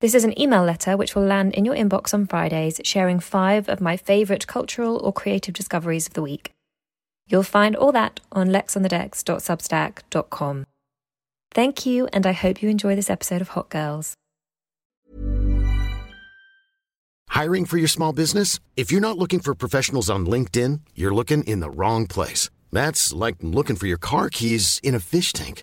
This 0.00 0.14
is 0.14 0.24
an 0.24 0.40
email 0.40 0.64
letter 0.64 0.96
which 0.96 1.14
will 1.14 1.26
land 1.26 1.52
in 1.52 1.66
your 1.66 1.74
inbox 1.74 2.14
on 2.14 2.26
Fridays, 2.26 2.80
sharing 2.84 3.20
five 3.20 3.68
of 3.68 3.82
my 3.82 3.98
favourite 3.98 4.46
cultural 4.46 4.96
or 4.96 5.12
creative 5.12 5.52
discoveries 5.52 6.06
of 6.06 6.14
the 6.14 6.22
week. 6.22 6.52
You'll 7.28 7.42
find 7.42 7.76
all 7.76 7.92
that 7.92 8.18
on 8.32 8.48
lexonthedecks.substack.com. 8.48 10.64
Thank 11.52 11.84
you, 11.84 12.08
and 12.14 12.26
I 12.26 12.32
hope 12.32 12.62
you 12.62 12.70
enjoy 12.70 12.96
this 12.96 13.10
episode 13.10 13.42
of 13.42 13.50
Hot 13.50 13.68
Girls. 13.68 14.14
Hiring 17.28 17.66
for 17.66 17.76
your 17.76 17.88
small 17.88 18.14
business? 18.14 18.58
If 18.76 18.90
you're 18.90 19.02
not 19.02 19.18
looking 19.18 19.40
for 19.40 19.54
professionals 19.54 20.08
on 20.08 20.24
LinkedIn, 20.24 20.80
you're 20.94 21.14
looking 21.14 21.44
in 21.44 21.60
the 21.60 21.70
wrong 21.70 22.06
place. 22.06 22.48
That's 22.72 23.12
like 23.12 23.36
looking 23.42 23.76
for 23.76 23.86
your 23.86 23.98
car 23.98 24.30
keys 24.30 24.80
in 24.82 24.94
a 24.94 25.00
fish 25.00 25.34
tank. 25.34 25.62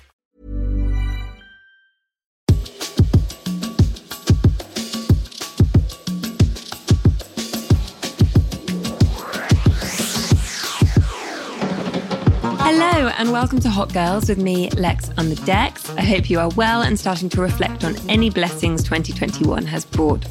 Welcome 13.41 13.59
to 13.61 13.71
Hot 13.71 13.91
Girls 13.91 14.29
with 14.29 14.37
me, 14.37 14.69
Lex 14.69 15.09
on 15.17 15.29
the 15.29 15.35
decks. 15.47 15.89
I 15.97 16.01
hope 16.01 16.29
you 16.29 16.39
are 16.39 16.49
well 16.49 16.83
and 16.83 16.97
starting 16.97 17.27
to 17.29 17.41
reflect 17.41 17.83
on 17.83 17.95
any 18.07 18.29
blessings 18.29 18.83
2021 18.83 19.65
has 19.65 19.83
brought. 19.83 20.23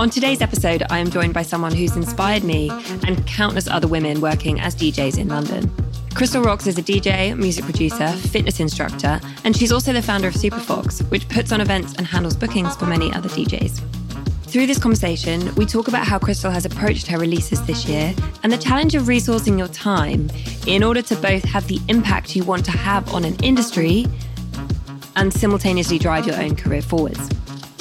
On 0.00 0.10
today's 0.10 0.40
episode, 0.40 0.82
I 0.90 0.98
am 0.98 1.08
joined 1.08 1.34
by 1.34 1.42
someone 1.42 1.72
who's 1.72 1.94
inspired 1.94 2.42
me 2.42 2.68
and 3.06 3.24
countless 3.28 3.68
other 3.68 3.86
women 3.86 4.20
working 4.20 4.58
as 4.58 4.74
DJs 4.74 5.18
in 5.18 5.28
London. 5.28 5.68
Krystal 6.10 6.44
Roxx 6.44 6.66
is 6.66 6.76
a 6.76 6.82
DJ, 6.82 7.38
music 7.38 7.64
producer, 7.64 8.08
fitness 8.08 8.58
instructor, 8.58 9.20
and 9.44 9.56
she's 9.56 9.70
also 9.70 9.92
the 9.92 10.02
founder 10.02 10.26
of 10.26 10.34
Superfoxx, 10.34 11.08
which 11.12 11.28
puts 11.28 11.52
on 11.52 11.60
events 11.60 11.94
and 11.94 12.08
handles 12.08 12.34
bookings 12.34 12.74
for 12.74 12.86
many 12.86 13.12
other 13.12 13.28
DJs. 13.28 13.97
Through 14.48 14.66
this 14.66 14.78
conversation, 14.78 15.54
we 15.56 15.66
talk 15.66 15.88
about 15.88 16.06
how 16.06 16.18
Krystal 16.18 16.50
has 16.50 16.64
approached 16.64 17.06
her 17.08 17.18
releases 17.18 17.62
this 17.66 17.84
year 17.84 18.14
and 18.42 18.50
the 18.50 18.56
challenge 18.56 18.94
of 18.94 19.02
resourcing 19.02 19.58
your 19.58 19.68
time 19.68 20.30
in 20.66 20.82
order 20.82 21.02
to 21.02 21.16
both 21.16 21.44
have 21.44 21.68
the 21.68 21.78
impact 21.88 22.34
you 22.34 22.44
want 22.44 22.64
to 22.64 22.70
have 22.70 23.12
on 23.12 23.26
an 23.26 23.36
industry 23.42 24.06
and 25.16 25.30
simultaneously 25.34 25.98
drive 25.98 26.26
your 26.26 26.40
own 26.40 26.56
career 26.56 26.80
forwards. 26.80 27.18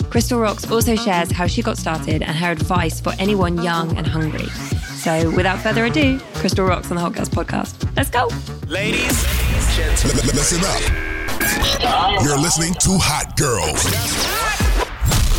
Krystal 0.09 0.39
Roxx 0.45 0.69
also 0.69 0.97
shares 0.97 1.31
how 1.31 1.47
she 1.47 1.61
got 1.61 1.77
started 1.77 2.21
and 2.21 2.35
her 2.35 2.51
advice 2.51 2.99
for 2.99 3.13
anyone 3.17 3.63
young 3.63 3.95
and 3.95 4.05
hungry. 4.05 4.47
So, 4.97 5.31
without 5.37 5.59
further 5.59 5.85
ado, 5.85 6.19
Krystal 6.33 6.67
Roxx 6.67 6.91
on 6.91 6.97
the 6.97 7.01
Hot 7.01 7.13
Girls 7.13 7.29
podcast. 7.29 7.95
Let's 7.95 8.09
go. 8.09 8.27
Ladies, 8.67 9.23
Listen 10.35 10.59
up. 10.65 12.21
You're 12.25 12.37
listening 12.37 12.73
to 12.73 12.97
Hot 12.99 13.37
Girls 13.37 14.36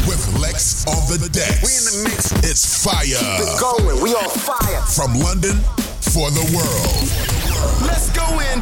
with 0.09 0.41
Lex 0.41 0.87
on 0.87 0.97
the 1.21 1.29
decks. 1.29 1.63
we 1.63 1.71
in 1.77 1.85
the 1.85 2.09
mix. 2.09 2.33
It's 2.43 2.83
fire 2.83 3.05
Keep 3.05 3.41
it 3.45 3.61
going. 3.61 4.03
We 4.03 4.11
on 4.15 4.29
fire. 4.31 4.81
from 4.83 5.15
London 5.21 5.57
for 6.01 6.31
the 6.31 6.45
world. 6.57 7.87
Let's 7.87 8.11
go 8.17 8.25
in. 8.41 8.59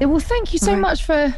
Yeah, 0.00 0.06
well, 0.06 0.20
thank 0.20 0.52
you 0.52 0.58
so 0.58 0.72
Right. 0.72 0.80
much 0.80 1.02
for 1.04 1.34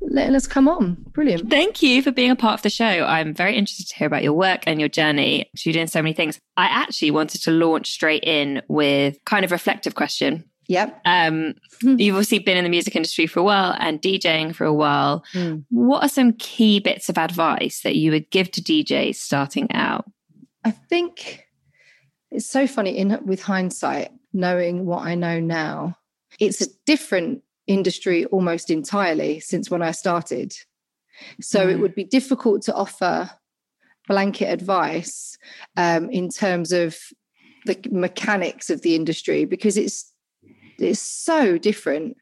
letting 0.00 0.34
us 0.34 0.46
come 0.46 0.68
on. 0.68 0.96
Brilliant. 1.12 1.50
Thank 1.50 1.82
you 1.82 2.02
for 2.02 2.10
being 2.10 2.30
a 2.30 2.36
part 2.36 2.54
of 2.54 2.62
the 2.62 2.70
show. 2.70 2.84
I'm 3.04 3.34
very 3.34 3.56
interested 3.56 3.88
to 3.88 3.94
hear 3.96 4.06
about 4.06 4.22
your 4.22 4.32
work 4.32 4.62
and 4.66 4.80
your 4.80 4.88
journey. 4.88 5.50
You're 5.64 5.72
doing 5.74 5.86
so 5.86 6.00
many 6.02 6.14
things. 6.14 6.38
I 6.56 6.66
actually 6.66 7.10
wanted 7.10 7.42
to 7.42 7.50
launch 7.50 7.90
straight 7.90 8.24
in 8.24 8.62
with 8.68 9.18
kind 9.26 9.44
of 9.44 9.50
reflective 9.52 9.94
question. 9.94 10.44
Yep. 10.68 11.00
Um, 11.06 11.54
you've 11.82 12.14
obviously 12.14 12.38
been 12.40 12.58
in 12.58 12.64
the 12.64 12.70
music 12.70 12.94
industry 12.94 13.26
for 13.26 13.40
a 13.40 13.42
while 13.42 13.74
and 13.80 14.00
DJing 14.00 14.54
for 14.54 14.64
a 14.64 14.72
while. 14.72 15.24
Mm. 15.32 15.64
What 15.70 16.02
are 16.02 16.08
some 16.08 16.34
key 16.34 16.78
bits 16.78 17.08
of 17.08 17.16
advice 17.18 17.80
that 17.82 17.96
you 17.96 18.10
would 18.10 18.30
give 18.30 18.50
to 18.52 18.60
DJs 18.62 19.16
starting 19.16 19.72
out? 19.72 20.04
I 20.64 20.70
think 20.72 21.46
it's 22.30 22.46
so 22.46 22.66
funny 22.66 22.98
in 22.98 23.18
with 23.24 23.42
hindsight, 23.42 24.10
knowing 24.34 24.84
what 24.84 25.06
I 25.06 25.14
know 25.14 25.40
now. 25.40 25.96
It's 26.38 26.60
a 26.60 26.66
different 26.84 27.42
industry 27.66 28.26
almost 28.26 28.70
entirely 28.70 29.40
since 29.40 29.70
when 29.70 29.82
I 29.82 29.92
started. 29.92 30.54
So 31.40 31.66
it 31.66 31.78
Mm. 31.78 31.80
would 31.80 31.94
be 31.94 32.04
difficult 32.04 32.62
to 32.62 32.74
offer 32.74 33.30
blanket 34.06 34.46
advice 34.46 35.36
um, 35.76 36.10
in 36.10 36.28
terms 36.28 36.72
of 36.72 36.96
the 37.66 37.76
mechanics 37.90 38.70
of 38.70 38.82
the 38.82 38.94
industry 38.94 39.44
because 39.44 39.76
it's 39.76 40.07
it's 40.78 41.00
so 41.00 41.58
different. 41.58 42.16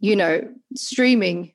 You 0.00 0.16
know, 0.16 0.48
streaming 0.74 1.52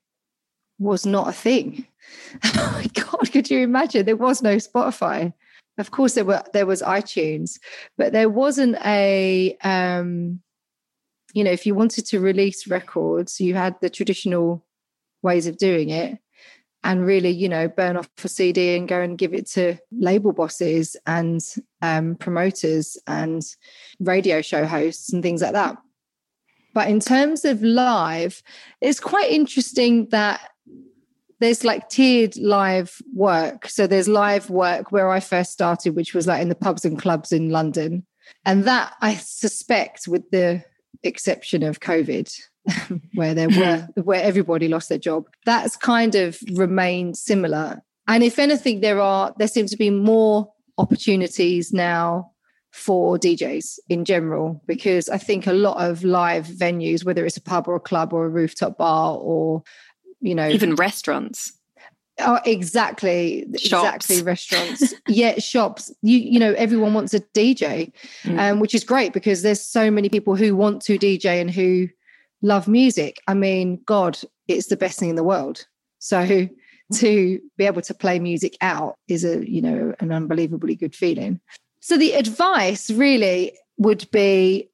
was 0.80 1.06
not 1.06 1.30
a 1.30 1.34
thing. 1.34 1.88
Oh 2.44 2.72
my 2.74 2.86
God, 2.94 3.32
could 3.32 3.50
you 3.50 3.60
imagine? 3.60 4.06
There 4.06 4.16
was 4.16 4.44
no 4.44 4.58
Spotify. 4.58 5.34
Of 5.78 5.92
course, 5.92 6.14
there 6.14 6.26
were 6.26 6.44
there 6.54 6.66
was 6.66 6.82
iTunes, 6.82 7.60
but 7.98 8.14
there 8.14 8.30
wasn't 8.30 8.76
a 8.86 9.58
um, 9.64 10.42
you 11.34 11.44
know, 11.44 11.52
if 11.52 11.66
you 11.66 11.76
wanted 11.76 12.06
to 12.08 12.20
release 12.20 12.68
records, 12.68 13.42
you 13.42 13.56
had 13.56 13.76
the 13.82 13.90
traditional 13.90 14.66
ways 15.22 15.48
of 15.48 15.58
doing 15.58 15.90
it 15.90 16.18
and 16.86 17.06
really, 17.06 17.30
you 17.30 17.50
know, 17.50 17.68
burn 17.68 17.98
off 17.98 18.10
a 18.24 18.30
CD 18.30 18.78
and 18.78 18.88
go 18.88 19.02
and 19.02 19.18
give 19.18 19.34
it 19.34 19.48
to 19.48 19.76
label 19.92 20.32
bosses 20.32 20.96
and 21.06 21.42
um, 21.82 22.16
promoters 22.16 22.98
and 23.08 23.44
radio 24.00 24.42
show 24.42 24.66
hosts 24.66 25.12
and 25.12 25.22
things 25.22 25.42
like 25.42 25.54
that. 25.54 25.78
But 26.76 26.90
in 26.90 27.00
terms 27.00 27.46
of 27.46 27.64
live, 27.64 28.44
it's 28.82 29.00
quite 29.00 29.32
interesting 29.32 30.10
that 30.10 30.42
there's 31.40 31.64
like 31.64 31.88
tiered 31.88 32.36
live 32.36 33.02
work. 33.14 33.70
So 33.70 33.88
there's 33.88 34.10
live 34.10 34.50
work 34.50 34.92
where 34.92 35.10
I 35.10 35.22
first 35.22 35.54
started, 35.54 35.96
which 35.96 36.14
was 36.14 36.28
like 36.28 36.42
in 36.42 36.50
the 36.50 36.56
pubs 36.56 36.84
and 36.84 37.00
clubs 37.00 37.32
in 37.32 37.50
London. 37.50 38.06
And 38.46 38.66
that 38.66 38.94
I 39.02 39.16
suspect, 39.16 40.06
with 40.06 40.30
the 40.32 40.66
exception 41.02 41.64
of 41.64 41.80
COVID, 41.80 42.30
where 43.14 43.34
there 43.34 43.50
were 43.50 43.88
where 44.04 44.22
everybody 44.22 44.68
lost 44.68 44.90
their 44.90 44.98
job, 44.98 45.28
that's 45.46 45.78
kind 45.78 46.14
of 46.14 46.38
remained 46.56 47.16
similar. 47.16 47.84
And 48.06 48.22
if 48.22 48.38
anything, 48.38 48.82
there 48.82 49.00
are 49.00 49.34
there 49.38 49.48
seem 49.48 49.68
to 49.68 49.78
be 49.78 49.92
more 49.92 50.52
opportunities 50.78 51.72
now 51.72 52.32
for 52.76 53.18
DJs 53.18 53.80
in 53.88 54.04
general, 54.04 54.62
because 54.68 55.08
I 55.08 55.18
think 55.18 55.48
a 55.48 55.54
lot 55.54 55.78
of 55.82 56.04
live 56.04 56.46
venues, 56.46 57.06
whether 57.06 57.26
it's 57.26 57.38
a 57.38 57.42
pub 57.42 57.70
or 57.70 57.76
a 57.76 57.80
club 57.80 58.12
or 58.12 58.26
a 58.26 58.30
rooftop 58.30 58.78
bar 58.78 59.16
or 59.18 59.64
you 60.20 60.36
know 60.36 60.50
Even 60.50 60.76
restaurants. 60.76 61.54
Oh, 62.20 62.40
exactly, 62.46 63.46
Shops. 63.58 64.10
exactly. 64.10 64.24
Restaurants, 64.24 64.94
yeah, 65.08 65.40
shops. 65.40 65.92
You 66.02 66.18
you 66.18 66.38
know, 66.40 66.54
everyone 66.54 66.94
wants 66.94 67.14
a 67.14 67.22
DJ, 67.22 67.92
Mm. 68.24 68.40
um, 68.52 68.60
which 68.60 68.76
is 68.76 68.84
great 68.84 69.14
because 69.14 69.42
there's 69.42 69.62
so 69.62 69.90
many 69.90 70.10
people 70.10 70.36
who 70.36 70.56
want 70.56 70.82
to 70.84 70.98
DJ 71.00 71.40
and 71.42 71.50
who 71.52 71.88
love 72.42 72.68
music. 72.68 73.22
I 73.28 73.34
mean, 73.36 73.82
God, 73.86 74.20
it's 74.50 74.68
the 74.68 74.78
best 74.78 75.00
thing 75.00 75.10
in 75.10 75.16
the 75.16 75.24
world. 75.24 75.66
So 76.00 76.48
to 76.94 77.40
be 77.58 77.66
able 77.66 77.82
to 77.82 77.94
play 77.94 78.20
music 78.20 78.56
out 78.62 78.96
is 79.08 79.24
a, 79.26 79.50
you 79.50 79.62
know, 79.62 79.94
an 80.00 80.12
unbelievably 80.12 80.76
good 80.76 80.94
feeling. 80.96 81.40
So 81.86 81.98
the 81.98 82.14
advice 82.14 82.90
really 82.90 83.56
would 83.78 84.10
be 84.10 84.72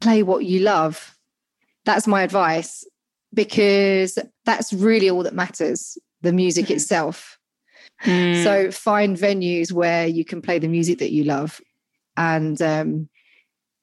play 0.00 0.22
what 0.22 0.46
you 0.46 0.60
love. 0.60 1.14
That's 1.84 2.06
my 2.06 2.22
advice 2.22 2.82
because 3.34 4.18
that's 4.46 4.72
really 4.72 5.10
all 5.10 5.22
that 5.24 5.34
matters, 5.34 5.98
the 6.22 6.32
music 6.32 6.70
itself. 6.70 7.38
Mm. 8.04 8.42
So 8.42 8.70
find 8.70 9.18
venues 9.18 9.70
where 9.70 10.06
you 10.06 10.24
can 10.24 10.40
play 10.40 10.58
the 10.58 10.66
music 10.66 10.98
that 11.00 11.12
you 11.12 11.24
love 11.24 11.60
and 12.16 12.62
um 12.62 13.10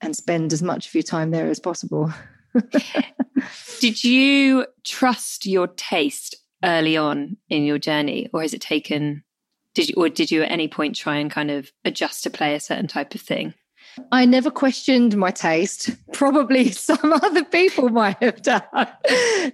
and 0.02 0.16
spend 0.16 0.52
as 0.52 0.64
much 0.64 0.88
of 0.88 0.96
your 0.96 1.04
time 1.04 1.30
there 1.30 1.48
as 1.48 1.60
possible. 1.60 2.12
Did 3.80 4.04
you 4.04 4.66
trust 4.84 5.46
your 5.46 5.68
taste 5.68 6.36
early 6.64 6.98
on 6.98 7.38
in 7.50 7.66
your 7.66 7.78
journey, 7.78 8.30
or 8.34 8.42
has 8.42 8.56
it 8.56 8.62
taken? 8.62 9.25
Did 9.76 9.90
you, 9.90 9.96
or 9.98 10.10
did 10.10 10.32
you 10.32 10.42
at 10.42 10.52
any 10.52 10.68
point 10.68 10.96
try 10.96 11.18
and 11.18 11.30
kind 11.30 11.52
of 11.52 11.72
adjust 11.84 12.24
to 12.24 12.30
play 12.30 12.56
a 12.56 12.60
certain 12.60 12.88
type 12.88 13.14
of 13.14 13.22
thing? 13.22 13.54
I 14.12 14.26
never 14.26 14.52
questioned 14.52 15.16
my 15.16 15.32
taste. 15.32 15.90
Probably 16.14 16.72
some 16.72 17.14
other 17.14 17.44
people 17.44 17.90
might 17.90 18.22
have 18.22 18.42
done. 18.42 18.64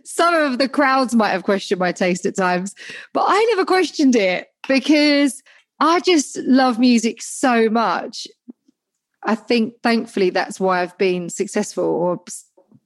Some 0.04 0.34
of 0.34 0.58
the 0.58 0.70
crowds 0.70 1.14
might 1.14 1.30
have 1.30 1.44
questioned 1.44 1.80
my 1.80 1.92
taste 1.92 2.26
at 2.26 2.36
times, 2.36 2.74
but 3.14 3.26
I 3.28 3.44
never 3.50 3.66
questioned 3.66 4.16
it 4.16 4.48
because 4.68 5.42
I 5.80 6.00
just 6.00 6.38
love 6.38 6.80
music 6.80 7.22
so 7.22 7.70
much. 7.70 8.28
I 9.24 9.36
think 9.36 9.76
thankfully 9.84 10.30
that's 10.30 10.60
why 10.60 10.82
I've 10.82 10.98
been 10.98 11.30
successful 11.30 11.84
or 11.84 12.24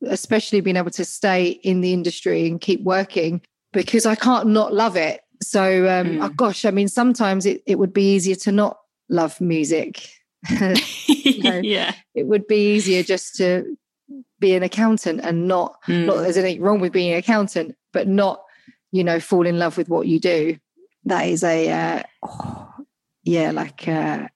especially 0.08 0.62
being 0.62 0.76
able 0.78 0.92
to 0.92 1.06
stay 1.06 1.48
in 1.64 1.82
the 1.82 1.94
industry 1.94 2.48
and 2.48 2.60
keep 2.60 2.82
working 2.82 3.42
because 3.72 4.06
I 4.06 4.16
can't 4.16 4.48
not 4.48 4.74
love 4.74 4.96
it. 4.96 5.22
So, 5.42 5.88
um, 5.88 6.08
Mm. 6.18 6.26
oh 6.26 6.30
gosh, 6.30 6.66
I 6.66 6.72
mean, 6.72 6.88
sometimes 6.88 7.46
it, 7.46 7.62
it 7.66 7.78
would 7.80 7.94
be 7.94 8.14
easier 8.16 8.36
to 8.36 8.52
not 8.52 8.78
love 9.10 9.40
music. 9.42 10.08
know. 10.60 10.74
yeah. 11.64 11.94
it 12.14 12.28
would 12.28 12.48
be 12.48 12.76
easier 12.76 13.04
just 13.04 13.36
to 13.38 13.78
be 14.40 14.54
an 14.56 14.64
accountant 14.64 15.22
and 15.24 15.48
not, 15.48 15.76
Mm. 15.88 16.06
not 16.06 16.18
there's 16.18 16.38
anything 16.38 16.62
wrong 16.62 16.80
with 16.80 16.92
being 16.94 17.12
an 17.12 17.18
accountant, 17.20 17.76
but 17.94 18.08
not, 18.08 18.42
you 18.92 19.04
know, 19.04 19.20
fall 19.20 19.46
in 19.48 19.58
love 19.60 19.78
with 19.78 19.90
what 19.90 20.08
you 20.08 20.20
do. 20.20 20.58
That 21.06 21.24
is 21.28 21.44
a, 21.44 21.72
uh, 21.72 22.04
oh, 22.24 22.74
yeah, 23.24 23.52
like, 23.52 23.88
uh, 23.88 24.28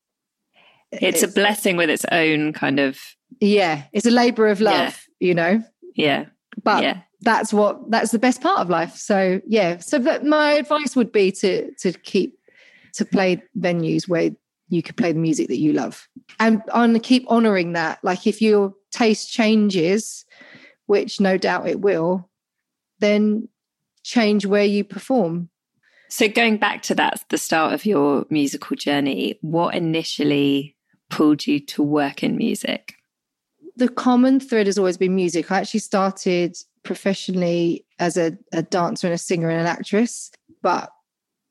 It's 0.92 1.24
a 1.24 1.28
blessing 1.28 1.78
with 1.78 1.90
its 1.90 2.06
own 2.12 2.54
kind 2.54 2.80
of 2.80 3.00
yeah, 3.40 3.84
it's 3.94 4.08
a 4.08 4.12
labor 4.12 4.48
of 4.48 4.60
love, 4.60 5.06
Yeah. 5.20 5.28
you 5.28 5.34
know, 5.36 5.64
yeah. 5.96 6.26
but 6.64 6.82
yeah. 6.84 7.02
That's 7.22 7.54
what 7.54 7.90
that's 7.92 8.12
the 8.12 8.20
best 8.20 8.42
part 8.42 8.60
of 8.60 8.70
life. 8.70 8.96
So 8.96 9.42
yeah. 9.46 9.80
So 9.80 10.00
that 10.00 10.26
my 10.26 10.54
advice 10.54 10.96
would 10.96 11.12
be 11.12 11.32
to 11.34 11.72
to 11.76 11.92
keep 11.92 12.40
to 12.94 13.06
play 13.06 13.42
venues 13.58 14.08
where 14.08 14.32
you 14.70 14.84
could 14.84 14.98
play 14.98 15.12
the 15.12 15.20
music 15.20 15.48
that 15.48 15.60
you 15.60 15.74
love. 15.74 16.08
And 16.40 16.62
on 16.72 17.00
keep 17.00 17.26
honoring 17.28 17.74
that. 17.74 18.00
Like 18.04 18.28
if 18.28 18.42
your 18.42 18.74
taste 18.92 19.32
changes 19.32 20.26
which 20.86 21.20
no 21.20 21.38
doubt 21.38 21.68
it 21.68 21.80
will 21.82 22.28
then 23.00 23.48
change 24.04 24.46
where 24.46 24.66
you 24.66 24.84
perform. 24.84 25.50
So 26.10 26.28
going 26.28 26.58
back 26.58 26.82
to 26.84 26.96
that, 26.96 27.24
the 27.30 27.38
start 27.38 27.74
of 27.74 27.86
your 27.86 28.26
musical 28.30 28.76
journey, 28.76 29.38
what 29.42 29.76
initially 29.76 30.76
pulled 31.10 31.46
you 31.46 31.60
to 31.68 31.84
work 31.84 32.24
in 32.24 32.36
music? 32.36 32.96
the 33.80 33.90
common 33.90 34.40
thread 34.40 34.68
has 34.68 34.78
always 34.78 34.98
been 34.98 35.16
music. 35.16 35.52
I 35.52 35.60
actually 35.60 35.80
started 35.80 36.56
professionally 36.84 37.86
as 38.00 38.18
a, 38.18 38.38
a 38.54 38.64
dancer 38.64 39.08
and 39.08 39.14
a 39.14 39.18
singer 39.18 39.50
and 39.50 39.60
an 39.60 39.68
actress, 39.68 40.32
but 40.62 40.92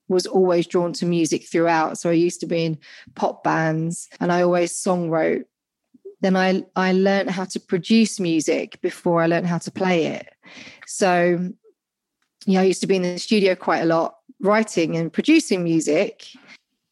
was 0.09 0.27
always 0.27 0.67
drawn 0.67 0.93
to 0.95 1.07
music 1.07 1.47
throughout. 1.47 1.99
So 1.99 2.11
I 2.11 2.15
used 2.15 2.41
to 2.41 2.47
be 2.47 2.65
in 2.65 2.79
pop 3.15 3.45
bands 3.45 4.09
and 4.21 4.33
I 4.33 4.43
always 4.43 4.75
song 4.75 5.11
wrote. 5.11 5.47
Then 6.21 6.35
I 6.35 6.65
I 6.75 6.93
learned 6.93 7.31
how 7.31 7.45
to 7.45 7.61
produce 7.61 8.19
music 8.19 8.81
before 8.81 9.23
I 9.23 9.27
learned 9.27 9.47
how 9.47 9.59
to 9.59 9.71
play 9.71 10.07
it. 10.07 10.29
So 10.87 11.53
yeah, 12.47 12.61
I 12.61 12.65
used 12.65 12.81
to 12.81 12.87
be 12.87 12.97
in 12.97 13.03
the 13.03 13.19
studio 13.19 13.55
quite 13.55 13.83
a 13.83 13.87
lot, 13.87 14.17
writing 14.41 14.97
and 14.97 15.13
producing 15.13 15.63
music. 15.63 16.27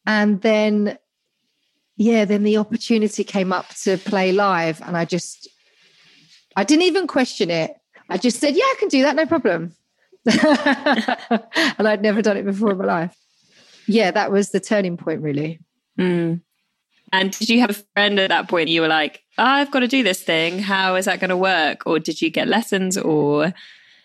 And 0.05 0.41
then 0.41 0.97
yeah, 1.97 2.25
then 2.25 2.43
the 2.43 2.57
opportunity 2.57 3.23
came 3.23 3.51
up 3.51 3.69
to 3.83 3.97
play 3.97 4.31
live, 4.31 4.81
and 4.81 4.95
I 4.95 5.03
just, 5.03 5.49
I 6.55 6.63
didn't 6.63 6.83
even 6.83 7.07
question 7.07 7.49
it. 7.49 7.76
I 8.09 8.17
just 8.17 8.39
said, 8.39 8.55
"Yeah, 8.55 8.63
I 8.63 8.75
can 8.79 8.89
do 8.89 9.03
that, 9.03 9.15
no 9.15 9.25
problem." 9.25 9.75
and 10.25 11.87
I'd 11.87 12.01
never 12.01 12.21
done 12.21 12.37
it 12.37 12.45
before 12.45 12.71
in 12.71 12.77
my 12.77 12.85
life. 12.85 13.15
Yeah, 13.87 14.11
that 14.11 14.31
was 14.31 14.49
the 14.49 14.59
turning 14.59 14.97
point, 14.97 15.21
really. 15.21 15.59
Mm. 15.97 16.41
And 17.13 17.31
did 17.31 17.49
you 17.49 17.61
have 17.61 17.69
a 17.69 17.83
friend 17.95 18.19
at 18.19 18.29
that 18.29 18.49
point? 18.49 18.69
You 18.69 18.81
were 18.81 18.89
like, 18.89 19.23
I've 19.37 19.71
got 19.71 19.79
to 19.79 19.87
do 19.87 20.03
this 20.03 20.21
thing. 20.21 20.59
How 20.59 20.95
is 20.95 21.05
that 21.05 21.19
going 21.19 21.29
to 21.29 21.37
work? 21.37 21.83
Or 21.85 21.99
did 21.99 22.21
you 22.21 22.29
get 22.29 22.47
lessons? 22.47 22.97
Or 22.97 23.53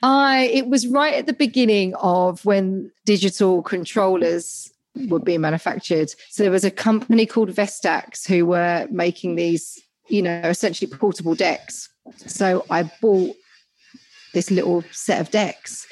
I 0.02 0.50
it 0.52 0.68
was 0.68 0.86
right 0.86 1.14
at 1.14 1.26
the 1.26 1.32
beginning 1.32 1.94
of 1.96 2.44
when 2.44 2.92
digital 3.04 3.62
controllers 3.62 4.72
were 5.08 5.18
being 5.18 5.40
manufactured. 5.40 6.14
So 6.28 6.42
there 6.42 6.52
was 6.52 6.64
a 6.64 6.70
company 6.70 7.26
called 7.26 7.50
Vestax 7.50 8.26
who 8.26 8.46
were 8.46 8.86
making 8.90 9.36
these, 9.36 9.80
you 10.08 10.22
know, 10.22 10.42
essentially 10.44 10.90
portable 10.90 11.34
decks. 11.34 11.88
So 12.26 12.64
I 12.70 12.84
bought 13.00 13.34
this 14.34 14.50
little 14.50 14.82
set 14.90 15.20
of 15.20 15.30
decks 15.30 15.86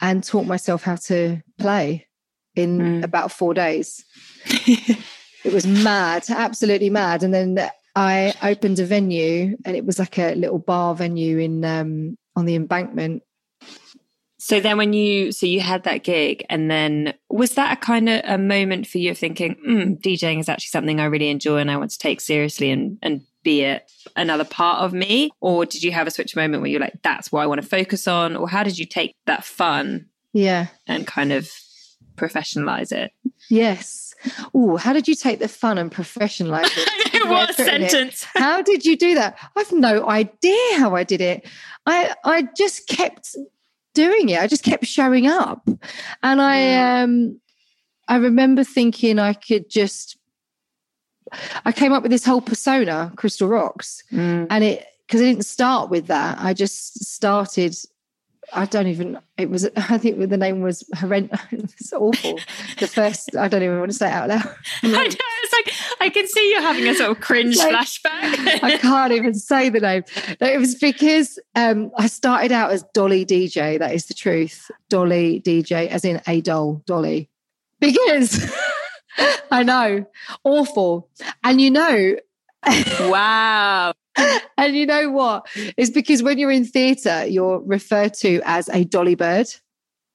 and 0.00 0.22
taught 0.24 0.46
myself 0.46 0.82
how 0.82 0.96
to 0.96 1.40
play 1.58 2.06
in 2.54 2.78
Mm. 2.78 3.04
about 3.04 3.30
four 3.32 3.54
days. 3.54 4.04
it 4.46 5.52
was 5.52 5.66
mad, 5.66 6.24
absolutely 6.28 6.90
mad. 6.90 7.22
And 7.22 7.32
then 7.32 7.70
I 7.96 8.34
opened 8.42 8.78
a 8.78 8.86
venue 8.86 9.56
and 9.64 9.76
it 9.76 9.84
was 9.84 9.98
like 9.98 10.18
a 10.18 10.34
little 10.34 10.58
bar 10.58 10.94
venue 10.94 11.38
in 11.38 11.64
um 11.64 12.16
on 12.36 12.44
the 12.44 12.54
embankment 12.54 13.22
so 14.38 14.58
then 14.58 14.78
when 14.78 14.94
you 14.94 15.32
so 15.32 15.44
you 15.44 15.60
had 15.60 15.82
that 15.82 16.02
gig 16.02 16.46
and 16.48 16.70
then 16.70 17.12
was 17.28 17.54
that 17.54 17.76
a 17.76 17.80
kind 17.80 18.08
of 18.08 18.22
a 18.24 18.38
moment 18.38 18.86
for 18.86 18.96
you 18.98 19.10
of 19.10 19.18
thinking 19.18 19.54
mm, 19.66 20.00
DJing 20.00 20.40
is 20.40 20.48
actually 20.48 20.70
something 20.70 20.98
I 20.98 21.04
really 21.06 21.28
enjoy 21.28 21.58
and 21.58 21.70
I 21.70 21.76
want 21.76 21.90
to 21.90 21.98
take 21.98 22.20
seriously 22.22 22.70
and 22.70 22.98
and 23.02 23.20
be 23.42 23.62
it 23.62 23.90
another 24.16 24.44
part 24.44 24.82
of 24.82 24.92
me 24.92 25.30
or 25.40 25.64
did 25.64 25.82
you 25.82 25.92
have 25.92 26.06
a 26.06 26.10
switch 26.10 26.36
moment 26.36 26.60
where 26.62 26.70
you're 26.70 26.80
like 26.80 27.00
that's 27.02 27.32
what 27.32 27.42
I 27.42 27.46
want 27.46 27.60
to 27.62 27.66
focus 27.66 28.06
on 28.08 28.36
or 28.36 28.48
how 28.48 28.62
did 28.62 28.78
you 28.78 28.84
take 28.86 29.14
that 29.26 29.44
fun 29.44 30.06
Yeah. 30.32 30.66
and 30.86 31.06
kind 31.06 31.32
of 31.32 31.50
professionalize 32.16 32.92
it 32.92 33.12
Yes. 33.48 34.14
Oh, 34.54 34.76
how 34.76 34.92
did 34.92 35.08
you 35.08 35.14
take 35.14 35.38
the 35.40 35.48
fun 35.48 35.76
and 35.78 35.90
professionalize 35.90 36.68
it? 36.76 37.24
what 37.28 37.48
Way 37.58 37.64
it. 37.64 37.90
sentence 37.90 38.24
How 38.36 38.60
did 38.62 38.84
you 38.84 38.96
do 38.96 39.14
that? 39.14 39.38
I've 39.56 39.72
no 39.72 40.06
idea 40.08 40.78
how 40.78 40.94
I 40.94 41.02
did 41.04 41.20
it. 41.20 41.48
I 41.86 42.14
I 42.24 42.46
just 42.56 42.86
kept 42.86 43.34
doing 43.94 44.28
it. 44.28 44.38
I 44.38 44.46
just 44.46 44.62
kept 44.62 44.84
showing 44.84 45.26
up. 45.26 45.66
And 46.22 46.40
I 46.40 47.00
um 47.02 47.40
I 48.08 48.16
remember 48.16 48.62
thinking 48.62 49.18
I 49.18 49.32
could 49.32 49.68
just 49.70 50.16
I 51.64 51.72
came 51.72 51.92
up 51.92 52.02
with 52.02 52.10
this 52.10 52.24
whole 52.24 52.40
persona, 52.40 53.12
Krystal 53.16 53.48
Roxx. 53.48 54.02
Mm. 54.12 54.46
And 54.50 54.64
it 54.64 54.86
because 55.06 55.20
I 55.20 55.24
didn't 55.24 55.44
start 55.44 55.90
with 55.90 56.06
that. 56.06 56.38
I 56.40 56.54
just 56.54 57.04
started 57.04 57.76
I 58.52 58.64
don't 58.66 58.86
even. 58.86 59.18
It 59.36 59.50
was. 59.50 59.68
I 59.76 59.98
think 59.98 60.18
the 60.18 60.36
name 60.36 60.60
was 60.60 60.84
horrendous. 60.96 61.40
It's 61.52 61.92
awful. 61.92 62.38
The 62.78 62.86
first. 62.86 63.36
I 63.36 63.48
don't 63.48 63.62
even 63.62 63.78
want 63.78 63.90
to 63.90 63.96
say 63.96 64.08
it 64.08 64.12
out 64.12 64.28
loud. 64.28 64.42
I 64.82 64.88
know, 64.88 65.00
it's 65.02 65.52
like 65.52 65.74
I 66.00 66.08
can 66.08 66.26
see 66.26 66.52
you 66.52 66.60
having 66.60 66.86
a 66.86 66.94
sort 66.94 67.10
of 67.10 67.20
cringe 67.20 67.56
Like, 67.56 67.74
flashback. 67.74 68.62
I 68.62 68.78
can't 68.78 69.12
even 69.12 69.34
say 69.34 69.68
the 69.68 69.80
name. 69.80 70.04
No, 70.40 70.46
it 70.46 70.58
was 70.58 70.74
because 70.74 71.38
um, 71.54 71.90
I 71.96 72.06
started 72.06 72.52
out 72.52 72.70
as 72.70 72.84
Dolly 72.94 73.24
DJ. 73.24 73.78
That 73.78 73.94
is 73.94 74.06
the 74.06 74.14
truth. 74.14 74.70
Dolly 74.88 75.42
DJ, 75.44 75.88
as 75.88 76.04
in 76.04 76.20
a 76.26 76.40
doll, 76.40 76.82
Dolly. 76.86 77.28
Because 77.78 78.52
I 79.50 79.62
know, 79.62 80.06
awful. 80.44 81.08
And 81.42 81.60
you 81.60 81.70
know, 81.70 82.16
wow. 83.00 83.92
and 84.56 84.76
you 84.76 84.86
know 84.86 85.10
what? 85.10 85.46
It's 85.76 85.90
because 85.90 86.22
when 86.22 86.38
you're 86.38 86.50
in 86.50 86.64
theatre, 86.64 87.26
you're 87.26 87.60
referred 87.60 88.14
to 88.14 88.40
as 88.44 88.68
a 88.70 88.84
dolly 88.84 89.14
bird. 89.14 89.48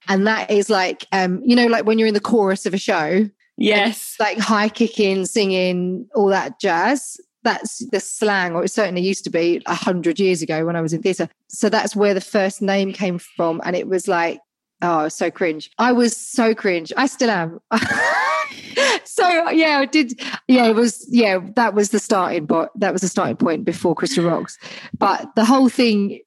And 0.08 0.28
that 0.28 0.52
is 0.52 0.70
like, 0.70 1.06
um, 1.12 1.42
you 1.44 1.56
know, 1.56 1.68
like 1.68 1.86
when 1.86 1.98
you're 1.98 2.08
in 2.08 2.14
the 2.14 2.20
chorus 2.20 2.66
of 2.66 2.74
a 2.74 2.78
show, 2.78 3.30
Yes. 3.58 4.16
like 4.20 4.38
high 4.38 4.70
kicking, 4.70 5.26
singing, 5.26 6.08
all 6.14 6.28
that 6.28 6.60
jazz. 6.60 7.18
That's 7.44 7.88
the 7.92 8.00
slang, 8.00 8.56
or 8.56 8.64
it 8.64 8.72
certainly 8.72 9.02
used 9.02 9.24
to 9.26 9.30
be 9.30 9.62
a 9.68 9.76
hundred 9.76 10.20
years 10.20 10.42
ago 10.42 10.66
when 10.66 10.76
I 10.76 10.82
was 10.82 10.94
in 10.94 11.02
theatre. 11.04 11.30
So 11.48 11.70
that's 11.70 11.96
where 11.96 12.14
the 12.16 12.22
first 12.22 12.62
name 12.62 12.92
came 12.92 13.20
from. 13.20 13.62
And 13.64 13.76
it 13.76 13.88
was 13.88 14.08
like, 14.08 14.40
oh, 14.82 15.08
so 15.08 15.32
cringe. 15.32 15.72
I 15.77 15.91
was 15.91 16.15
so 16.15 16.53
cringe. 16.53 16.91
I 16.96 17.08
still 17.08 17.29
am. 17.29 17.60
so 19.03 19.50
yeah, 19.50 19.79
I 19.79 19.86
did. 19.86 20.20
Yeah, 20.48 20.65
it 20.67 20.75
was. 20.75 21.05
Yeah, 21.10 21.39
that 21.55 21.74
was 21.74 21.89
the 21.89 22.00
starting 22.00 22.48
point. 22.48 22.70
That 22.75 22.94
was 22.94 23.01
the 23.01 23.08
starting 23.08 23.38
point 23.38 23.65
before 23.65 23.96
Krystal 23.96 24.24
Roxx. 24.24 24.58
But 24.98 25.36
the 25.36 25.46
whole 25.46 25.70
thing 25.70 26.20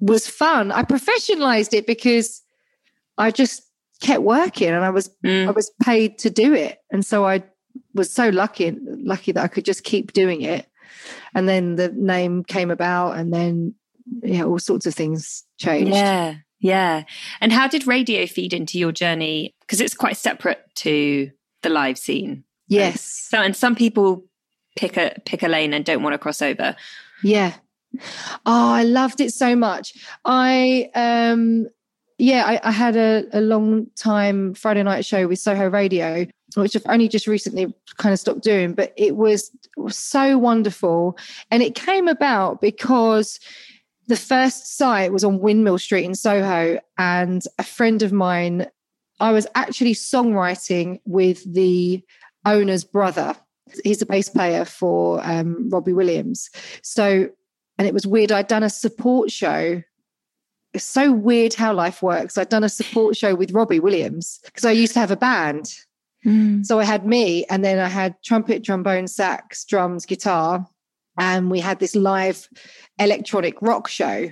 was 0.00 0.28
fun. 0.28 0.72
I 0.72 0.82
professionalized 0.82 1.72
it 1.72 1.86
because 1.86 2.42
I 3.16 3.30
just 3.30 3.62
kept 4.00 4.22
working 4.22 4.68
and 4.68 4.84
I 4.84 4.90
was 4.90 5.10
Mm. 5.24 5.48
I 5.48 5.50
was 5.52 5.70
paid 5.82 6.18
to 6.18 6.30
do 6.30 6.52
it. 6.52 6.78
And 6.90 7.04
so 7.04 7.26
I 7.26 7.42
was 7.94 8.12
so 8.12 8.28
lucky 8.28 8.76
lucky 8.84 9.32
that 9.32 9.44
I 9.44 9.48
could 9.48 9.64
just 9.64 9.84
keep 9.84 10.12
doing 10.12 10.42
it. 10.42 10.66
And 11.34 11.48
then 11.48 11.76
the 11.76 11.88
name 11.88 12.44
came 12.44 12.70
about 12.70 13.16
and 13.16 13.32
then 13.32 13.74
yeah, 14.22 14.44
all 14.44 14.58
sorts 14.58 14.86
of 14.86 14.94
things 14.94 15.44
changed. 15.58 15.92
Yeah, 15.92 16.36
yeah. 16.60 17.04
And 17.40 17.52
how 17.52 17.68
did 17.68 17.86
radio 17.86 18.26
feed 18.26 18.52
into 18.52 18.78
your 18.78 18.92
journey? 18.92 19.52
Because 19.60 19.80
it's 19.80 19.94
quite 19.94 20.16
separate 20.16 20.62
to 20.76 21.30
the 21.62 21.68
live 21.68 21.98
scene. 21.98 22.44
Yes. 22.68 23.00
So, 23.02 23.38
and 23.40 23.54
some 23.54 23.74
people 23.74 24.24
pick 24.76 24.96
a 24.96 25.14
pick 25.24 25.42
a 25.42 25.48
lane 25.48 25.72
and 25.72 25.84
don't 25.84 26.02
want 26.02 26.14
to 26.14 26.18
cross 26.18 26.42
over. 26.42 26.76
Yeah. 27.22 27.54
Oh, 28.44 28.72
I 28.72 28.82
loved 28.84 29.20
it 29.20 29.32
so 29.32 29.54
much. 29.54 29.94
I 30.24 30.90
um 30.94 31.68
yeah, 32.18 32.44
I, 32.46 32.68
I 32.68 32.70
had 32.70 32.96
a, 32.96 33.24
a 33.32 33.40
long 33.40 33.86
time 33.96 34.54
Friday 34.54 34.82
night 34.82 35.04
show 35.04 35.26
with 35.26 35.38
Soho 35.38 35.68
Radio, 35.68 36.26
which 36.54 36.76
I've 36.76 36.86
only 36.88 37.08
just 37.08 37.26
recently 37.26 37.74
kind 37.96 38.12
of 38.12 38.20
stopped 38.20 38.42
doing, 38.42 38.72
but 38.72 38.92
it 38.96 39.16
was, 39.16 39.50
it 39.76 39.80
was 39.80 39.96
so 39.96 40.38
wonderful. 40.38 41.18
And 41.50 41.62
it 41.62 41.74
came 41.74 42.06
about 42.06 42.60
because 42.60 43.40
the 44.06 44.16
first 44.16 44.76
site 44.76 45.12
was 45.12 45.24
on 45.24 45.40
Windmill 45.40 45.78
Street 45.78 46.04
in 46.04 46.14
Soho, 46.14 46.78
and 46.98 47.42
a 47.58 47.62
friend 47.62 48.02
of 48.02 48.12
mine, 48.12 48.66
I 49.20 49.32
was 49.32 49.46
actually 49.54 49.94
songwriting 49.94 51.00
with 51.06 51.44
the 51.52 52.02
owner's 52.44 52.84
brother. 52.84 53.34
He's 53.82 54.02
a 54.02 54.06
bass 54.06 54.28
player 54.28 54.64
for 54.64 55.20
um, 55.24 55.70
Robbie 55.70 55.92
Williams. 55.92 56.50
So, 56.82 57.28
and 57.78 57.88
it 57.88 57.94
was 57.94 58.06
weird. 58.06 58.30
I'd 58.30 58.46
done 58.46 58.62
a 58.62 58.70
support 58.70 59.30
show. 59.30 59.82
It's 60.74 60.84
so 60.84 61.12
weird 61.12 61.54
how 61.54 61.72
life 61.72 62.02
works. 62.02 62.36
I'd 62.36 62.48
done 62.48 62.64
a 62.64 62.68
support 62.68 63.16
show 63.16 63.34
with 63.34 63.52
Robbie 63.52 63.80
Williams 63.80 64.40
because 64.44 64.64
I 64.64 64.72
used 64.72 64.92
to 64.94 65.00
have 65.00 65.10
a 65.10 65.16
band. 65.16 65.72
So 66.64 66.78
I 66.78 66.84
had 66.84 67.06
me, 67.06 67.44
and 67.50 67.62
then 67.62 67.78
I 67.78 67.88
had 67.88 68.16
trumpet, 68.22 68.64
trombone, 68.64 69.06
sax, 69.08 69.62
drums, 69.66 70.06
guitar, 70.06 70.66
and 71.18 71.50
we 71.50 71.60
had 71.60 71.78
this 71.78 71.94
live 71.94 72.48
electronic 72.98 73.60
rock 73.60 73.88
show. 73.88 74.30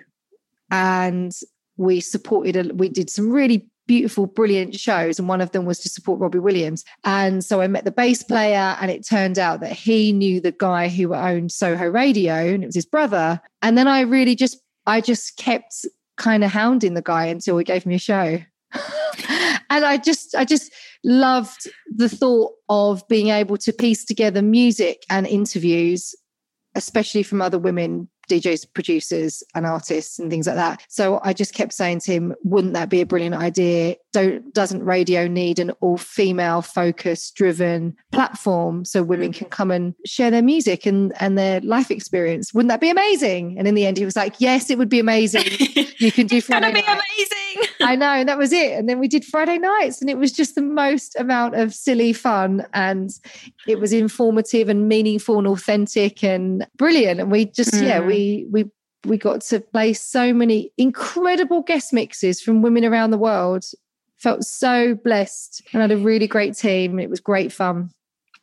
And 0.70 1.32
we 1.76 2.00
supported, 2.00 2.56
a, 2.56 2.74
we 2.74 2.88
did 2.88 3.10
some 3.10 3.30
really 3.30 3.68
beautiful, 3.86 4.26
brilliant 4.26 4.74
shows, 4.74 5.18
and 5.18 5.28
one 5.28 5.40
of 5.40 5.50
them 5.50 5.64
was 5.64 5.78
to 5.80 5.88
support 5.88 6.20
Robbie 6.20 6.38
Williams. 6.38 6.84
And 7.04 7.44
so 7.44 7.60
I 7.60 7.66
met 7.66 7.84
the 7.84 7.90
bass 7.90 8.22
player, 8.22 8.76
and 8.80 8.90
it 8.90 9.06
turned 9.06 9.38
out 9.38 9.60
that 9.60 9.72
he 9.72 10.12
knew 10.12 10.40
the 10.40 10.52
guy 10.52 10.88
who 10.88 11.14
owned 11.14 11.52
Soho 11.52 11.86
Radio, 11.86 12.34
and 12.34 12.62
it 12.62 12.66
was 12.66 12.74
his 12.74 12.86
brother. 12.86 13.40
And 13.60 13.76
then 13.76 13.88
I 13.88 14.00
really 14.00 14.34
just, 14.34 14.60
I 14.86 15.00
just 15.00 15.36
kept 15.36 15.84
kind 16.16 16.44
of 16.44 16.50
hounding 16.50 16.94
the 16.94 17.02
guy 17.02 17.26
until 17.26 17.58
he 17.58 17.64
gave 17.64 17.86
me 17.86 17.96
a 17.96 17.98
show. 17.98 18.38
and 19.70 19.84
I 19.84 19.98
just, 20.02 20.34
I 20.34 20.44
just 20.44 20.72
loved 21.04 21.68
the 21.94 22.08
thought 22.08 22.52
of 22.68 23.06
being 23.08 23.28
able 23.28 23.56
to 23.58 23.72
piece 23.72 24.04
together 24.04 24.40
music 24.42 25.04
and 25.10 25.26
interviews, 25.26 26.14
especially 26.74 27.22
from 27.22 27.42
other 27.42 27.58
women 27.58 28.08
DJs, 28.28 28.66
producers, 28.74 29.42
and 29.54 29.66
artists, 29.66 30.18
and 30.18 30.30
things 30.30 30.46
like 30.46 30.56
that. 30.56 30.82
So 30.88 31.20
I 31.22 31.32
just 31.32 31.54
kept 31.54 31.72
saying 31.72 32.00
to 32.00 32.12
him, 32.12 32.34
"Wouldn't 32.44 32.74
that 32.74 32.88
be 32.88 33.00
a 33.00 33.06
brilliant 33.06 33.34
idea? 33.34 33.96
Don't 34.12 34.52
doesn't 34.54 34.84
radio 34.84 35.26
need 35.26 35.58
an 35.58 35.70
all 35.80 35.96
female 35.96 36.62
focus 36.62 37.30
driven 37.30 37.96
platform 38.12 38.84
so 38.84 39.02
women 39.02 39.32
can 39.32 39.48
come 39.48 39.70
and 39.70 39.94
share 40.06 40.30
their 40.30 40.42
music 40.42 40.86
and 40.86 41.12
and 41.20 41.36
their 41.38 41.60
life 41.60 41.90
experience? 41.90 42.52
Wouldn't 42.54 42.68
that 42.70 42.80
be 42.80 42.90
amazing?" 42.90 43.58
And 43.58 43.66
in 43.66 43.74
the 43.74 43.86
end, 43.86 43.96
he 43.98 44.04
was 44.04 44.16
like, 44.16 44.34
"Yes, 44.38 44.70
it 44.70 44.78
would 44.78 44.88
be 44.88 45.00
amazing. 45.00 45.44
You 45.98 46.12
can 46.12 46.26
do 46.28 46.36
it's 46.36 46.48
gonna 46.48 46.66
Friday 46.70 46.80
be 46.80 46.86
night." 46.86 47.00
amazing. 47.18 47.68
I 47.82 47.96
know, 47.96 48.06
and 48.12 48.28
that 48.28 48.38
was 48.38 48.52
it. 48.52 48.72
And 48.78 48.88
then 48.88 48.98
we 49.00 49.08
did 49.08 49.24
Friday 49.24 49.58
nights, 49.58 50.00
and 50.00 50.08
it 50.08 50.16
was 50.16 50.32
just 50.32 50.54
the 50.54 50.62
most 50.62 51.16
amount 51.18 51.54
of 51.56 51.74
silly 51.74 52.12
fun, 52.12 52.64
and 52.72 53.10
it 53.66 53.80
was 53.80 53.92
informative 53.92 54.68
and 54.68 54.88
meaningful 54.88 55.38
and 55.38 55.46
authentic 55.46 56.22
and 56.22 56.66
brilliant. 56.76 57.20
And 57.20 57.30
we 57.30 57.46
just, 57.46 57.74
yeah, 57.74 58.00
Mm. 58.00 58.06
We 58.12 58.44
mm. 58.44 58.50
we 58.50 58.70
we 59.04 59.18
got 59.18 59.40
to 59.40 59.60
play 59.60 59.92
so 59.92 60.32
many 60.32 60.72
incredible 60.78 61.62
guest 61.62 61.92
mixes 61.92 62.40
from 62.40 62.62
women 62.62 62.84
around 62.84 63.10
the 63.10 63.18
world. 63.18 63.64
Felt 64.18 64.44
so 64.44 64.94
blessed, 64.94 65.62
and 65.72 65.82
had 65.82 65.90
a 65.90 65.96
really 65.96 66.28
great 66.28 66.56
team. 66.56 67.00
It 67.00 67.10
was 67.10 67.18
great 67.18 67.52
fun. 67.52 67.90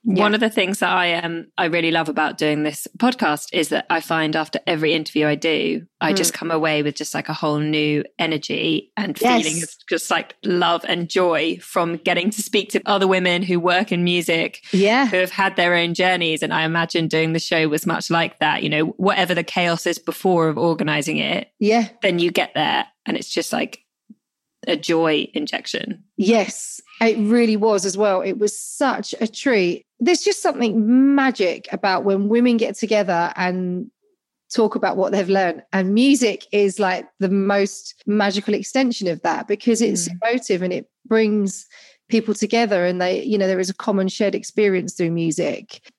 One 0.03 0.33
of 0.33 0.39
the 0.39 0.49
things 0.49 0.79
that 0.79 0.89
I 0.91 1.15
um 1.15 1.47
I 1.57 1.65
really 1.65 1.91
love 1.91 2.07
about 2.09 2.37
doing 2.37 2.63
this 2.63 2.87
podcast 2.97 3.49
is 3.53 3.69
that 3.69 3.85
I 3.89 3.99
find 3.99 4.35
after 4.35 4.59
every 4.65 4.93
interview 4.93 5.27
I 5.27 5.35
do, 5.35 5.85
I 5.99 6.13
just 6.13 6.33
come 6.33 6.51
away 6.51 6.81
with 6.83 6.95
just 6.95 7.13
like 7.13 7.27
a 7.27 7.33
whole 7.33 7.59
new 7.59 8.03
energy 8.17 8.91
and 8.95 9.19
Yes. 9.19 9.43
feeling 9.43 9.61
of 9.63 9.69
just 9.89 10.09
like 10.09 10.35
love 10.45 10.85
and 10.87 11.09
joy 11.09 11.57
from 11.61 11.97
getting 11.97 12.29
to 12.29 12.41
speak 12.41 12.69
to 12.71 12.81
other 12.85 13.07
women 13.07 13.43
who 13.43 13.59
work 13.59 13.91
in 13.91 14.03
music 14.05 14.61
Yeah, 14.71 15.07
who 15.07 15.17
have 15.17 15.31
had 15.31 15.57
their 15.57 15.75
own 15.75 15.93
journeys. 15.93 16.41
And 16.43 16.53
I 16.53 16.63
imagine 16.63 17.07
doing 17.09 17.33
the 17.33 17.39
show 17.39 17.67
was 17.67 17.85
much 17.85 18.09
like 18.09 18.39
that. 18.39 18.63
You 18.63 18.69
know, 18.69 18.85
whatever 18.97 19.35
the 19.35 19.43
chaos 19.43 19.85
is 19.85 19.99
before 19.99 20.47
of 20.47 20.57
organizing 20.57 21.17
it, 21.17 21.49
yeah, 21.59 21.89
then 22.01 22.19
you 22.19 22.31
get 22.31 22.53
there 22.55 22.85
and 23.05 23.17
it's 23.17 23.29
just 23.29 23.51
like 23.51 23.79
a 24.67 24.75
joy 24.75 25.27
injection. 25.33 26.03
Yes, 26.17 26.81
it 27.01 27.17
really 27.17 27.55
was 27.55 27.85
as 27.85 27.97
well. 27.97 28.21
It 28.21 28.39
was 28.39 28.57
such 28.57 29.15
a 29.21 29.27
treat. 29.27 29.85
There's 29.99 30.21
just 30.21 30.41
something 30.41 31.15
magic 31.15 31.67
about 31.71 32.03
when 32.03 32.29
women 32.29 32.57
get 32.57 32.75
together 32.75 33.33
and 33.35 33.89
talk 34.53 34.75
about 34.75 34.97
what 34.97 35.11
they've 35.11 35.29
learned. 35.29 35.63
And 35.71 35.93
music 35.93 36.45
is 36.51 36.79
like 36.79 37.07
the 37.19 37.29
most 37.29 38.03
magical 38.05 38.53
extension 38.53 39.07
of 39.07 39.21
that 39.21 39.47
because 39.47 39.81
it's 39.81 40.09
mm. 40.09 40.17
emotive 40.21 40.61
and 40.61 40.73
it 40.73 40.89
brings 41.05 41.67
people 42.09 42.33
together 42.33 42.85
and 42.85 42.99
they, 42.99 43.23
you 43.23 43.37
know, 43.37 43.47
there 43.47 43.59
is 43.59 43.69
a 43.69 43.75
common 43.75 44.07
shared 44.07 44.35
experience 44.35 44.93
through 44.93 45.11
music. 45.11 45.91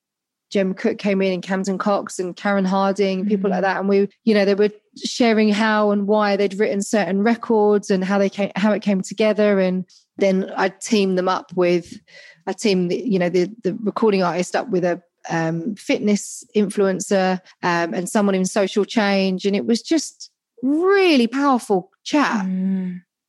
Jem 0.50 0.74
Cook 0.74 0.98
came 0.98 1.22
in 1.22 1.32
and 1.32 1.42
Camden 1.42 1.78
Cox 1.78 2.18
and 2.18 2.36
Karen 2.36 2.64
Harding, 2.64 3.26
people 3.26 3.50
like 3.50 3.62
that. 3.62 3.78
And 3.78 3.88
we, 3.88 4.08
you 4.24 4.34
know, 4.34 4.44
they 4.44 4.54
were 4.54 4.70
sharing 4.96 5.50
how 5.50 5.90
and 5.92 6.06
why 6.06 6.36
they'd 6.36 6.58
written 6.58 6.82
certain 6.82 7.22
records 7.22 7.90
and 7.90 8.04
how 8.04 8.18
they 8.18 8.28
came, 8.28 8.50
how 8.56 8.72
it 8.72 8.82
came 8.82 9.00
together. 9.00 9.60
And 9.60 9.84
then 10.18 10.50
I 10.56 10.70
teamed 10.70 11.16
them 11.16 11.28
up 11.28 11.52
with, 11.54 11.98
I 12.46 12.52
teamed, 12.52 12.90
the, 12.90 12.96
you 12.96 13.18
know, 13.18 13.28
the 13.28 13.50
the 13.62 13.74
recording 13.82 14.22
artist 14.22 14.56
up 14.56 14.68
with 14.68 14.84
a 14.84 15.00
um, 15.28 15.74
fitness 15.76 16.44
influencer 16.56 17.40
um, 17.62 17.94
and 17.94 18.08
someone 18.08 18.34
in 18.34 18.44
social 18.44 18.84
change, 18.84 19.46
and 19.46 19.54
it 19.54 19.66
was 19.66 19.82
just 19.82 20.30
really 20.62 21.26
powerful 21.26 21.90
chat. 22.04 22.44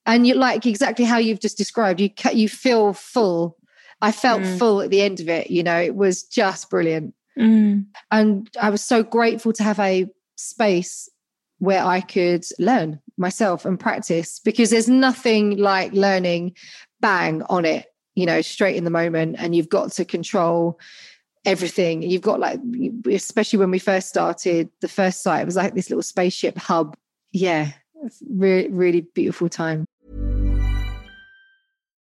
And 0.06 0.26
you 0.26 0.34
like 0.34 0.66
exactly 0.66 1.06
how 1.06 1.18
you've 1.18 1.40
just 1.40 1.58
described. 1.58 2.00
You 2.00 2.10
you 2.34 2.50
feel 2.50 2.94
full. 2.94 3.58
I 4.02 4.12
felt 4.12 4.42
Mm. 4.42 4.58
full 4.60 4.82
at 4.82 4.90
the 4.90 5.02
end 5.02 5.20
of 5.20 5.30
it. 5.30 5.52
You 5.52 5.64
know, 5.64 5.80
it 5.80 5.96
was 5.96 6.24
just 6.24 6.70
brilliant 6.70 7.14
Mm. 7.38 7.86
and 8.12 8.50
I 8.60 8.70
was 8.70 8.84
so 8.84 9.04
grateful 9.04 9.54
to 9.54 9.64
have 9.64 9.80
a 9.80 10.08
space 10.36 11.10
where 11.60 11.84
I 11.84 12.02
could 12.02 12.44
learn 12.60 13.00
myself 13.18 13.66
and 13.66 13.80
practice 13.80 14.40
because 14.44 14.72
there's 14.72 14.90
nothing 14.90 15.58
like 15.58 15.94
learning 15.94 16.56
bang 17.00 17.44
on 17.44 17.66
it, 17.66 17.86
you 18.16 18.26
know, 18.26 18.42
straight 18.42 18.76
in 18.76 18.84
the 18.84 18.90
moment, 18.90 19.36
and 19.40 19.56
you've 19.56 19.70
got 19.70 19.92
to 19.94 20.04
control 20.06 20.80
everything. 21.46 22.02
You've 22.02 22.22
got 22.22 22.40
like, 22.40 22.60
especially 23.10 23.60
when 23.60 23.72
we 23.72 23.80
first 23.80 24.10
started, 24.10 24.70
the 24.82 24.88
first 24.88 25.22
site 25.24 25.42
it 25.44 25.46
was 25.46 25.56
like 25.56 25.74
this 25.76 25.90
little 25.90 26.04
spaceship 26.04 26.58
hub. 26.58 26.98
Yeah, 27.32 27.72
really, 28.30 28.70
really 28.70 29.02
beautiful 29.02 29.48
time. 29.50 29.86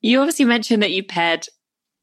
You 0.00 0.20
obviously 0.20 0.44
mentioned 0.44 0.82
that 0.82 0.92
you 0.92 1.02
paired 1.02 1.46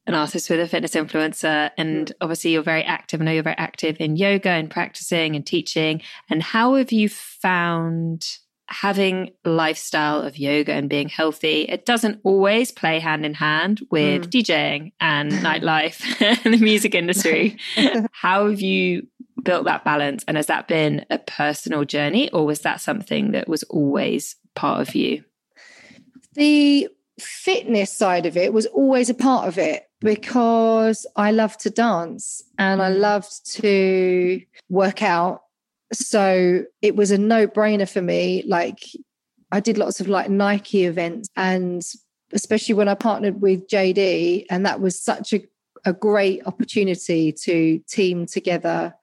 an 0.06 0.14
artist 0.14 0.48
with 0.48 0.60
a 0.60 0.68
fitness 0.68 0.94
influencer, 0.94 1.70
and 1.76 2.12
obviously 2.20 2.52
you're 2.52 2.62
very 2.62 2.84
active. 2.84 3.20
I 3.20 3.24
know 3.24 3.32
you're 3.32 3.42
very 3.42 3.56
active 3.56 3.96
in 3.98 4.16
yoga 4.16 4.50
and 4.50 4.70
practicing 4.70 5.34
and 5.34 5.44
teaching. 5.44 6.02
And 6.30 6.42
how 6.42 6.74
have 6.74 6.92
you 6.92 7.08
found 7.08 8.26
having 8.68 9.30
lifestyle 9.44 10.20
of 10.22 10.38
yoga 10.38 10.72
and 10.72 10.88
being 10.88 11.08
healthy? 11.08 11.62
It 11.62 11.86
doesn't 11.86 12.20
always 12.22 12.70
play 12.70 13.00
hand 13.00 13.26
in 13.26 13.34
hand 13.34 13.80
with 13.90 14.24
hmm. 14.24 14.30
DJing 14.30 14.92
and 15.00 15.32
nightlife 15.32 16.02
and 16.44 16.54
the 16.54 16.58
music 16.58 16.94
industry. 16.94 17.58
how 18.12 18.48
have 18.48 18.60
you 18.60 19.08
built 19.42 19.64
that 19.64 19.84
balance? 19.84 20.24
And 20.28 20.36
has 20.36 20.46
that 20.46 20.68
been 20.68 21.04
a 21.10 21.18
personal 21.18 21.84
journey, 21.84 22.30
or 22.30 22.46
was 22.46 22.60
that 22.60 22.80
something 22.80 23.32
that 23.32 23.48
was 23.48 23.64
always 23.64 24.36
part 24.54 24.86
of 24.86 24.94
you? 24.94 25.24
the 26.36 26.88
fitness 27.18 27.92
side 27.92 28.26
of 28.26 28.36
it 28.36 28.52
was 28.52 28.66
always 28.66 29.08
a 29.10 29.14
part 29.14 29.48
of 29.48 29.58
it 29.58 29.88
because 30.00 31.06
I 31.16 31.30
loved 31.30 31.60
to 31.60 31.70
dance 31.70 32.42
and 32.58 32.82
I 32.82 32.88
loved 32.88 33.52
to 33.54 34.40
work 34.68 35.02
out. 35.02 35.42
So 35.92 36.64
it 36.82 36.96
was 36.96 37.10
a 37.10 37.18
no 37.18 37.46
brainer 37.46 37.90
for 37.90 38.02
me. 38.02 38.42
Like 38.46 38.80
I 39.50 39.60
did 39.60 39.78
lots 39.78 40.00
of 40.00 40.08
like 40.08 40.28
Nike 40.28 40.84
events 40.84 41.28
and 41.36 41.82
especially 42.32 42.74
when 42.74 42.88
I 42.88 42.94
partnered 42.94 43.40
with 43.40 43.68
JD, 43.68 44.46
and 44.50 44.66
that 44.66 44.80
was 44.80 45.00
such 45.00 45.32
a, 45.32 45.42
a 45.84 45.92
great 45.92 46.46
opportunity 46.46 47.32
to 47.32 47.78
team 47.88 48.26
together, 48.26 48.94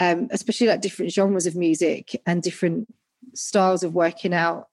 um, 0.00 0.28
especially 0.30 0.66
like 0.66 0.80
different 0.80 1.12
genres 1.12 1.46
of 1.46 1.56
music 1.56 2.20
and 2.26 2.42
different 2.42 2.88
styles 3.34 3.82
of 3.82 3.94
working 3.94 4.34
out 4.34 4.67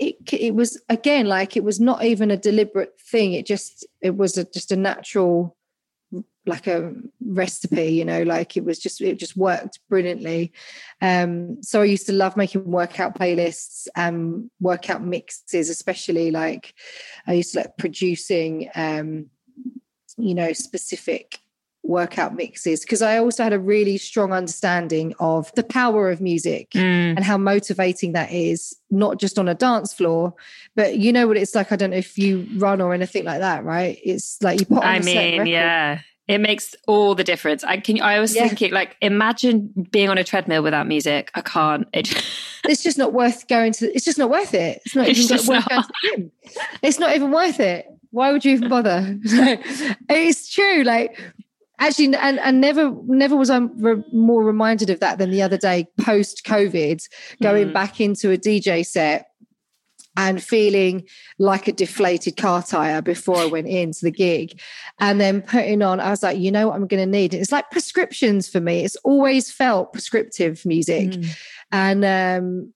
it 0.00 0.16
it 0.32 0.54
was 0.54 0.82
again 0.88 1.26
like 1.26 1.56
it 1.56 1.62
was 1.62 1.78
not 1.78 2.02
even 2.02 2.30
a 2.30 2.36
deliberate 2.36 2.98
thing. 3.00 3.34
It 3.34 3.46
just 3.46 3.86
it 4.00 4.16
was 4.16 4.38
a, 4.38 4.44
just 4.44 4.72
a 4.72 4.76
natural 4.76 5.56
like 6.46 6.66
a 6.66 6.94
recipe 7.24 7.92
you 7.92 8.04
know 8.04 8.22
like 8.22 8.56
it 8.56 8.64
was 8.64 8.78
just 8.78 9.00
it 9.02 9.18
just 9.18 9.36
worked 9.36 9.78
brilliantly. 9.90 10.52
Um 11.02 11.62
so 11.62 11.82
i 11.82 11.84
used 11.84 12.06
to 12.06 12.12
love 12.12 12.36
making 12.36 12.64
workout 12.64 13.14
playlists 13.14 13.86
and 13.94 14.50
workout 14.58 15.04
mixes 15.04 15.68
especially 15.68 16.30
like 16.30 16.74
i 17.26 17.34
used 17.34 17.52
to 17.52 17.60
like 17.60 17.76
producing 17.76 18.70
um 18.74 19.26
you 20.16 20.34
know 20.34 20.52
specific 20.54 21.38
workout 21.82 22.34
mixes 22.34 22.80
because 22.80 23.00
I 23.02 23.18
also 23.18 23.42
had 23.42 23.52
a 23.52 23.58
really 23.58 23.96
strong 23.98 24.32
understanding 24.32 25.14
of 25.18 25.50
the 25.54 25.62
power 25.62 26.10
of 26.10 26.20
music 26.20 26.70
Mm. 26.72 27.16
and 27.16 27.24
how 27.24 27.38
motivating 27.38 28.12
that 28.12 28.30
is, 28.30 28.76
not 28.90 29.18
just 29.18 29.38
on 29.38 29.48
a 29.48 29.54
dance 29.54 29.92
floor, 29.94 30.34
but 30.76 30.98
you 30.98 31.12
know 31.12 31.26
what 31.26 31.36
it's 31.36 31.54
like. 31.54 31.72
I 31.72 31.76
don't 31.76 31.90
know 31.90 31.96
if 31.96 32.18
you 32.18 32.46
run 32.56 32.80
or 32.80 32.92
anything 32.94 33.24
like 33.24 33.40
that, 33.40 33.64
right? 33.64 33.98
It's 34.04 34.40
like 34.42 34.60
you 34.60 34.66
put 34.66 34.78
on 34.78 34.84
I 34.84 34.98
mean, 35.00 35.46
yeah. 35.46 36.00
It 36.28 36.38
makes 36.38 36.76
all 36.86 37.16
the 37.16 37.24
difference. 37.24 37.64
I 37.64 37.78
can. 37.78 38.00
I 38.00 38.20
was 38.20 38.36
Yeah. 38.36 38.46
thinking, 38.46 38.70
like, 38.70 38.96
imagine 39.00 39.72
being 39.90 40.08
on 40.10 40.16
a 40.16 40.22
treadmill 40.22 40.62
without 40.62 40.86
music. 40.86 41.30
I 41.34 41.40
can't. 41.40 41.88
It, 41.92 42.08
It's 42.68 42.82
just 42.84 42.98
not 42.98 43.12
worth 43.14 43.48
going 43.48 43.72
to. 43.72 43.92
It's 43.92 44.04
just 44.04 44.18
not 44.18 44.30
worth 44.30 44.54
it. 44.54 44.80
It's 44.84 44.94
not 44.94 45.08
It's 45.08 45.18
even 45.18 45.38
worth 45.46 45.66
going 45.68 45.82
to 45.82 45.88
the 45.88 46.08
gym. 46.16 46.30
It's 46.82 46.98
not 47.00 47.16
even 47.16 47.32
worth 47.32 47.58
it. 47.58 47.86
Why 48.10 48.30
would 48.32 48.44
you 48.44 48.52
even 48.52 48.68
bother? 48.68 49.18
it's 49.24 50.52
true. 50.52 50.82
Like 50.84 51.18
actually, 51.80 52.14
and 52.14 52.38
and 52.38 52.60
never 52.60 52.94
never 53.06 53.34
was 53.36 53.50
I 53.50 53.58
re- 53.58 54.04
more 54.12 54.44
reminded 54.44 54.90
of 54.90 55.00
that 55.00 55.18
than 55.18 55.30
the 55.30 55.42
other 55.42 55.58
day 55.58 55.86
post 56.00 56.44
COVID, 56.44 57.02
going 57.42 57.68
Mm. 57.68 57.72
back 57.72 58.00
into 58.00 58.30
a 58.30 58.38
DJ 58.38 58.86
set 58.86 59.26
and 60.16 60.42
feeling 60.42 61.06
like 61.38 61.68
a 61.68 61.72
deflated 61.72 62.36
car 62.36 62.62
tire 62.62 63.00
before 63.00 63.36
I 63.36 63.46
went 63.46 63.68
into 63.68 64.00
the 64.02 64.10
gig. 64.10 64.60
And 64.98 65.20
then 65.20 65.40
putting 65.40 65.82
on, 65.82 66.00
I 66.00 66.10
was 66.10 66.22
like, 66.22 66.36
you 66.38 66.50
know 66.50 66.66
what 66.68 66.74
I'm 66.74 66.88
going 66.88 67.02
to 67.02 67.06
need? 67.18 67.32
It's 67.32 67.52
like 67.52 67.70
prescriptions 67.70 68.48
for 68.48 68.60
me. 68.60 68.84
It's 68.84 68.96
always 68.96 69.52
felt 69.52 69.92
prescriptive 69.92 70.66
music. 70.66 71.10
Mm. 71.10 71.36
And, 71.70 72.04
um, 72.04 72.74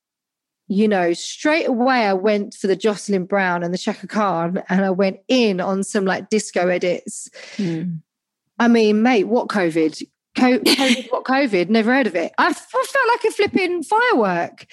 you 0.67 0.87
know, 0.87 1.11
straight 1.13 1.67
away 1.67 2.07
I 2.07 2.13
went 2.13 2.53
for 2.55 2.67
the 2.67 2.75
Jocelyn 2.75 3.25
Brown 3.25 3.63
and 3.63 3.73
the 3.73 3.77
Chaka 3.77 4.07
Khan 4.07 4.63
and 4.69 4.85
I 4.85 4.89
went 4.91 5.17
in 5.27 5.59
on 5.59 5.83
some 5.83 6.05
like 6.05 6.29
disco 6.29 6.69
edits. 6.69 7.29
Mm. 7.57 8.01
I 8.59 8.67
mean, 8.67 9.01
mate, 9.01 9.25
what 9.25 9.47
COVID? 9.47 10.01
Co- 10.37 10.59
COVID, 10.59 11.11
what 11.11 11.23
COVID? 11.23 11.69
Never 11.69 11.93
heard 11.93 12.07
of 12.07 12.15
it. 12.15 12.33
I 12.37 12.47
f- 12.47 12.67
I 12.73 12.85
felt 12.85 13.07
like 13.09 13.23
a 13.25 13.31
flipping 13.31 13.83
firework. 13.83 14.65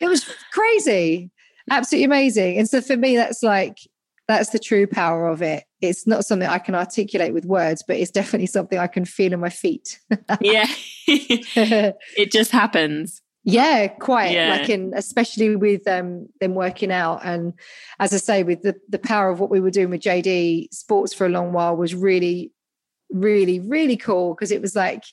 It 0.00 0.08
was 0.08 0.30
crazy, 0.52 1.30
absolutely 1.70 2.04
amazing. 2.04 2.58
And 2.58 2.68
so 2.68 2.80
for 2.80 2.96
me, 2.96 3.16
that's 3.16 3.42
like 3.42 3.78
that's 4.28 4.50
the 4.50 4.58
true 4.58 4.86
power 4.86 5.28
of 5.28 5.42
it. 5.42 5.64
It's 5.80 6.06
not 6.06 6.24
something 6.24 6.48
I 6.48 6.58
can 6.58 6.74
articulate 6.74 7.34
with 7.34 7.44
words, 7.44 7.82
but 7.86 7.96
it's 7.96 8.10
definitely 8.12 8.46
something 8.46 8.78
I 8.78 8.86
can 8.86 9.04
feel 9.04 9.32
in 9.32 9.40
my 9.40 9.50
feet. 9.50 9.98
yeah, 10.40 10.66
it 11.06 12.30
just 12.30 12.50
happens. 12.50 13.20
Yeah, 13.42 13.88
quite. 13.88 14.32
Yeah. 14.32 14.50
Like 14.50 14.68
in 14.68 14.92
especially 14.94 15.56
with 15.56 15.86
um 15.88 16.28
them 16.40 16.54
working 16.54 16.92
out. 16.92 17.24
And 17.24 17.54
as 17.98 18.12
I 18.12 18.18
say, 18.18 18.42
with 18.42 18.62
the 18.62 18.74
the 18.88 18.98
power 18.98 19.30
of 19.30 19.40
what 19.40 19.50
we 19.50 19.60
were 19.60 19.70
doing 19.70 19.90
with 19.90 20.02
JD 20.02 20.72
Sports 20.72 21.14
for 21.14 21.26
a 21.26 21.30
long 21.30 21.52
while 21.52 21.76
was 21.76 21.94
really, 21.94 22.52
really, 23.12 23.60
really 23.60 23.96
cool 23.96 24.34
because 24.34 24.50
it 24.50 24.62
was 24.62 24.74
like, 24.76 25.04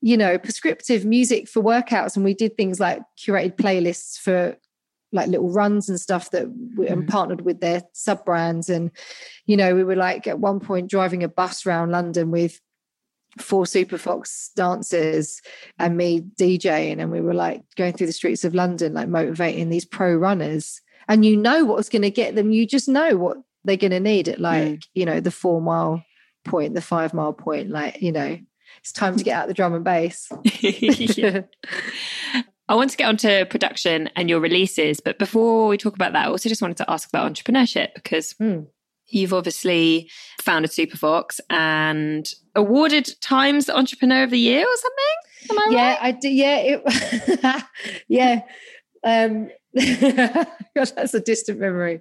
you 0.00 0.16
know, 0.16 0.38
prescriptive 0.38 1.04
music 1.04 1.48
for 1.48 1.62
workouts. 1.62 2.16
And 2.16 2.24
we 2.24 2.34
did 2.34 2.56
things 2.56 2.80
like 2.80 3.02
curated 3.18 3.56
playlists 3.56 4.18
for 4.18 4.56
like 5.12 5.28
little 5.28 5.50
runs 5.50 5.88
and 5.88 6.00
stuff 6.00 6.30
that 6.30 6.48
we 6.76 6.86
and 6.86 7.02
mm-hmm. 7.02 7.08
partnered 7.08 7.42
with 7.42 7.60
their 7.60 7.82
sub 7.92 8.24
brands. 8.24 8.68
And, 8.68 8.90
you 9.46 9.56
know, 9.56 9.74
we 9.74 9.84
were 9.84 9.96
like 9.96 10.26
at 10.26 10.38
one 10.38 10.60
point 10.60 10.90
driving 10.90 11.22
a 11.22 11.28
bus 11.28 11.66
around 11.66 11.90
London 11.90 12.30
with 12.30 12.60
four 13.38 13.64
Superfoxx 13.64 14.54
dancers 14.54 15.40
and 15.78 15.96
me 15.96 16.20
DJing, 16.20 17.00
and 17.00 17.10
we 17.10 17.20
were 17.20 17.34
like 17.34 17.62
going 17.76 17.92
through 17.92 18.08
the 18.08 18.12
streets 18.12 18.44
of 18.44 18.54
London, 18.54 18.94
like 18.94 19.08
motivating 19.08 19.68
these 19.68 19.84
pro 19.84 20.14
runners. 20.14 20.80
And 21.08 21.24
you 21.24 21.36
know 21.36 21.64
what's 21.64 21.88
going 21.88 22.02
to 22.02 22.10
get 22.10 22.34
them. 22.34 22.52
You 22.52 22.66
just 22.66 22.88
know 22.88 23.16
what 23.16 23.38
they're 23.64 23.76
going 23.76 23.90
to 23.90 24.00
need 24.00 24.28
at 24.28 24.40
like 24.40 24.80
you 24.94 25.04
know 25.04 25.20
the 25.20 25.30
four 25.30 25.60
mile 25.60 26.02
point, 26.44 26.74
the 26.74 26.80
five 26.82 27.14
mile 27.14 27.32
point. 27.32 27.70
Like 27.70 28.00
you 28.02 28.12
know, 28.12 28.38
it's 28.80 28.92
time 28.92 29.16
to 29.16 29.24
get 29.24 29.36
out 29.36 29.48
the 29.48 29.54
drum 29.54 29.74
and 29.74 29.84
bass. 29.84 30.30
I 32.68 32.74
want 32.76 32.90
to 32.90 32.96
get 32.96 33.08
onto 33.08 33.44
production 33.46 34.08
and 34.14 34.30
your 34.30 34.38
releases, 34.38 35.00
but 35.00 35.18
before 35.18 35.66
we 35.66 35.76
talk 35.76 35.94
about 35.96 36.12
that, 36.12 36.26
I 36.26 36.30
also 36.30 36.48
just 36.48 36.62
wanted 36.62 36.76
to 36.76 36.88
ask 36.90 37.08
about 37.08 37.32
entrepreneurship 37.32 37.94
because 37.94 38.34
Mm. 38.34 38.68
you've 39.08 39.32
obviously 39.32 40.08
founded 40.40 40.70
Superfoxx 40.70 41.40
and 41.50 42.32
awarded 42.54 43.08
Times 43.20 43.68
Entrepreneur 43.68 44.22
of 44.22 44.30
the 44.30 44.38
Year 44.38 44.64
or 44.64 44.76
something. 44.76 45.50
Am 45.50 45.58
I 45.58 45.66
yeah, 45.70 45.88
right? 45.88 45.98
I 46.00 46.10
do. 46.12 46.28
Yeah, 46.28 46.56
it, 46.58 47.64
yeah. 48.08 48.42
Um, 49.02 49.50
God, 50.76 50.92
that's 50.94 51.14
a 51.14 51.20
distant 51.20 51.58
memory. 51.58 51.98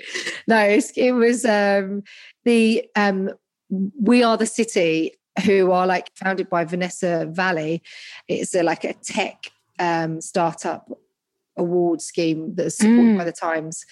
No, 0.47 0.59
it 0.95 1.11
was 1.13 1.45
um, 1.45 2.03
the 2.45 2.85
um, 2.95 3.31
We 3.69 4.23
Are 4.23 4.37
the 4.37 4.45
City, 4.45 5.13
who 5.45 5.71
are 5.71 5.87
like 5.87 6.09
founded 6.15 6.49
by 6.49 6.65
Vanessa 6.65 7.29
Vallely. 7.31 7.81
It's 8.27 8.55
a, 8.55 8.63
like 8.63 8.83
a 8.83 8.93
tech 8.93 9.51
um, 9.79 10.21
startup 10.21 10.89
award 11.57 12.01
scheme 12.01 12.55
that's 12.55 12.77
supported 12.77 13.15
Mm. 13.15 13.17
by 13.17 13.23
the 13.25 13.31
Times, 13.31 13.85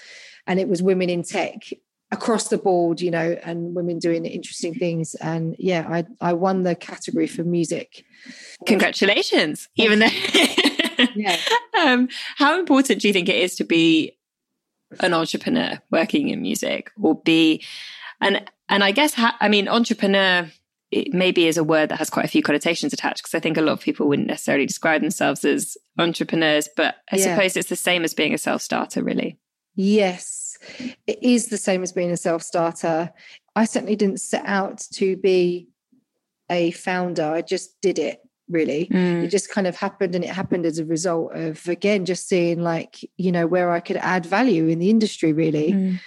and 0.46 0.60
it 0.60 0.68
was 0.68 0.82
women 0.82 1.10
in 1.10 1.24
tech 1.24 1.70
across 2.10 2.48
the 2.48 2.58
board, 2.58 3.02
you 3.02 3.12
know, 3.12 3.38
and 3.44 3.76
women 3.76 4.00
doing 4.00 4.26
interesting 4.26 4.74
things. 4.74 5.16
And 5.16 5.56
yeah, 5.60 5.86
I 5.90 6.06
I 6.22 6.34
won 6.34 6.64
the 6.64 6.76
category 6.76 7.28
for 7.28 7.44
music. 7.44 8.04
Congratulations, 8.66 9.70
even 9.76 10.00
though. 10.00 10.10
Yeah. 11.16 11.38
um, 11.80 12.10
how 12.38 12.58
important 12.60 13.02
do 13.02 13.08
you 13.08 13.14
think 13.14 13.30
it 13.30 13.36
is 13.36 13.56
to 13.58 13.64
be 13.64 14.18
an 15.02 15.14
entrepreneur 15.14 15.80
working 15.92 16.30
in 16.30 16.42
music, 16.42 16.92
or 17.02 17.16
be, 17.16 17.64
and 18.22 18.44
and 18.70 18.84
I 18.84 18.92
guess 18.92 19.14
ha- 19.14 19.38
I 19.40 19.48
mean 19.50 19.68
entrepreneur 19.68 20.50
it 20.90 21.14
maybe 21.14 21.48
is 21.48 21.58
a 21.58 21.64
word 21.66 21.90
that 21.90 21.98
has 22.00 22.10
quite 22.10 22.24
a 22.24 22.30
few 22.30 22.42
connotations 22.42 22.94
attached 22.94 23.22
because 23.22 23.36
I 23.36 23.42
think 23.42 23.58
a 23.58 23.62
lot 23.62 23.74
of 23.74 23.82
people 23.82 24.08
wouldn't 24.08 24.30
necessarily 24.30 24.66
describe 24.66 25.02
themselves 25.02 25.44
as 25.44 25.76
entrepreneurs, 26.00 26.70
but 26.78 26.96
I 27.12 27.18
Yeah. 27.18 27.36
suppose 27.36 27.58
it's 27.58 27.68
the 27.68 27.76
same 27.76 28.06
as 28.06 28.14
being 28.14 28.34
a 28.34 28.38
self 28.38 28.62
starter, 28.62 29.04
really. 29.04 29.38
Yes, 29.76 30.58
it 31.06 31.22
is 31.22 31.48
the 31.48 31.58
same 31.58 31.84
as 31.84 31.92
being 31.92 32.12
a 32.12 32.18
self 32.18 32.42
starter. 32.42 33.12
I 33.56 33.66
certainly 33.66 33.96
didn't 33.98 34.22
set 34.22 34.44
out 34.46 34.80
to 34.94 35.18
be 35.18 35.68
a 36.50 36.72
founder. 36.72 37.26
I 37.26 37.42
just 37.42 37.80
did 37.82 38.00
it 38.00 38.22
really. 38.50 38.88
Mm. 38.90 39.26
It 39.26 39.28
just 39.28 39.52
kind 39.52 39.68
of 39.68 39.76
happened 39.76 40.16
and 40.16 40.24
it 40.24 40.30
happened 40.30 40.66
as 40.66 40.80
a 40.80 40.86
result 40.86 41.36
of, 41.36 41.68
again, 41.68 42.06
just 42.06 42.30
seeing 42.30 42.62
like, 42.62 42.98
you 43.18 43.30
know, 43.30 43.46
where 43.46 43.72
I 43.72 43.82
could 43.82 43.98
add 43.98 44.26
value 44.26 44.68
in 44.68 44.80
the 44.80 44.90
industry 44.90 45.34
really. 45.34 45.74
Mm. 45.74 46.00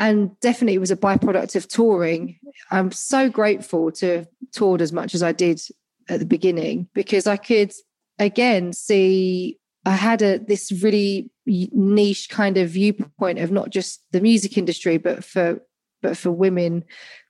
And 0.00 0.38
definitely 0.40 0.74
it 0.74 0.80
was 0.80 0.90
a 0.90 0.96
byproduct 0.96 1.54
of 1.54 1.68
touring. 1.68 2.38
I'm 2.70 2.90
so 2.90 3.28
grateful 3.28 3.92
to 3.92 4.06
have 4.16 4.28
toured 4.52 4.82
as 4.82 4.92
much 4.92 5.14
as 5.14 5.22
I 5.22 5.32
did 5.32 5.60
at 6.08 6.18
the 6.18 6.26
beginning 6.26 6.88
because 6.94 7.26
I 7.26 7.36
could 7.36 7.72
again 8.18 8.72
see 8.72 9.58
I 9.86 9.92
had 9.92 10.22
a 10.22 10.38
this 10.38 10.72
really 10.82 11.30
niche 11.46 12.28
kind 12.28 12.56
of 12.56 12.70
viewpoint 12.70 13.38
of 13.38 13.50
not 13.50 13.70
just 13.70 14.02
the 14.10 14.20
music 14.20 14.58
industry, 14.58 14.96
but 14.96 15.22
for 15.22 15.60
but 16.02 16.16
for 16.16 16.30
women 16.30 16.84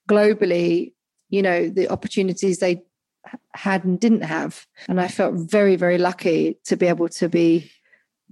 globally, 0.09 0.95
you 1.29 1.43
know, 1.43 1.69
the 1.69 1.89
opportunities 1.89 2.59
they 2.59 2.83
had 3.55 3.85
and 3.85 4.01
didn't 4.01 4.23
have. 4.23 4.67
And 4.89 5.01
I 5.01 5.09
felt 5.09 5.35
very, 5.35 5.77
very 5.77 5.99
lucky 5.99 6.59
to 6.65 6.77
be 6.77 6.87
able 6.87 7.09
to 7.09 7.29
be, 7.29 7.71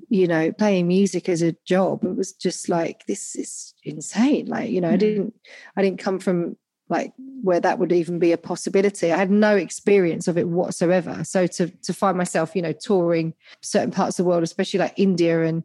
you 0.08 0.26
know, 0.26 0.52
playing 0.52 0.88
music 0.88 1.28
as 1.28 1.42
a 1.42 1.56
job. 1.64 2.04
It 2.04 2.16
was 2.16 2.32
just 2.32 2.68
like 2.68 3.06
this 3.06 3.36
is 3.36 3.74
insane. 3.84 4.46
Like, 4.46 4.70
you 4.70 4.80
know, 4.80 4.90
I 4.90 4.96
Mm. 4.96 5.00
didn't 5.00 5.34
I 5.76 5.82
didn't 5.82 5.98
come 5.98 6.18
from 6.18 6.56
like 6.88 7.12
where 7.42 7.60
that 7.60 7.78
would 7.78 7.92
even 7.92 8.18
be 8.18 8.32
a 8.32 8.38
possibility. 8.38 9.12
I 9.12 9.16
had 9.16 9.30
no 9.30 9.54
experience 9.56 10.26
of 10.26 10.38
it 10.38 10.48
whatsoever. 10.48 11.22
So 11.24 11.46
to 11.46 11.68
to 11.68 11.92
find 11.92 12.16
myself, 12.16 12.56
you 12.56 12.62
know, 12.62 12.72
touring 12.72 13.34
certain 13.60 13.90
parts 13.90 14.18
of 14.18 14.24
the 14.24 14.28
world, 14.28 14.42
especially 14.42 14.80
like 14.80 14.94
India 14.96 15.44
and 15.44 15.62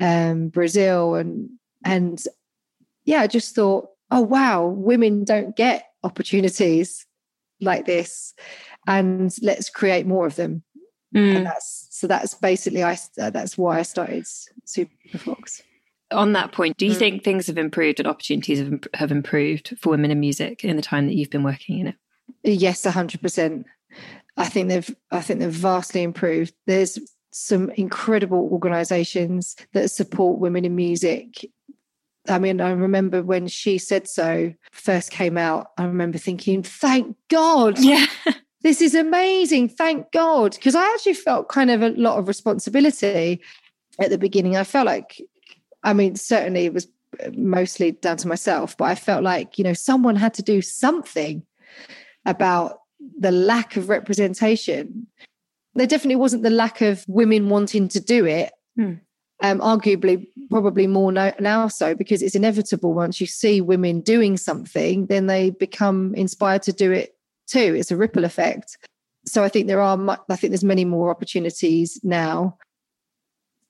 um, 0.00 0.48
Brazil, 0.48 1.14
and 1.14 1.50
and 1.84 2.22
yeah, 3.04 3.20
I 3.20 3.26
just 3.26 3.54
thought, 3.54 3.88
oh 4.10 4.22
wow, 4.22 4.66
women 4.66 5.24
don't 5.24 5.54
get 5.56 5.86
opportunities 6.02 7.06
like 7.60 7.84
this, 7.86 8.34
and 8.86 9.32
let's 9.42 9.68
create 9.70 10.06
more 10.06 10.26
of 10.26 10.36
them. 10.36 10.62
Mm. 11.14 11.36
And 11.36 11.46
that's 11.46 11.88
so 11.90 12.06
that's 12.06 12.34
basically 12.34 12.82
I 12.82 12.96
that's 13.16 13.58
why 13.58 13.78
I 13.78 13.82
started 13.82 14.24
Superfoxx. 14.66 15.62
On 16.10 16.32
that 16.34 16.52
point, 16.52 16.76
do 16.76 16.86
you 16.86 16.92
Mm. 16.92 16.98
think 16.98 17.24
things 17.24 17.46
have 17.46 17.56
improved 17.56 17.98
and 17.98 18.06
opportunities 18.06 18.58
have, 18.58 18.68
imp- 18.68 18.94
have 18.94 19.10
improved 19.10 19.74
for 19.80 19.90
women 19.90 20.10
in 20.10 20.20
music 20.20 20.62
in 20.64 20.76
the 20.76 20.82
time 20.82 21.06
that 21.06 21.14
you've 21.14 21.30
been 21.30 21.42
working 21.42 21.78
in 21.78 21.86
it? 21.88 21.94
Yes, 22.42 22.84
hundred 22.84 23.20
percent. 23.22 23.66
I 24.36 24.46
think 24.46 24.68
they've 24.68 24.96
I 25.10 25.20
think 25.20 25.40
they've 25.40 25.50
vastly 25.50 26.02
improved. 26.02 26.54
There's 26.66 26.98
some 27.30 27.70
incredible 27.70 28.48
organisations 28.52 29.56
that 29.72 29.90
support 29.90 30.38
women 30.38 30.64
in 30.64 30.74
music. 30.76 31.46
I 32.28 32.38
mean, 32.38 32.60
I 32.60 32.70
remember 32.70 33.22
when 33.22 33.48
she 33.48 33.78
said 33.78 34.06
so 34.06 34.52
first 34.70 35.10
came 35.10 35.36
out, 35.38 35.68
I 35.78 35.84
remember 35.84 36.18
thinking, 36.18 36.62
thank 36.62 37.16
God. 37.28 37.78
Yeah. 37.78 38.06
This 38.62 38.80
is 38.80 38.94
amazing. 38.94 39.68
Thank 39.68 40.12
God. 40.12 40.54
Because 40.54 40.74
I 40.74 40.84
actually 40.94 41.14
felt 41.14 41.48
kind 41.48 41.70
of 41.70 41.82
a 41.82 41.90
lot 41.90 42.18
of 42.18 42.28
responsibility 42.28 43.40
at 43.98 44.10
the 44.10 44.18
beginning. 44.18 44.56
I 44.56 44.64
felt 44.64 44.86
like, 44.86 45.20
I 45.82 45.92
mean, 45.92 46.14
certainly 46.16 46.66
it 46.66 46.74
was 46.74 46.86
mostly 47.34 47.92
down 47.92 48.16
to 48.18 48.28
myself, 48.28 48.76
but 48.76 48.84
I 48.84 48.94
felt 48.94 49.22
like, 49.22 49.58
you 49.58 49.64
know, 49.64 49.74
someone 49.74 50.16
had 50.16 50.34
to 50.34 50.42
do 50.42 50.62
something 50.62 51.42
about 52.24 52.78
the 53.18 53.32
lack 53.32 53.76
of 53.76 53.88
representation. 53.88 55.06
There 55.74 55.86
definitely 55.86 56.16
wasn't 56.16 56.44
the 56.44 56.50
lack 56.50 56.80
of 56.80 57.04
women 57.08 57.48
wanting 57.48 57.88
to 57.88 58.00
do 58.00 58.26
it. 58.26 58.52
Hmm. 58.76 58.94
Um, 59.44 59.58
arguably, 59.58 60.28
probably 60.50 60.86
more 60.86 61.10
no, 61.10 61.32
now 61.40 61.66
so 61.66 61.96
because 61.96 62.22
it's 62.22 62.36
inevitable. 62.36 62.94
Once 62.94 63.20
you 63.20 63.26
see 63.26 63.60
women 63.60 64.00
doing 64.00 64.36
something, 64.36 65.06
then 65.06 65.26
they 65.26 65.50
become 65.50 66.14
inspired 66.14 66.62
to 66.62 66.72
do 66.72 66.92
it 66.92 67.11
too. 67.52 67.74
It's 67.78 67.90
a 67.90 67.96
ripple 67.96 68.24
effect. 68.24 68.78
So 69.26 69.44
I 69.44 69.48
think 69.48 69.66
there 69.66 69.80
are. 69.80 69.96
mu- 69.96 70.16
I 70.28 70.36
think 70.36 70.50
there's 70.50 70.64
many 70.64 70.84
more 70.84 71.10
opportunities 71.10 72.00
now. 72.02 72.56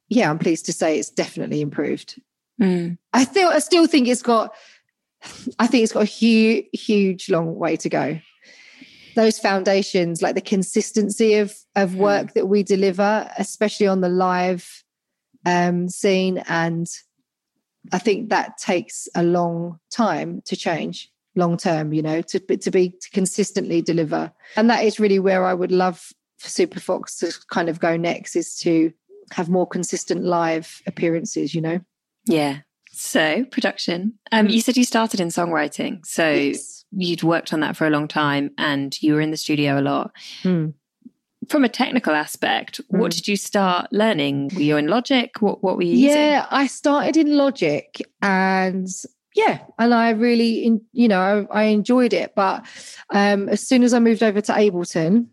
Yeah, 0.09 0.31
I'm 0.31 0.38
pleased 0.38 0.66
to 0.66 0.73
say 0.73 0.99
it's 0.99 1.11
definitely 1.11 1.61
improved. 1.61 2.21
Mm. 2.61 2.99
I 3.12 3.25
still, 3.25 3.49
I 3.49 3.59
still 3.59 3.87
think 3.87 4.09
it's 4.09 4.23
got. 4.23 4.55
I 5.59 5.66
think 5.66 5.85
it's 5.85 5.92
got 5.92 6.03
a 6.03 6.07
huge, 6.07 6.66
huge, 6.73 7.31
long 7.31 7.55
way 7.55 7.77
to 7.77 7.88
go. 7.88 8.18
Those 9.14 9.38
foundations, 9.38 10.23
like 10.23 10.35
the 10.35 10.40
consistency 10.40 11.35
of 11.35 11.55
of 11.77 11.97
work 11.97 12.33
that 12.35 12.47
we 12.47 12.62
deliver, 12.62 13.31
especially 13.38 13.87
on 13.87 14.01
the 14.01 14.09
live 14.09 14.85
um, 15.45 15.88
scene, 15.88 16.38
and 16.49 16.87
I 17.92 17.99
think 17.99 18.31
that 18.31 18.59
takes 18.59 19.09
a 19.14 19.23
long 19.23 19.79
time 19.90 20.40
to 20.47 20.57
change, 20.57 21.11
long 21.35 21.57
term. 21.57 21.92
You 21.92 22.03
know, 22.03 22.23
to 22.23 22.40
be- 22.40 22.57
to 22.59 22.71
be 22.71 22.90
to 22.90 23.11
consistently 23.12 23.83
deliver, 23.83 24.33
and 24.57 24.68
that 24.71 24.85
is 24.85 25.01
really 25.01 25.18
where 25.18 25.45
I 25.45 25.55
would 25.55 25.73
love 25.73 26.12
for 26.38 26.49
Superfoxx 26.49 27.18
to 27.21 27.38
kind 27.51 27.68
of 27.68 27.79
go 27.81 27.97
next, 27.97 28.37
is 28.37 28.57
to 28.59 28.92
have 29.33 29.49
more 29.49 29.66
consistent 29.66 30.25
live 30.25 30.83
appearances. 30.87 31.55
You 31.55 31.61
know. 31.62 31.81
Yeah. 32.27 32.59
So, 32.95 33.45
production. 33.47 34.18
Um, 34.33 34.49
you 34.49 34.61
said 34.61 34.77
you 34.77 34.85
started 34.85 35.18
in 35.18 35.29
songwriting. 35.29 36.05
So, 36.05 36.31
Yes. 36.31 36.85
you'd 36.92 37.23
worked 37.23 37.55
on 37.55 37.61
that 37.61 37.75
for 37.75 37.87
a 37.87 37.90
long 37.90 38.07
time 38.07 38.51
and 38.59 38.95
you 39.03 39.14
were 39.14 39.21
in 39.23 39.31
the 39.31 39.38
studio 39.38 39.81
a 39.81 39.83
lot. 39.83 40.11
Hmm. 40.42 40.66
From 41.49 41.64
a 41.64 41.71
technical 41.71 42.12
aspect, 42.14 42.83
what 42.88 43.11
Mm. 43.11 43.14
did 43.14 43.29
you 43.29 43.37
start 43.37 43.90
learning? 43.92 44.51
Were 44.55 44.61
you 44.61 44.77
in 44.77 44.88
Logic? 44.88 45.31
What 45.40 45.62
what 45.64 45.77
were 45.77 45.83
you 45.85 45.97
using? 45.97 46.18
Yeah, 46.21 46.47
I 46.51 46.66
started 46.66 47.16
in 47.16 47.35
Logic 47.35 47.87
and 48.21 48.87
yeah, 49.35 49.61
and 49.79 49.95
I 49.95 50.11
really, 50.11 50.81
you 50.92 51.09
know, 51.09 51.47
I, 51.51 51.64
enjoyed 51.64 52.12
it. 52.12 52.35
But 52.35 52.64
um, 53.11 53.49
as 53.49 53.66
soon 53.66 53.83
as 53.83 53.95
I 53.95 53.99
moved 53.99 54.23
over 54.23 54.40
to 54.40 54.53
Ableton, 54.53 55.29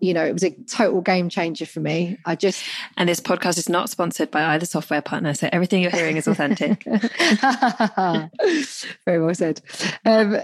you 0.00 0.12
know, 0.12 0.24
it 0.24 0.32
was 0.32 0.42
a 0.42 0.50
total 0.68 1.00
game 1.00 1.28
changer 1.28 1.64
for 1.64 1.80
me. 1.80 2.18
I 2.26 2.34
just 2.34 2.62
And 2.96 3.08
this 3.08 3.20
podcast 3.20 3.56
is 3.56 3.68
not 3.68 3.88
sponsored 3.88 4.30
by 4.30 4.54
either 4.54 4.66
software 4.66 5.00
partner, 5.00 5.32
so 5.32 5.48
everything 5.52 5.80
you're 5.80 5.92
hearing 5.92 6.16
is 6.16 6.26
authentic. 6.26 6.84
Very 9.06 9.22
well 9.22 9.34
said. 9.34 9.62
Um, 10.04 10.38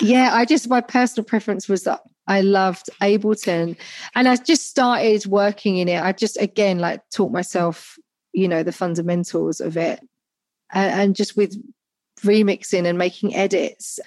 yeah, 0.00 0.30
I 0.32 0.46
just 0.46 0.68
my 0.68 0.80
personal 0.80 1.24
preference 1.24 1.68
was 1.68 1.84
that 1.84 2.00
I 2.26 2.40
loved 2.40 2.88
Ableton, 3.02 3.76
and 4.14 4.26
I 4.26 4.36
just 4.36 4.68
started 4.68 5.26
working 5.26 5.76
in 5.76 5.88
it. 5.88 6.02
I 6.02 6.12
just 6.12 6.40
again 6.40 6.78
like 6.78 7.02
taught 7.10 7.30
myself, 7.30 7.98
you 8.32 8.48
know, 8.48 8.62
the 8.62 8.72
fundamentals 8.72 9.60
of 9.60 9.76
it, 9.76 10.00
and, 10.72 11.00
and 11.00 11.16
just 11.16 11.36
with 11.36 11.54
remixing 12.22 12.86
and 12.86 12.98
making 12.98 13.34
edits 13.34 14.00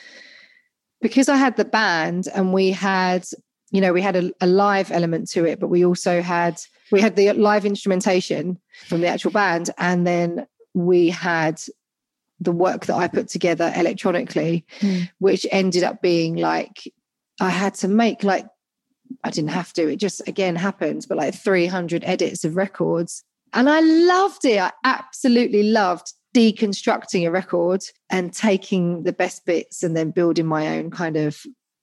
because 1.02 1.30
I 1.30 1.38
had 1.38 1.58
the 1.58 1.66
band 1.66 2.28
and 2.34 2.54
we 2.54 2.72
had, 2.72 3.26
you 3.72 3.82
know, 3.82 3.94
we 3.94 4.02
had 4.02 4.16
a, 4.16 4.32
a 4.42 4.48
live 4.48 4.92
element 4.92 5.30
to 5.32 5.46
it, 5.46 5.60
but 5.60 5.68
we 5.68 5.86
also 5.86 6.22
had 6.22 6.60
we 6.92 7.02
had 7.02 7.16
the 7.16 7.34
live 7.34 7.66
instrumentation 7.66 8.60
from 8.88 9.02
the 9.02 9.08
actual 9.08 9.32
band, 9.32 9.70
and 9.78 10.08
then 10.08 10.48
we 10.74 11.10
had 11.10 11.62
the 12.40 12.52
work 12.52 12.86
that 12.86 12.96
I 12.96 13.08
put 13.08 13.28
together 13.28 13.74
electronically, 13.76 14.66
Mm. 14.80 15.10
which 15.20 15.46
ended 15.52 15.84
up 15.84 16.02
being 16.02 16.36
like 16.38 16.92
I 17.42 17.50
had 17.50 17.74
to 17.76 17.88
make 17.88 18.24
like 18.24 18.48
I 19.24 19.30
didn't 19.30 19.52
have 19.52 19.74
to, 19.74 19.88
it 19.88 19.98
just 19.98 20.28
again 20.28 20.56
happened, 20.56 21.06
but 21.08 21.18
like 21.18 21.36
300 21.36 22.04
edits 22.06 22.44
of 22.44 22.56
records. 22.56 23.24
And 23.54 23.70
I 23.70 23.80
loved 23.80 24.46
it. 24.46 24.60
I 24.60 24.72
absolutely 24.84 25.64
loved 25.64 26.14
deconstructing 26.38 27.28
a 27.28 27.32
record 27.32 27.84
and 28.12 28.32
taking 28.32 29.02
the 29.02 29.12
best 29.12 29.44
bits 29.44 29.82
and 29.82 29.98
then 29.98 30.12
building 30.12 30.46
my 30.46 30.78
own 30.78 30.92
kind 30.92 31.18
of 31.18 31.42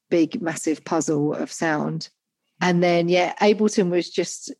big, 0.09 0.41
massive 0.41 0.85
puzzle 0.85 1.33
of 1.33 1.51
sound. 1.51 2.07
And 2.61 2.81
then, 2.81 3.09
yeah, 3.09 3.35
Ableton 3.41 3.89
was 3.89 4.09
just 4.09 4.53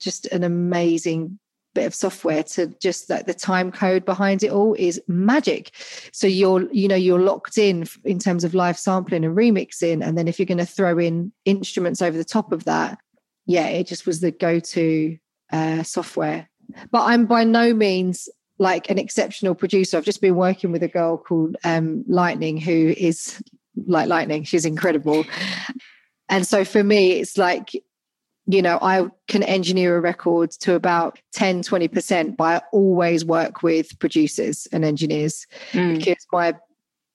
just 0.00 0.26
an 0.26 0.42
amazing 0.42 1.38
bit 1.74 1.84
of 1.84 1.94
software 1.94 2.42
to 2.42 2.68
just 2.80 3.10
like 3.10 3.26
the 3.26 3.34
time 3.34 3.70
code 3.70 4.06
behind 4.06 4.42
it 4.42 4.52
all 4.52 4.74
is 4.78 5.02
magic. 5.06 5.72
So 6.12 6.26
you're, 6.26 6.72
you 6.72 6.88
know, 6.88 6.94
you're 6.94 7.20
locked 7.20 7.58
in 7.58 7.86
in 8.04 8.18
terms 8.18 8.42
of 8.42 8.54
live 8.54 8.78
sampling 8.78 9.22
and 9.24 9.36
remixing. 9.36 10.02
And 10.02 10.16
then 10.16 10.28
if 10.28 10.38
you're 10.38 10.46
going 10.46 10.58
to 10.58 10.66
throw 10.66 10.98
in 10.98 11.30
instruments 11.44 12.00
over 12.00 12.16
the 12.16 12.24
top 12.24 12.52
of 12.52 12.64
that, 12.64 12.98
yeah, 13.44 13.66
it 13.66 13.86
just 13.86 14.06
was 14.06 14.20
the 14.20 14.30
go-to 14.30 15.18
uh, 15.52 15.82
software. 15.82 16.48
But 16.90 17.02
I'm 17.02 17.26
by 17.26 17.44
no 17.44 17.74
means 17.74 18.28
like 18.58 18.90
an 18.90 18.98
exceptional 18.98 19.54
producer. 19.54 19.96
I've 19.96 20.04
just 20.04 20.20
been 20.20 20.36
working 20.36 20.72
with 20.72 20.82
a 20.82 20.88
girl 20.88 21.16
called 21.16 21.56
um, 21.64 22.04
Lightning, 22.08 22.56
who 22.58 22.94
is 22.96 23.42
like 23.86 24.08
lightning. 24.08 24.44
She's 24.44 24.64
incredible. 24.64 25.24
And 26.28 26.46
so 26.46 26.64
for 26.64 26.82
me, 26.82 27.12
it's 27.12 27.38
like, 27.38 27.72
you 28.46 28.62
know, 28.62 28.78
I 28.82 29.06
can 29.28 29.42
engineer 29.42 29.96
a 29.96 30.00
record 30.00 30.50
to 30.60 30.74
about 30.74 31.18
10, 31.32 31.62
20%, 31.62 32.36
but 32.36 32.62
I 32.62 32.66
always 32.72 33.24
work 33.24 33.62
with 33.62 33.98
producers 33.98 34.66
and 34.72 34.84
engineers 34.84 35.46
Mm. 35.72 35.98
because 35.98 36.26
my 36.32 36.54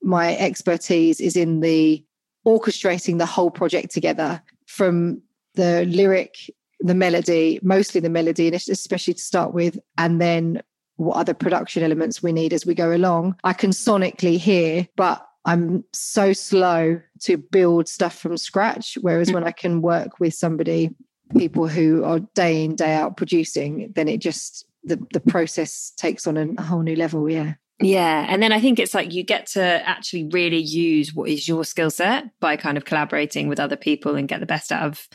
my 0.06 0.36
expertise 0.38 1.22
is 1.22 1.38
in 1.38 1.62
the 1.62 2.04
orchestrating 2.46 3.20
the 3.20 3.26
whole 3.26 3.50
project 3.50 3.90
together 3.92 4.42
from 4.68 5.22
the 5.56 5.86
lyric, 5.86 6.36
the 6.82 6.94
melody, 6.94 7.58
mostly 7.64 8.02
the 8.02 8.10
melody, 8.10 8.48
and 8.48 8.56
especially 8.56 9.14
to 9.14 9.22
start 9.22 9.54
with, 9.54 9.80
and 9.98 10.20
then 10.20 10.62
what 10.98 11.18
other 11.18 11.34
production 11.34 11.84
elements 11.84 12.22
we 12.22 12.32
need 12.32 12.54
as 12.54 12.66
we 12.66 12.76
go 12.76 12.96
along. 12.96 13.36
I 13.44 13.54
can 13.54 13.72
sonically 13.72 14.38
hear, 14.38 14.88
but 14.96 15.26
I'm 15.46 15.84
so 15.92 16.34
slow 16.34 17.02
to 17.22 17.38
build 17.38 17.88
stuff 17.88 18.18
from 18.18 18.38
scratch. 18.38 18.98
Whereas 19.02 19.30
hmm. 19.30 19.36
when 19.36 19.44
I 19.44 19.52
can 19.52 19.82
work 19.82 20.20
with 20.20 20.34
somebody, 20.34 20.92
people 21.38 21.68
who 21.68 22.04
are 22.04 22.20
day 22.20 22.64
in, 22.64 22.76
day 22.76 22.94
out 22.94 23.18
producing, 23.18 23.92
then 23.96 24.08
it 24.08 24.20
just 24.20 24.66
the 24.84 25.02
the 25.14 25.20
process 25.20 25.92
takes 25.98 26.28
on 26.28 26.38
a 26.38 26.62
whole 26.62 26.82
new 26.82 26.96
level. 26.96 27.30
Yeah. 27.30 27.54
Yeah. 27.80 28.26
And 28.30 28.42
then 28.42 28.52
I 28.52 28.62
think 28.62 28.80
it's 28.80 28.94
like 28.94 29.14
you 29.14 29.24
get 29.24 29.48
to 29.48 29.62
actually 29.62 30.30
really 30.32 30.60
use 30.60 31.14
what 31.14 31.30
is 31.30 31.48
your 31.48 31.66
skill 31.66 31.90
set 31.90 32.26
by 32.40 32.56
kind 32.56 32.78
of 32.78 32.86
collaborating 32.86 33.48
with 33.48 33.60
other 33.60 33.76
people 33.76 34.16
and 34.16 34.28
get 34.28 34.40
the 34.40 34.46
best 34.46 34.72
out 34.72 34.84
of 34.84 35.08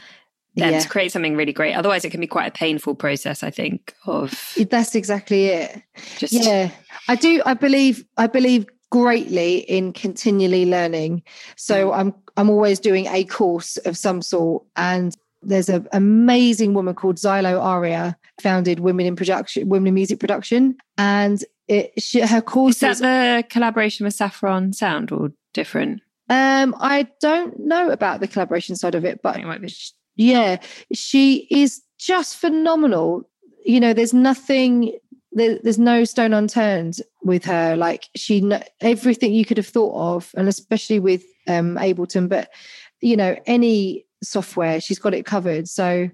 them 0.59 0.73
Yeah. 0.73 0.81
to 0.81 0.89
create 0.89 1.13
something 1.13 1.37
really 1.37 1.53
great. 1.53 1.75
Otherwise, 1.75 2.05
it 2.05 2.11
can 2.11 2.21
be 2.21 2.27
quite 2.27 2.49
a 2.49 2.51
painful 2.51 2.95
process, 2.95 3.43
I 3.43 3.51
think, 3.51 3.95
of 4.07 4.55
That's 4.71 4.95
exactly 4.95 5.47
it. 5.47 5.83
just. 6.19 6.33
yeah 6.33 6.71
i 7.09 7.15
do 7.15 7.41
i 7.47 7.55
believe 7.55 8.05
i 8.19 8.27
believe 8.27 8.67
greatly 8.91 9.59
in 9.61 9.93
continually 9.93 10.67
learning 10.67 11.23
so 11.57 11.93
i'm 11.93 12.15
i'm 12.37 12.51
always 12.51 12.79
doing 12.79 13.07
a 13.07 13.25
course 13.25 13.77
of 13.79 13.97
some 13.97 14.21
sort 14.23 14.63
and 14.77 15.17
there's 15.43 15.69
an 15.69 15.87
amazing 15.93 16.75
woman 16.75 16.95
called 16.97 17.15
Xylo 17.17 17.63
Aria, 17.63 18.17
founded 18.43 18.81
Women 18.81 19.07
in 19.07 19.15
Production, 19.15 19.69
Women 19.69 19.87
in 19.89 19.95
Music 19.95 20.19
Production, 20.19 20.77
and 20.99 21.45
it 21.69 21.93
she, 22.03 22.21
her 22.23 22.39
Is 22.39 22.43
course 22.43 22.81
that 22.81 22.99
the 22.99 23.45
collaboration 23.49 24.05
with 24.05 24.15
Saffron 24.15 24.73
Sound 24.73 25.13
or 25.13 25.31
different? 25.55 26.03
Um, 26.29 26.75
I 26.81 27.07
don't 27.21 27.57
know 27.61 27.91
about 27.91 28.19
the 28.19 28.27
collaboration 28.27 28.75
side 28.75 28.97
of 28.97 29.05
it, 29.05 29.21
but 29.23 29.37
it 29.39 29.47
might 29.47 29.61
be. 29.63 29.73
Yeah, 30.19 30.61
she 30.93 31.47
is 31.49 31.81
just 31.99 32.37
phenomenal. 32.37 33.23
You 33.65 33.81
know, 33.81 33.95
there's 33.95 34.13
nothing, 34.13 34.99
there, 35.33 35.59
there's 35.63 35.79
no 35.79 36.05
stone 36.05 36.35
unturned 36.35 37.01
with 37.23 37.45
her. 37.45 37.77
Like 37.77 38.09
she, 38.17 38.47
everything 38.81 39.33
you 39.33 39.47
could 39.47 39.57
have 39.57 39.67
thought 39.67 40.17
of, 40.17 40.31
and 40.37 40.49
especially 40.49 40.99
with 40.99 41.25
um, 41.47 41.77
Ableton, 41.77 42.29
but 42.29 42.51
you 43.01 43.17
know, 43.17 43.37
any 43.47 44.07
software, 44.23 44.81
she's 44.81 44.99
got 44.99 45.15
it 45.15 45.25
covered. 45.25 45.69
So 45.69 46.11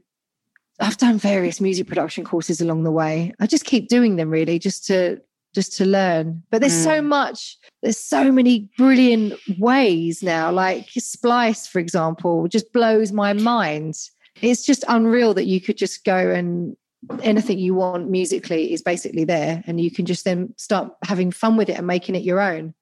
I've 0.78 0.98
done 0.98 1.16
various 1.18 1.60
music 1.60 1.86
production 1.86 2.24
courses 2.24 2.60
along 2.60 2.84
the 2.84 2.92
way. 2.92 3.32
I 3.40 3.46
just 3.46 3.64
keep 3.64 3.88
doing 3.88 4.16
them 4.16 4.28
really, 4.28 4.58
just 4.58 4.86
to 4.88 5.20
just 5.54 5.76
to 5.76 5.84
learn. 5.84 6.42
But 6.50 6.60
there's 6.60 6.82
so 6.82 7.00
mm. 7.00 7.06
much, 7.06 7.56
there's 7.82 7.98
so 7.98 8.32
many 8.32 8.68
brilliant 8.76 9.34
ways 9.58 10.22
now. 10.22 10.50
Like 10.50 10.88
Splice, 10.90 11.66
for 11.66 11.78
example, 11.78 12.48
just 12.48 12.72
blows 12.72 13.12
my 13.12 13.32
mind. 13.32 13.94
It's 14.42 14.66
just 14.66 14.84
unreal 14.88 15.34
that 15.34 15.46
you 15.46 15.60
could 15.60 15.76
just 15.76 16.04
go 16.04 16.30
and 16.30 16.76
anything 17.22 17.58
you 17.58 17.74
want 17.74 18.10
musically 18.10 18.72
is 18.72 18.82
basically 18.82 19.24
there, 19.24 19.62
and 19.66 19.80
you 19.80 19.90
can 19.90 20.06
just 20.06 20.24
then 20.24 20.54
start 20.56 20.92
having 21.04 21.30
fun 21.30 21.56
with 21.56 21.68
it 21.68 21.78
and 21.78 21.86
making 21.86 22.14
it 22.14 22.22
your 22.22 22.40
own. 22.40 22.74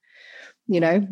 You 0.67 0.79
know, 0.79 1.07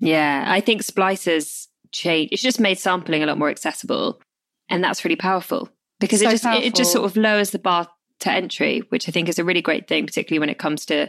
Yeah, 0.00 0.44
I 0.48 0.60
think 0.60 0.82
Splicer's 0.82 1.68
change. 1.92 2.32
It's 2.32 2.42
just 2.42 2.58
made 2.58 2.78
sampling 2.78 3.22
a 3.22 3.26
lot 3.26 3.38
more 3.38 3.50
accessible, 3.50 4.20
and 4.68 4.82
that's 4.82 5.04
really 5.04 5.16
powerful 5.16 5.68
because 6.00 6.22
it 6.22 6.26
So 6.26 6.30
just 6.30 6.44
it 6.64 6.74
just 6.74 6.92
sort 6.92 7.04
of 7.04 7.16
lowers 7.16 7.50
the 7.50 7.58
bar 7.58 7.88
to 8.20 8.30
entry, 8.30 8.80
which 8.90 9.08
I 9.08 9.12
think 9.12 9.28
is 9.28 9.38
a 9.38 9.44
really 9.44 9.62
great 9.62 9.88
thing, 9.88 10.06
particularly 10.06 10.38
when 10.40 10.50
it 10.50 10.58
comes 10.58 10.86
to 10.86 11.08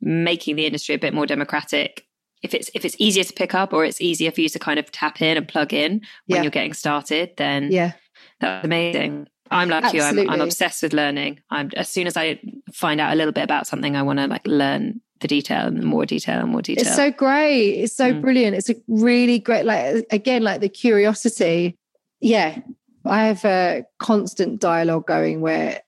making 0.00 0.56
the 0.56 0.66
industry 0.66 0.94
a 0.94 0.98
bit 0.98 1.14
more 1.14 1.26
democratic. 1.26 2.06
If 2.42 2.52
it's 2.54 2.70
if 2.74 2.84
it's 2.84 2.96
easier 2.98 3.24
to 3.24 3.32
pick 3.32 3.54
up 3.54 3.72
or 3.72 3.84
it's 3.84 4.00
easier 4.00 4.30
for 4.30 4.40
you 4.42 4.48
to 4.50 4.58
kind 4.58 4.78
of 4.78 4.90
tap 4.92 5.22
in 5.22 5.36
and 5.36 5.48
plug 5.48 5.72
in 5.72 5.92
when 6.26 6.36
Yeah. 6.36 6.42
you're 6.42 6.50
getting 6.50 6.74
started, 6.74 7.30
then 7.36 7.70
yeah. 7.72 7.92
that's 8.40 8.64
amazing. 8.64 9.28
I'm 9.50 9.68
like 9.68 9.92
you. 9.94 10.02
I'm, 10.02 10.28
I'm 10.30 10.40
obsessed 10.40 10.82
with 10.82 10.92
learning. 10.92 11.40
I'm 11.50 11.70
as 11.76 11.88
soon 11.88 12.06
as 12.06 12.16
I 12.16 12.40
find 12.72 13.00
out 13.00 13.12
a 13.12 13.16
little 13.16 13.32
bit 13.32 13.44
about 13.44 13.66
something, 13.66 13.94
I 13.96 14.02
want 14.02 14.18
to 14.18 14.26
like 14.26 14.46
learn 14.46 15.00
the 15.20 15.28
detail 15.28 15.66
and 15.68 15.82
more 15.84 16.04
detail 16.04 16.40
and 16.40 16.50
more 16.50 16.60
detail. 16.62 16.86
It's 16.86 16.96
so 16.96 17.10
great. 17.10 17.70
It's 17.82 17.96
so 17.96 18.12
Mm. 18.12 18.20
brilliant. 18.20 18.56
It's 18.56 18.68
a 18.70 18.74
really 18.88 19.38
great, 19.38 19.64
like 19.64 20.04
again, 20.10 20.42
like 20.42 20.60
the 20.60 20.68
curiosity. 20.68 21.78
Yeah, 22.20 22.58
I 23.06 23.26
have 23.26 23.44
a 23.44 23.84
constant 23.98 24.60
dialogue 24.60 25.06
going 25.06 25.40
where 25.40 25.80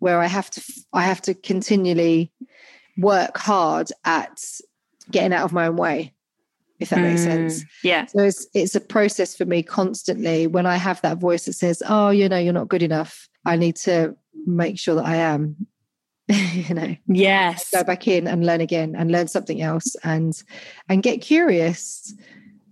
where 0.00 0.20
I 0.20 0.26
have 0.26 0.50
to 0.50 0.62
I 0.92 1.02
have 1.04 1.22
to 1.22 1.34
continually 1.34 2.32
work 2.98 3.38
hard 3.38 3.90
at 4.04 4.42
getting 5.10 5.32
out 5.32 5.44
of 5.44 5.52
my 5.52 5.66
own 5.68 5.76
way, 5.76 6.12
if 6.80 6.90
that 6.90 7.00
makes 7.00 7.22
sense. 7.22 7.62
Mm, 7.62 7.66
Yeah. 7.84 8.06
So 8.06 8.18
it's 8.24 8.46
it's 8.52 8.74
a 8.74 8.80
process 8.80 9.36
for 9.36 9.44
me 9.44 9.62
constantly. 9.62 10.46
When 10.46 10.66
I 10.66 10.76
have 10.76 11.00
that 11.02 11.18
voice 11.18 11.44
that 11.44 11.52
says, 11.52 11.82
"Oh, 11.88 12.10
you 12.10 12.28
know, 12.28 12.38
you're 12.38 12.52
not 12.52 12.68
good 12.68 12.82
enough," 12.82 13.28
I 13.46 13.56
need 13.56 13.76
to 13.76 14.16
make 14.46 14.78
sure 14.78 14.96
that 14.96 15.06
I 15.06 15.16
am. 15.16 15.66
you 16.52 16.74
know 16.74 16.96
Yes. 17.08 17.70
go 17.72 17.82
back 17.82 18.06
in 18.06 18.28
and 18.28 18.46
learn 18.46 18.60
again 18.60 18.94
and 18.96 19.10
learn 19.10 19.26
something 19.26 19.60
else 19.60 19.96
and 20.04 20.40
and 20.88 21.02
get 21.02 21.20
curious 21.20 22.14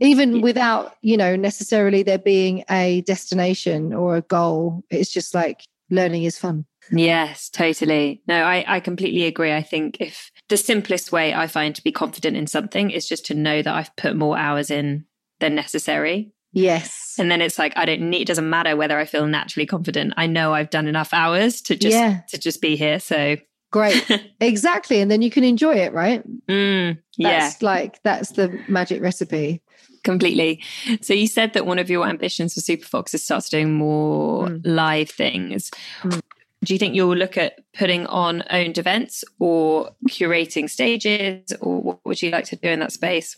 even 0.01 0.41
without 0.43 0.95
you 1.03 1.17
know 1.17 1.35
necessarily 1.35 2.05
there 2.05 2.19
being 2.19 2.63
a 2.71 3.01
destination 3.01 3.93
or 3.93 4.17
a 4.17 4.23
goal 4.23 4.85
it's 4.91 5.13
just 5.13 5.35
like 5.35 5.65
learning 5.91 6.23
is 6.23 6.39
fun 6.39 6.65
Yes, 6.91 7.49
totally. 7.51 8.23
No, 8.27 8.43
I, 8.43 8.65
I 8.67 8.81
completely 8.81 9.25
agree. 9.27 9.53
I 9.53 9.63
think 9.63 9.99
if 10.01 10.31
the 10.49 10.57
simplest 10.57 11.13
way 11.13 11.35
I 11.35 11.47
find 11.47 11.75
to 11.75 11.83
be 11.83 11.93
confident 11.93 12.37
in 12.37 12.47
something 12.47 12.91
is 12.91 13.07
just 13.09 13.27
to 13.27 13.35
know 13.35 13.63
that 13.63 13.75
I've 13.75 13.95
put 13.97 14.17
more 14.17 14.39
hours 14.39 14.71
in 14.71 15.05
than 15.41 15.55
necessary. 15.55 16.33
yes 16.53 17.15
And 17.19 17.31
then 17.31 17.41
it's 17.43 17.59
like 17.59 17.73
I 17.77 17.85
don't 17.85 18.09
need 18.11 18.23
it 18.23 18.27
doesn't 18.29 18.49
matter 18.49 18.77
whether 18.77 18.99
I 18.99 19.05
feel 19.05 19.27
naturally 19.27 19.67
confident. 19.67 20.15
I 20.17 20.27
know 20.27 20.55
I've 20.55 20.71
done 20.71 20.87
enough 20.89 21.13
hours 21.13 21.61
to 21.63 21.77
just 21.77 21.95
Yeah. 21.95 22.21
to 22.29 22.39
just 22.39 22.61
be 22.63 22.77
here. 22.77 22.99
So 23.01 23.37
great 23.71 24.03
exactly 24.41 24.99
and 25.01 25.11
then 25.11 25.21
you 25.21 25.31
can 25.31 25.45
enjoy 25.45 25.75
it 25.75 25.93
right 25.93 26.23
mm, 26.47 26.99
yeah, 27.19 27.39
that's 27.41 27.61
like 27.63 28.03
that's 28.03 28.31
the 28.31 28.49
magic 28.67 29.03
recipe 29.03 29.61
completely. 30.05 30.63
So 31.03 31.13
you 31.13 31.27
said 31.27 31.53
that 31.53 31.67
one 31.67 31.79
of 31.79 31.91
your 31.91 32.07
ambitions 32.09 32.55
for 32.55 32.61
Superfoxx 32.61 33.13
is 33.15 33.25
start 33.25 33.45
doing 33.51 33.75
more 33.75 34.49
Mm. 34.49 34.61
live 34.65 35.11
things. 35.11 35.71
Mm. 36.03 36.21
Do 36.65 36.75
you 36.75 36.79
think 36.79 36.95
you'll 36.95 37.17
look 37.17 37.37
at 37.37 37.61
putting 37.73 38.07
on 38.07 38.43
owned 38.51 38.79
events 38.79 39.25
or 39.39 39.91
curating 40.09 40.69
stages, 40.69 41.53
or 41.61 41.81
what 41.81 42.01
would 42.05 42.21
you 42.21 42.31
like 42.31 42.47
to 42.47 42.57
do 42.57 42.69
in 42.69 42.81
that 42.81 42.93
space? 42.93 43.37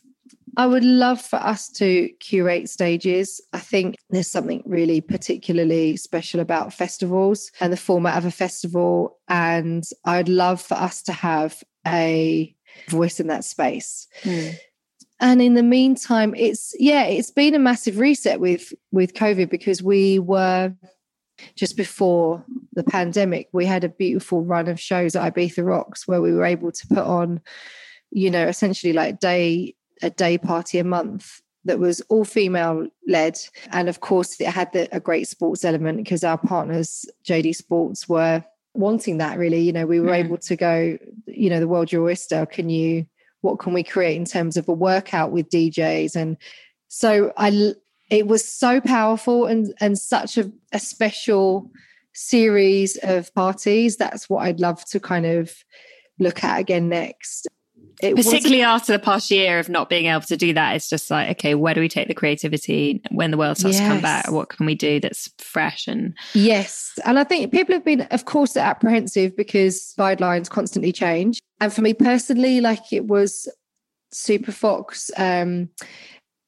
I 0.57 0.67
would 0.67 0.85
love 0.85 1.21
for 1.21 1.37
us 1.37 1.69
to 1.73 2.09
curate 2.21 2.69
stages. 2.69 3.41
I 3.53 3.59
think 3.59 3.97
there's 4.11 4.31
something 4.31 4.63
really 4.67 5.01
particularly 5.01 5.97
special 5.97 6.41
about 6.41 6.73
festivals 6.73 7.51
and 7.61 7.73
the 7.73 7.77
format 7.77 8.19
of 8.19 8.25
a 8.25 8.31
festival. 8.31 9.19
And 9.29 9.85
I'd 10.05 10.29
love 10.29 10.61
for 10.61 10.75
us 10.75 11.03
to 11.03 11.13
have 11.13 11.63
a 11.87 12.55
voice 12.89 13.21
in 13.21 13.29
that 13.29 13.45
space. 13.45 14.09
Hmm. 14.23 14.49
And 15.21 15.43
in 15.43 15.55
the 15.55 15.63
meantime, 15.63 16.35
it's 16.37 16.75
yeah, 16.79 17.05
it's 17.05 17.31
been 17.31 17.55
a 17.55 17.59
massive 17.59 17.99
reset 17.99 18.41
with 18.41 18.73
with 18.91 19.15
COVID 19.15 19.51
because 19.51 19.83
we 19.83 20.19
were 20.19 20.73
just 21.57 21.77
before 21.77 22.45
the 22.73 22.85
pandemic, 22.85 23.49
we 23.53 23.67
had 23.67 23.85
a 23.85 23.89
beautiful 23.89 24.43
run 24.45 24.69
of 24.69 24.81
shows 24.81 25.17
at 25.17 25.35
Ibiza 25.35 25.65
Rocks 25.65 26.07
where 26.09 26.21
we 26.23 26.33
were 26.33 26.45
able 26.45 26.73
to 26.73 26.87
put 26.89 26.99
on, 27.05 27.41
you 28.11 28.31
know, 28.31 28.47
essentially 28.47 28.93
like 28.93 29.21
day 29.21 29.75
a 30.03 30.11
day 30.11 30.39
party 30.39 30.79
a 30.79 30.85
month 30.85 31.43
that 31.67 31.79
was 31.79 32.01
all 32.09 32.25
female 32.25 32.87
led. 33.07 33.39
And 33.71 33.89
of 33.89 34.01
course 34.01 34.41
it 34.41 34.47
had 34.49 34.73
the, 34.73 34.89
a 34.97 35.01
great 35.01 35.29
sports 35.29 35.65
element 35.65 35.99
because 35.99 36.25
our 36.25 36.39
partners 36.39 37.05
jd 37.25 37.55
sports 37.55 38.09
were 38.09 38.43
wanting 38.75 39.19
that 39.19 39.39
really. 39.39 39.61
You 39.61 39.73
know 39.73 39.87
we 39.87 40.01
were 40.01 40.09
Mm. 40.13 40.25
able 40.25 40.39
to 40.39 40.57
go 40.57 40.97
you 41.27 41.51
know 41.51 41.61
the 41.61 41.69
world 41.69 41.93
your 41.93 42.05
oyster 42.05 42.47
can 42.47 42.71
you 42.71 43.05
what 43.43 43.59
can 43.59 43.73
we 43.75 43.83
create 43.83 44.17
in 44.17 44.25
terms 44.25 44.57
of 44.57 44.69
a 44.69 44.73
workout 44.73 45.33
with 45.33 45.49
djs 45.49 46.15
and 46.17 46.37
so 46.89 47.33
i 47.37 47.73
it 48.11 48.27
was 48.27 48.47
so 48.47 48.81
powerful 48.81 49.47
and 49.47 49.73
and 49.81 49.99
such 49.99 50.37
a, 50.37 50.51
a 50.73 50.79
special 50.79 51.71
series 52.13 52.97
of 53.03 53.33
parties, 53.35 53.97
that's 53.97 54.29
what 54.29 54.45
I'd 54.45 54.61
love 54.61 54.85
to 54.87 55.01
kind 55.01 55.27
of 55.27 55.55
look 56.19 56.45
at 56.45 56.61
again 56.61 56.89
next. 56.89 57.47
It 58.03 58.17
Particularly 58.17 58.63
after 58.63 58.93
the 58.93 58.99
past 58.99 59.31
year 59.31 59.59
of 59.59 59.69
not 59.69 59.91
being 59.91 60.07
able 60.07 60.23
to 60.23 60.37
do 60.37 60.55
that, 60.55 60.75
it's 60.75 60.89
just 60.89 61.11
like, 61.11 61.29
okay, 61.33 61.55
where 61.55 61.75
do 61.75 61.83
we 61.83 61.89
take 61.89 62.09
the 62.09 62.15
creativity 62.15 63.03
when 63.11 63.31
the 63.31 63.37
world 63.37 63.59
starts 63.59 63.79
yes. 63.79 63.87
to 63.87 63.93
come 63.93 64.01
back? 64.01 64.31
What 64.31 64.49
can 64.49 64.65
we 64.65 64.75
do 64.75 65.01
that's 65.01 65.31
fresh 65.37 65.87
and 65.87 66.15
yes? 66.33 66.99
And 67.05 67.19
I 67.19 67.25
think 67.25 67.53
people 67.53 67.75
have 67.75 67.85
been, 67.85 68.03
of 68.03 68.25
course, 68.25 68.57
apprehensive 68.57 69.37
because 69.37 69.95
guidelines 69.99 70.49
constantly 70.49 70.93
change. 70.93 71.41
And 71.61 71.73
for 71.73 71.83
me 71.83 71.93
personally, 71.93 72.63
like 72.63 72.91
it 72.91 73.07
was 73.07 73.49
Superfoxx. 74.15 75.11
Um, 75.19 75.69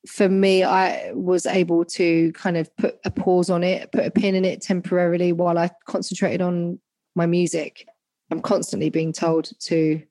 for 0.06 0.28
me, 0.28 0.64
I 0.64 1.12
was 1.12 1.46
able 1.46 1.84
to 1.84 2.32
kind 2.32 2.56
of 2.56 2.74
put 2.76 2.98
a 3.04 3.10
pause 3.10 3.50
on 3.50 3.62
it, 3.62 3.92
put 3.92 4.06
a 4.06 4.10
pin 4.10 4.34
in 4.34 4.44
it 4.44 4.60
temporarily 4.60 5.32
while 5.32 5.58
I 5.58 5.70
concentrated 5.86 6.42
on 6.42 6.80
my 7.14 7.26
music. 7.26 7.86
I'm 8.30 8.40
constantly 8.40 8.90
being 8.90 9.12
told 9.12 9.52
to 9.60 10.02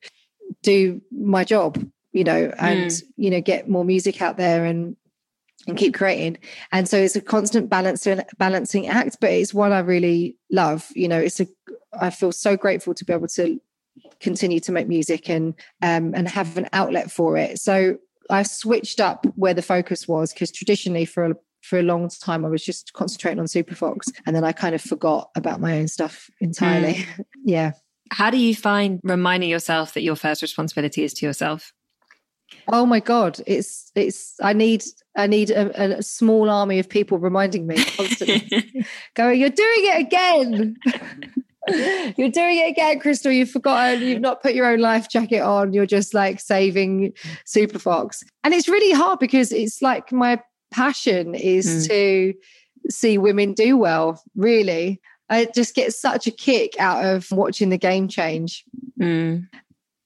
do 0.62 1.01
my 1.12 1.43
job 1.43 1.77
you 2.12 2.23
know 2.23 2.51
and 2.58 2.91
mm. 2.91 3.04
you 3.17 3.30
know 3.30 3.41
get 3.41 3.69
more 3.69 3.86
music 3.86 4.21
out 4.21 4.38
there 4.38 4.65
and 4.65 4.95
and 5.67 5.77
keep 5.77 5.93
creating 5.93 6.38
and 6.71 6.88
so 6.88 6.97
it's 6.97 7.15
a 7.15 7.21
constant 7.21 7.69
balancing 7.69 8.21
balancing 8.38 8.88
act 8.88 9.17
but 9.21 9.32
it's 9.32 9.54
one 9.54 9.71
i 9.71 9.80
really 9.80 10.36
love 10.51 10.88
you 10.95 11.08
know 11.08 11.19
it's 11.19 11.39
a 11.39 11.47
i 11.99 12.10
feel 12.10 12.32
so 12.32 12.58
grateful 12.58 12.93
to 12.93 13.06
be 13.06 13.13
able 13.13 13.27
to 13.27 13.60
continue 14.19 14.60
to 14.60 14.71
make 14.71 14.88
music 14.88 15.30
and 15.30 15.54
um 15.82 16.13
and 16.15 16.27
have 16.27 16.58
an 16.58 16.67
outlet 16.73 17.12
for 17.12 17.38
it 17.38 17.60
so 17.60 17.97
i 18.32 18.44
switched 18.44 19.00
up 19.00 19.26
where 19.36 19.54
the 19.54 19.62
focus 19.62 20.08
was 20.08 20.34
because 20.34 20.52
traditionally 20.52 21.06
for 21.06 21.26
a 21.26 21.34
for 21.62 21.80
a 21.80 21.84
long 21.84 22.10
time 22.10 22.46
I 22.46 22.50
was 22.50 22.63
just 22.63 22.94
concentrating 22.94 23.39
on 23.39 23.46
Superfoxx 23.46 24.12
and 24.26 24.36
then 24.36 24.44
I 24.44 24.52
kind 24.52 24.76
of 24.76 24.82
forgot 24.82 25.30
about 25.36 25.62
my 25.62 25.78
own 25.78 25.88
stuff 25.88 26.30
entirely. 26.39 26.94
Mm. 26.94 27.26
yeah. 27.46 27.72
How 28.12 28.30
do 28.30 28.38
you 28.38 28.56
find 28.56 29.00
reminding 29.04 29.50
yourself 29.50 29.94
that 29.94 30.02
your 30.02 30.15
first 30.15 30.41
responsibility 30.41 31.04
is 31.04 31.13
to 31.15 31.26
yourself? 31.26 31.72
Oh 32.67 32.86
my 32.86 33.00
god, 33.00 33.39
it's 33.48 33.91
it's 33.96 34.36
I 34.41 34.52
need 34.52 34.84
I 35.15 35.28
need 35.28 35.52
a, 35.52 36.00
a 36.00 36.04
small 36.04 36.50
army 36.50 36.80
of 36.80 36.89
people 36.89 37.17
reminding 37.17 37.65
me 37.65 37.82
constantly. 37.82 38.86
going, 39.15 39.39
you're 39.39 39.50
doing 39.50 39.70
it 39.86 40.02
again. 40.02 40.76
you're 42.17 42.32
doing 42.32 42.58
it 42.58 42.69
again, 42.71 43.00
Krystal. 43.00 43.36
You've 43.36 43.52
forgotten. 43.52 44.02
You've 44.02 44.21
not 44.21 44.41
put 44.41 44.56
your 44.56 44.65
own 44.65 44.80
life 44.80 45.10
jacket 45.10 45.41
on. 45.41 45.74
You're 45.74 45.86
just 45.86 46.13
like 46.13 46.39
saving 46.39 47.13
Superfoxx, 47.45 48.24
and 48.43 48.54
it's 48.54 48.67
really 48.67 48.91
hard 48.91 49.19
because 49.19 49.52
it's 49.52 49.82
like 49.82 50.12
my 50.12 50.41
passion 50.71 51.36
is 51.36 51.67
mm. 51.67 51.88
to 51.89 52.34
see 52.89 53.17
women 53.17 53.54
do 53.54 53.78
well. 53.78 54.24
Really, 54.36 55.00
I 55.30 55.45
just 55.45 55.76
get 55.76 55.93
such 55.93 56.26
a 56.26 56.32
kick 56.32 56.74
out 56.80 57.06
of 57.06 57.30
watching 57.32 57.69
the 57.69 57.78
game 57.78 58.08
change 58.08 58.63
mm. 59.00 59.47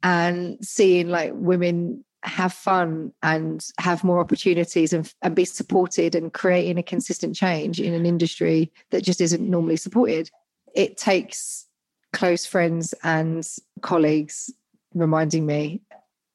and 0.04 0.58
seeing 0.62 1.10
like 1.10 1.32
women 1.34 2.04
have 2.24 2.54
fun 2.54 3.14
and 3.24 3.66
have 3.80 4.04
more 4.04 4.20
opportunities 4.20 4.94
and, 4.94 5.14
and 5.22 5.36
be 5.36 5.46
supported 5.46 6.16
and 6.16 6.34
creating 6.34 6.78
a 6.78 6.84
consistent 6.84 7.36
change 7.36 7.80
in 7.80 7.94
an 7.94 8.06
industry 8.06 8.72
that 8.92 9.04
just 9.04 9.22
isn't 9.22 9.50
normally 9.50 9.78
supported. 9.78 10.30
It 10.76 10.98
takes 10.98 11.66
close 12.14 12.46
friends 12.46 12.94
and 13.04 13.48
colleagues 13.82 14.52
reminding 14.94 15.46
me, 15.46 15.82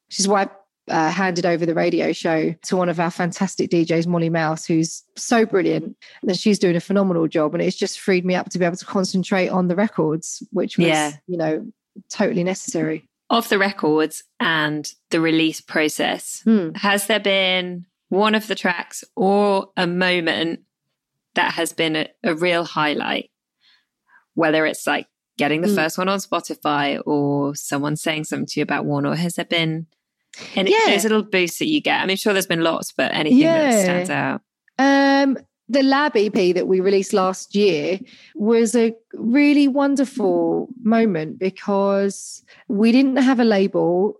which 0.08 0.20
is 0.20 0.28
why 0.28 0.48
uh, 0.90 1.10
handed 1.10 1.46
over 1.46 1.64
the 1.64 1.74
radio 1.74 2.12
show 2.12 2.54
to 2.62 2.76
one 2.76 2.88
of 2.88 3.00
our 3.00 3.10
fantastic 3.10 3.70
DJs, 3.70 4.06
Molly 4.06 4.28
Mouse, 4.28 4.66
who's 4.66 5.02
so 5.16 5.46
brilliant. 5.46 5.96
And 6.22 6.36
she's 6.36 6.58
doing 6.58 6.76
a 6.76 6.80
phenomenal 6.80 7.28
job. 7.28 7.54
And 7.54 7.62
it's 7.62 7.76
just 7.76 8.00
freed 8.00 8.24
me 8.24 8.34
up 8.34 8.50
to 8.50 8.58
be 8.58 8.64
able 8.64 8.76
to 8.76 8.84
concentrate 8.84 9.48
on 9.48 9.68
the 9.68 9.76
records, 9.76 10.42
which 10.52 10.76
was, 10.76 10.88
yeah. 10.88 11.12
you 11.26 11.36
know, 11.36 11.66
totally 12.08 12.44
necessary. 12.44 13.08
Of 13.30 13.48
the 13.48 13.58
records 13.58 14.24
and 14.40 14.92
the 15.10 15.20
release 15.20 15.60
process, 15.60 16.42
hmm. 16.44 16.70
has 16.74 17.06
there 17.06 17.20
been 17.20 17.86
one 18.08 18.34
of 18.34 18.48
the 18.48 18.56
tracks 18.56 19.04
or 19.14 19.70
a 19.76 19.86
moment 19.86 20.60
that 21.36 21.54
has 21.54 21.72
been 21.72 21.94
a, 21.94 22.08
a 22.24 22.34
real 22.34 22.64
highlight? 22.64 23.30
Whether 24.40 24.66
it's 24.66 24.86
like 24.86 25.06
getting 25.38 25.60
the 25.60 25.68
mm. 25.68 25.74
first 25.74 25.98
one 25.98 26.08
on 26.08 26.18
Spotify 26.18 27.00
or 27.06 27.54
someone 27.54 27.96
saying 27.96 28.24
something 28.24 28.46
to 28.46 28.60
you 28.60 28.62
about 28.62 28.86
one, 28.86 29.06
or 29.06 29.14
has 29.14 29.34
there 29.34 29.44
been 29.44 29.86
and 30.54 30.68
yeah. 30.68 30.78
those 30.86 31.02
little 31.02 31.22
boosts 31.22 31.58
that 31.58 31.68
you 31.68 31.80
get. 31.80 32.00
I 32.00 32.06
mean, 32.06 32.16
sure, 32.16 32.32
there's 32.32 32.46
been 32.46 32.62
lots, 32.62 32.92
but 32.92 33.12
anything 33.12 33.38
yeah. 33.38 33.70
that 33.70 33.82
stands 33.82 34.10
out. 34.10 34.42
Um, 34.78 35.38
the 35.68 35.82
lab 35.82 36.16
EP 36.16 36.54
that 36.54 36.66
we 36.66 36.80
released 36.80 37.12
last 37.12 37.54
year 37.54 38.00
was 38.34 38.74
a 38.74 38.94
really 39.14 39.68
wonderful 39.68 40.68
moment 40.82 41.38
because 41.38 42.44
we 42.68 42.92
didn't 42.92 43.16
have 43.16 43.40
a 43.40 43.44
label. 43.44 44.14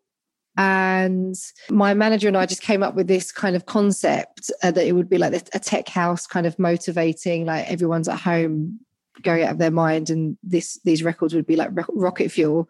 And 0.57 1.35
my 1.71 1.95
manager 1.95 2.29
and 2.29 2.37
I 2.37 2.47
just 2.47 2.63
came 2.63 2.83
up 2.83 2.95
with 2.95 3.09
this 3.09 3.33
kind 3.33 3.57
of 3.57 3.67
concept 3.67 4.51
uh, 4.63 4.71
that 4.71 4.87
it 4.87 4.93
would 4.93 5.09
be 5.09 5.19
like 5.19 5.33
a 5.55 5.59
tech 5.59 5.89
house 5.89 6.27
kind 6.27 6.47
of 6.47 6.59
motivating, 6.59 7.47
like 7.47 7.71
everyone's 7.71 8.09
at 8.09 8.21
home 8.21 8.81
going 9.23 9.43
out 9.43 9.53
of 9.53 9.59
their 9.59 9.71
mind 9.71 10.11
and 10.11 10.37
this 10.43 10.79
these 10.85 11.03
records 11.03 11.35
would 11.35 11.47
be 11.47 11.57
like 11.57 11.71
rocket 11.89 12.31
fuel 12.31 12.69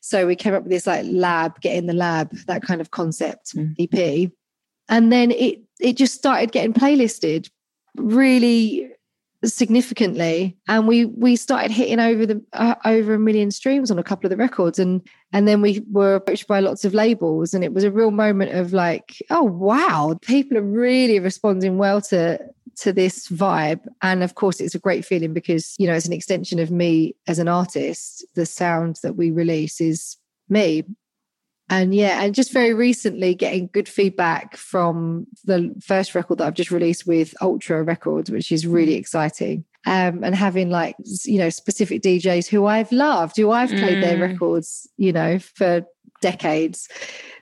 so 0.00 0.26
we 0.26 0.36
came 0.36 0.54
up 0.54 0.62
with 0.62 0.72
this 0.72 0.86
like 0.86 1.04
lab, 1.08 1.60
get 1.60 1.76
in 1.76 1.86
the 1.86 1.92
lab, 1.92 2.30
that 2.46 2.62
kind 2.62 2.80
of 2.80 2.90
concept 2.90 3.56
mm. 3.56 3.74
EP. 3.78 4.30
And 4.88 5.12
then 5.12 5.30
it 5.30 5.60
it 5.80 5.96
just 5.96 6.14
started 6.14 6.52
getting 6.52 6.72
playlisted 6.72 7.50
really 7.96 8.90
significantly 9.44 10.56
and 10.66 10.88
we 10.88 11.04
we 11.04 11.36
started 11.36 11.70
hitting 11.70 12.00
over 12.00 12.26
the 12.26 12.42
uh, 12.54 12.74
over 12.84 13.14
a 13.14 13.18
million 13.20 13.52
streams 13.52 13.88
on 13.88 13.98
a 13.98 14.02
couple 14.02 14.26
of 14.26 14.30
the 14.30 14.36
records 14.36 14.80
and 14.80 15.00
and 15.32 15.46
then 15.46 15.62
we 15.62 15.84
were 15.92 16.16
approached 16.16 16.48
by 16.48 16.58
lots 16.58 16.84
of 16.84 16.92
labels 16.92 17.54
and 17.54 17.62
it 17.62 17.72
was 17.72 17.84
a 17.84 17.90
real 17.90 18.10
moment 18.10 18.50
of 18.52 18.72
like 18.72 19.22
oh 19.30 19.44
wow 19.44 20.18
people 20.22 20.58
are 20.58 20.62
really 20.62 21.20
responding 21.20 21.78
well 21.78 22.00
to 22.00 22.36
to 22.80 22.92
this 22.92 23.28
vibe. 23.28 23.80
And 24.02 24.22
of 24.22 24.34
course, 24.34 24.60
it's 24.60 24.74
a 24.74 24.78
great 24.78 25.04
feeling 25.04 25.32
because, 25.32 25.74
you 25.78 25.86
know, 25.86 25.94
it's 25.94 26.06
an 26.06 26.12
extension 26.12 26.58
of 26.58 26.70
me 26.70 27.14
as 27.26 27.38
an 27.38 27.48
artist. 27.48 28.24
The 28.34 28.46
sound 28.46 28.96
that 29.02 29.16
we 29.16 29.30
release 29.30 29.80
is 29.80 30.16
me. 30.48 30.84
And 31.70 31.94
yeah, 31.94 32.22
and 32.22 32.34
just 32.34 32.52
very 32.52 32.72
recently 32.72 33.34
getting 33.34 33.68
good 33.72 33.88
feedback 33.88 34.56
from 34.56 35.26
the 35.44 35.74
first 35.82 36.14
record 36.14 36.38
that 36.38 36.46
I've 36.46 36.54
just 36.54 36.70
released 36.70 37.06
with 37.06 37.34
Ultra 37.42 37.82
Records, 37.82 38.30
which 38.30 38.50
is 38.50 38.66
really 38.66 38.94
exciting. 38.94 39.64
Um, 39.86 40.24
and 40.24 40.34
having 40.34 40.70
like 40.70 40.96
you 41.24 41.38
know 41.38 41.50
specific 41.50 42.02
DJs 42.02 42.48
who 42.48 42.66
I've 42.66 42.90
loved, 42.90 43.36
who 43.36 43.50
I've 43.50 43.70
played 43.70 43.98
mm. 43.98 44.02
their 44.02 44.18
records, 44.18 44.88
you 44.96 45.12
know, 45.12 45.38
for 45.38 45.86
decades, 46.20 46.88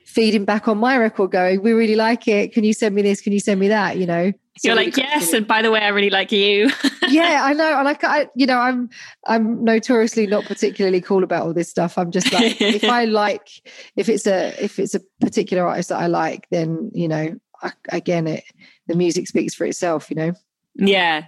feeding 0.06 0.44
back 0.46 0.68
on 0.68 0.78
my 0.78 0.96
record, 0.96 1.32
going, 1.32 1.62
"We 1.62 1.72
really 1.72 1.96
like 1.96 2.26
it. 2.28 2.52
Can 2.52 2.64
you 2.64 2.72
send 2.72 2.94
me 2.94 3.02
this? 3.02 3.20
Can 3.20 3.32
you 3.32 3.40
send 3.40 3.60
me 3.60 3.68
that?" 3.68 3.98
You 3.98 4.06
know, 4.06 4.32
so 4.58 4.68
You're 4.68 4.76
like, 4.76 4.96
yes, 4.96 5.34
and 5.34 5.46
by 5.46 5.60
the 5.60 5.70
way, 5.70 5.80
I 5.80 5.88
really 5.88 6.08
like 6.08 6.32
you. 6.32 6.70
yeah, 7.08 7.42
I 7.44 7.52
know. 7.52 7.78
And 7.78 7.88
I, 7.88 7.96
I, 8.02 8.28
you 8.34 8.46
know, 8.46 8.58
I'm, 8.58 8.88
I'm 9.26 9.62
notoriously 9.62 10.26
not 10.26 10.46
particularly 10.46 11.02
cool 11.02 11.22
about 11.22 11.44
all 11.44 11.52
this 11.52 11.68
stuff. 11.68 11.98
I'm 11.98 12.10
just 12.10 12.32
like, 12.32 12.58
if 12.58 12.84
I 12.84 13.04
like, 13.04 13.48
if 13.96 14.08
it's 14.08 14.26
a, 14.26 14.54
if 14.62 14.78
it's 14.78 14.94
a 14.94 15.00
particular 15.20 15.66
artist 15.66 15.90
that 15.90 16.00
I 16.00 16.06
like, 16.06 16.48
then 16.50 16.90
you 16.94 17.06
know, 17.06 17.36
I, 17.62 17.72
again, 17.90 18.26
it, 18.26 18.44
the 18.86 18.96
music 18.96 19.28
speaks 19.28 19.54
for 19.54 19.66
itself. 19.66 20.08
You 20.08 20.16
know. 20.16 20.32
Yeah, 20.74 21.26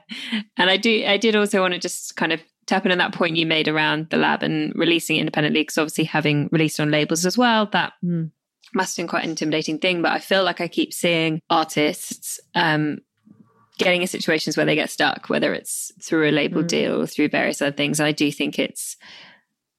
and 0.57 0.71
I 0.71 0.79
do. 0.79 1.05
I 1.07 1.19
did 1.19 1.37
also 1.37 1.61
want 1.61 1.75
to 1.75 1.81
just 1.81 2.17
kind 2.17 2.33
of 2.33 2.41
tap 2.64 2.87
in 2.87 2.93
on 2.93 2.99
that 2.99 3.12
point 3.12 3.37
you 3.37 3.45
made 3.45 3.69
around 3.69 4.09
the 4.09 4.17
lab 4.17 4.43
and 4.43 4.73
releasing 4.75 5.17
it 5.17 5.21
independently, 5.21 5.61
because 5.61 5.77
obviously 5.77 6.05
having 6.05 6.49
released 6.51 6.81
on 6.81 6.91
labels 6.91 7.27
as 7.27 7.37
well, 7.37 7.67
that. 7.73 7.93
Mm 8.03 8.31
must 8.75 8.97
have 8.97 9.03
been 9.03 9.09
quite 9.09 9.25
an 9.25 9.31
intimidating 9.31 9.79
thing, 9.79 10.03
but 10.03 10.13
I 10.13 10.19
feel 10.19 10.45
like 10.45 10.61
I 10.61 10.69
keep 10.69 10.93
seeing 10.93 11.41
artists 11.49 12.39
um, 12.55 12.99
getting 13.79 14.03
in 14.03 14.09
situations 14.09 14.57
where 14.57 14.67
they 14.67 14.75
get 14.75 14.91
stuck, 14.91 15.29
whether 15.29 15.55
it's 15.55 15.93
through 16.03 16.29
a 16.29 16.33
label 16.33 16.63
mm. 16.63 16.69
deal 16.69 17.01
or 17.01 17.07
through 17.07 17.29
various 17.29 17.63
other 17.63 17.75
things. 17.75 18.01
I 18.01 18.13
do 18.13 18.31
think 18.31 18.59
it's, 18.59 18.97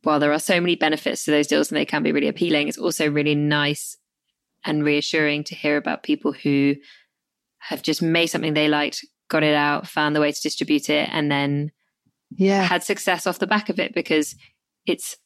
while 0.04 0.20
there 0.20 0.34
are 0.34 0.40
so 0.40 0.60
many 0.62 0.76
benefits 0.76 1.26
to 1.26 1.32
those 1.32 1.48
deals 1.48 1.70
and 1.70 1.78
they 1.78 1.86
can 1.86 2.04
be 2.04 2.12
really 2.12 2.30
appealing, 2.30 2.68
it's 2.68 2.78
also 2.78 3.10
really 3.10 3.36
nice 3.36 3.98
and 4.66 4.84
reassuring 4.84 5.44
to 5.46 5.56
hear 5.56 5.78
about 5.78 6.04
people 6.04 6.32
who 6.32 6.76
have 7.60 7.82
just 7.82 8.02
made 8.02 8.28
something 8.28 8.54
they 8.54 8.70
liked, 8.70 9.06
got 9.30 9.44
it 9.44 9.56
out, 9.56 9.88
found 9.88 10.16
the 10.16 10.22
way 10.22 10.32
to 10.32 10.42
distribute 10.42 10.90
it, 10.90 11.10
and 11.12 11.30
then 11.30 11.72
yeah. 12.32 12.64
had 12.64 12.84
success 12.84 13.28
off 13.28 13.40
the 13.40 13.48
back 13.48 13.70
of 13.70 13.80
it 13.80 13.94
because 13.94 14.36
it's 14.86 15.18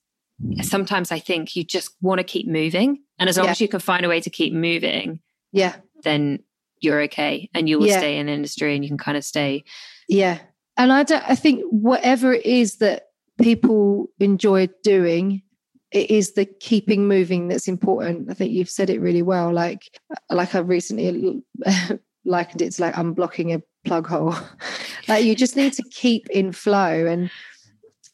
Mm. 0.42 0.64
sometimes 0.66 1.12
I 1.12 1.20
think 1.20 1.56
you 1.56 1.64
just 1.64 1.96
want 2.02 2.20
to 2.20 2.24
keep 2.24 2.48
moving. 2.48 3.00
And 3.20 3.30
as 3.30 3.38
long 3.38 3.46
yeah. 3.46 3.52
as 3.52 3.62
you 3.62 3.68
can 3.68 3.80
find 3.80 4.06
a 4.06 4.10
way 4.10 4.20
to 4.22 4.30
keep 4.30 4.54
moving, 4.54 5.20
yeah, 5.52 5.76
then 6.04 6.40
you're 6.82 7.02
okay 7.04 7.50
and 7.54 7.70
you 7.70 7.80
will 7.80 7.88
yeah. 7.88 8.00
stay 8.00 8.18
in 8.18 8.28
industry 8.28 8.76
and 8.76 8.84
you 8.84 8.90
can 8.90 8.98
kind 8.98 9.18
of 9.18 9.24
stay. 9.24 9.64
Yeah. 10.08 10.40
And 10.76 10.92
I 10.92 11.04
don't, 11.04 11.24
I 11.30 11.36
think 11.36 11.64
whatever 11.70 12.34
it 12.34 12.46
is 12.46 12.78
that 12.78 13.04
people 13.42 14.08
enjoy 14.20 14.68
doing, 14.84 15.44
it 15.92 16.10
is 16.10 16.34
the 16.34 16.46
keeping 16.46 17.08
moving 17.08 17.48
that's 17.48 17.68
important. 17.68 18.30
I 18.30 18.34
think 18.34 18.52
you've 18.52 18.70
said 18.70 18.90
it 18.90 19.00
really 19.00 19.22
well. 19.22 19.54
Like, 19.54 20.00
like 20.30 20.56
I 20.56 20.60
recently 20.60 21.44
likened 22.26 22.62
it 22.62 22.74
to 22.74 22.82
like 22.82 22.96
unblocking 22.96 23.56
a 23.56 23.62
plug 23.86 24.08
hole. 24.08 24.36
like 25.08 25.24
you 25.24 25.36
just 25.36 25.56
need 25.56 25.74
to 25.74 25.84
keep 25.92 26.28
in 26.32 26.52
flow 26.52 27.06
and 27.06 27.30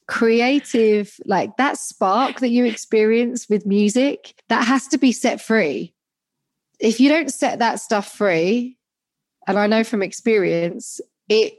creative, 0.10 1.20
like 1.26 1.56
that 1.58 1.78
spark 1.78 2.40
that 2.40 2.50
you 2.50 2.66
experience 2.66 3.48
with 3.48 3.68
music, 3.68 4.34
that 4.50 4.66
has 4.66 4.88
to 4.88 4.98
be 4.98 5.12
set 5.12 5.40
free. 5.40 5.94
If 6.80 7.00
you 7.00 7.10
don't 7.10 7.32
set 7.32 7.60
that 7.60 7.80
stuff 7.80 8.12
free, 8.12 8.78
and 9.48 9.60
I 9.60 9.68
know 9.68 9.84
from 9.84 10.02
experience, 10.02 11.00
it 11.30 11.54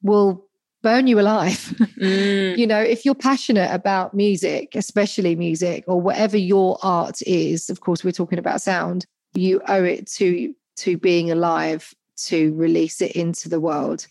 will 0.00 0.46
burn 0.82 1.06
you 1.06 1.20
alive. 1.20 1.74
Mm. 1.98 2.56
you 2.56 2.64
know, 2.68 2.80
if 2.80 3.04
you're 3.04 3.16
passionate 3.16 3.74
about 3.74 4.14
music, 4.14 4.76
especially 4.76 5.34
music 5.34 5.82
or 5.88 6.00
whatever 6.00 6.36
your 6.36 6.78
art 6.80 7.20
is, 7.22 7.68
of 7.70 7.80
course, 7.80 8.04
we're 8.04 8.12
talking 8.12 8.38
about 8.38 8.62
sound, 8.62 9.04
you 9.34 9.60
owe 9.66 9.82
it 9.82 10.06
to 10.12 10.54
to 10.76 10.96
being 10.96 11.32
alive 11.32 11.92
to 12.28 12.54
release 12.54 13.00
it 13.00 13.12
into 13.12 13.48
the 13.48 13.58
world. 13.58 14.06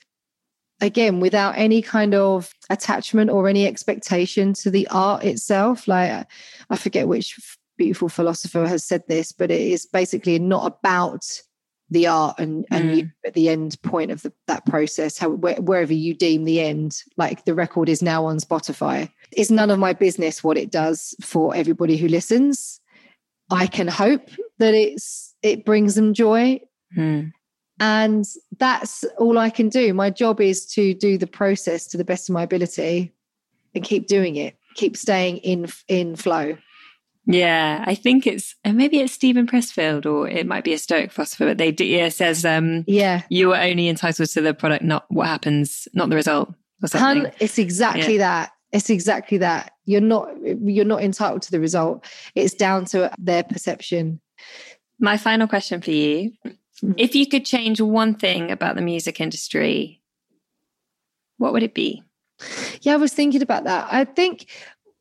Again, 0.80 1.20
without 1.20 1.58
any 1.58 1.82
kind 1.82 2.14
of 2.14 2.52
attachment 2.70 3.32
or 3.32 3.48
any 3.48 3.66
expectation 3.66 4.54
to 4.54 4.70
the 4.70 4.88
art 4.90 5.24
itself. 5.24 5.88
Like, 5.88 6.28
I 6.70 6.76
forget 6.76 7.08
which 7.08 7.36
beautiful 7.78 8.10
philosopher 8.10 8.68
has 8.68 8.84
said 8.84 9.04
this, 9.08 9.32
but 9.32 9.50
it 9.52 9.62
is 9.62 9.86
basically 9.86 10.38
not 10.40 10.66
about 10.68 11.26
the 11.90 12.06
art 12.08 12.38
and 12.38 12.66
and 12.70 12.90
Mm. 12.90 12.98
you 12.98 13.10
at 13.26 13.34
the 13.34 13.48
end 13.48 13.82
point 13.82 14.12
of 14.12 14.22
the, 14.22 14.34
that 14.48 14.66
process 14.66 15.18
how 15.18 15.30
where, 15.30 15.56
wherever 15.56 15.94
you 15.94 16.14
deem 16.14 16.44
the 16.44 16.60
end 16.60 16.98
like 17.16 17.46
the 17.46 17.54
record 17.56 17.88
is 17.88 18.02
now 18.02 18.26
on 18.26 18.40
spotify 18.40 19.10
it's 19.32 19.50
none 19.50 19.72
of 19.72 19.80
my 19.80 19.94
business 19.94 20.44
what 20.44 20.58
it 20.58 20.70
does 20.70 21.16
for 21.22 21.56
everybody 21.56 21.96
who 21.96 22.10
listens 22.10 22.82
i 23.52 23.66
can 23.66 23.88
hope 23.88 24.28
that 24.60 24.74
it's 24.74 25.34
it 25.42 25.64
brings 25.64 25.96
them 25.96 26.14
joy 26.14 26.60
Mm. 26.98 27.32
And 27.80 28.26
that's 28.58 29.04
all 29.20 29.38
i 29.38 29.50
can 29.50 29.70
do 29.70 29.94
my 29.94 30.10
job 30.10 30.42
is 30.42 30.66
to 30.66 30.94
do 30.96 31.18
the 31.18 31.28
process 31.28 31.86
to 31.88 31.98
the 31.98 32.04
best 32.04 32.28
of 32.30 32.34
my 32.34 32.44
ability 32.44 33.14
and 33.76 33.84
keep 33.84 34.08
doing 34.08 34.36
it 34.36 34.56
keep 34.76 34.98
staying 34.98 35.38
in 35.38 35.68
in 35.88 36.16
flow 36.16 36.58
Yeah, 37.26 37.84
I 37.86 37.94
think 37.96 38.26
it's 38.26 38.56
and 38.64 38.78
maybe 38.78 39.00
it's 39.00 39.12
Steven 39.14 39.46
Pressfield 39.48 40.06
or 40.06 40.30
it 40.30 40.48
might 40.48 40.64
be 40.64 40.74
a 40.74 40.78
Stoic 40.78 41.12
philosopher, 41.12 41.48
but 41.48 41.58
they 41.58 41.72
do, 41.74 41.84
yeah, 41.84 42.10
says 42.10 42.46
um 42.46 42.84
yeah 42.88 43.24
you 43.30 43.54
are 43.54 43.62
only 43.62 43.90
entitled 43.90 44.30
to 44.30 44.42
the 44.42 44.54
product, 44.54 44.84
not 44.84 45.04
what 45.10 45.28
happens, 45.28 45.88
not 45.94 46.10
the 46.10 46.16
result 46.16 46.50
or 46.82 46.88
something. 46.88 47.24
Hun, 47.24 47.32
it's 47.40 47.58
exactly 47.60 48.14
Yeah. 48.14 48.28
that. 48.28 48.52
It's 48.72 48.90
exactly 48.90 49.40
that. 49.40 49.74
You're 49.86 50.00
not 50.14 50.30
you're 50.64 50.86
not 50.86 51.04
entitled 51.04 51.42
to 51.44 51.52
the 51.52 51.60
result. 51.60 52.06
It's 52.34 52.54
down 52.54 52.86
to 52.92 53.12
their 53.18 53.44
perception. 53.44 54.20
My 55.00 55.18
final 55.18 55.48
question 55.48 55.82
for 55.82 55.92
you. 55.92 56.32
If 56.96 57.16
you 57.16 57.28
could 57.28 57.46
change 57.46 57.82
one 57.82 58.16
thing 58.16 58.52
about 58.52 58.76
the 58.76 58.82
music 58.82 59.20
industry, 59.20 60.02
what 61.38 61.54
would 61.54 61.64
it 61.64 61.74
be? 61.74 62.04
Yeah, 62.82 62.94
I 62.94 62.98
was 62.98 63.14
thinking 63.14 63.42
about 63.42 63.64
that. 63.64 63.88
I 63.92 64.06
think 64.06 64.48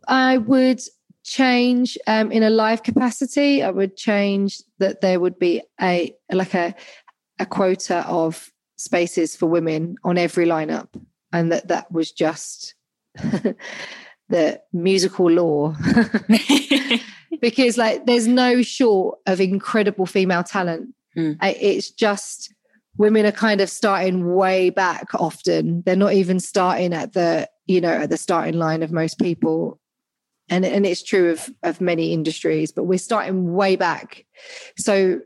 I 0.08 0.38
would 0.38 0.80
change 1.22 1.98
um, 2.06 2.32
in 2.32 2.42
a 2.42 2.50
live 2.50 2.82
capacity. 2.82 3.62
I 3.62 3.70
would 3.70 3.96
change 3.96 4.62
that 4.78 5.00
there 5.00 5.20
would 5.20 5.38
be 5.38 5.62
a 5.80 6.14
like 6.32 6.54
a 6.54 6.74
a 7.38 7.44
quota 7.44 8.06
of 8.06 8.50
spaces 8.76 9.36
for 9.36 9.46
women 9.46 9.96
on 10.04 10.16
every 10.16 10.46
lineup, 10.46 10.88
and 11.32 11.52
that 11.52 11.68
that 11.68 11.92
was 11.92 12.10
just 12.10 12.74
the 14.28 14.60
musical 14.72 15.30
law. 15.30 15.74
because 17.40 17.76
like 17.76 18.06
there's 18.06 18.26
no 18.26 18.62
short 18.62 19.18
of 19.26 19.40
incredible 19.40 20.06
female 20.06 20.42
talent. 20.42 20.94
Mm. 21.16 21.36
I- 21.40 21.52
It's 21.60 21.90
just 21.90 22.52
women 22.96 23.26
are 23.26 23.32
kind 23.32 23.60
of 23.60 23.68
starting 23.68 24.34
way 24.34 24.70
back 24.70 25.14
often. 25.14 25.82
They're 25.84 25.96
not 25.96 26.14
even 26.14 26.40
starting 26.40 26.94
at 26.94 27.12
the, 27.12 27.48
you 27.66 27.80
know, 27.80 27.92
at 27.92 28.10
the 28.10 28.16
starting 28.16 28.54
line 28.54 28.82
of 28.82 28.92
most 28.92 29.18
people. 29.18 29.78
And, 30.48 30.64
and 30.64 30.86
it's 30.86 31.02
true 31.02 31.32
of, 31.32 31.50
of 31.62 31.80
many 31.80 32.12
industries, 32.12 32.70
but 32.72 32.84
we're 32.84 32.98
starting 32.98 33.52
way 33.52 33.76
back. 33.76 34.24
So 34.78 35.20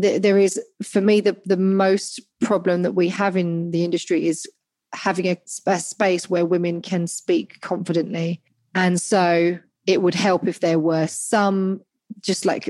th- 0.00 0.22
there 0.22 0.38
is, 0.38 0.58
for 0.82 1.00
me, 1.00 1.20
the, 1.20 1.36
the 1.44 1.58
most 1.58 2.20
problem 2.40 2.82
that 2.82 2.92
we 2.94 3.08
have 3.10 3.36
in 3.36 3.70
the 3.70 3.84
industry 3.84 4.26
is 4.26 4.46
having 4.94 5.26
a, 5.26 5.36
a 5.66 5.78
space 5.78 6.28
where 6.30 6.46
women 6.46 6.80
can 6.82 7.06
speak 7.06 7.60
confidently. 7.60 8.40
And 8.74 9.00
so 9.00 9.58
it 9.86 10.00
would 10.00 10.14
help 10.14 10.48
if 10.48 10.60
there 10.60 10.78
were 10.78 11.06
some, 11.06 11.82
just 12.20 12.46
like 12.46 12.66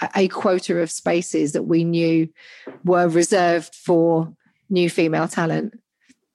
a- 0.00 0.28
quota 0.28 0.78
of 0.80 0.90
spaces 0.90 1.52
that 1.52 1.64
we 1.64 1.84
knew 1.84 2.28
were 2.84 3.08
reserved 3.08 3.74
for 3.74 4.34
new 4.70 4.88
female 4.90 5.28
talent. 5.28 5.74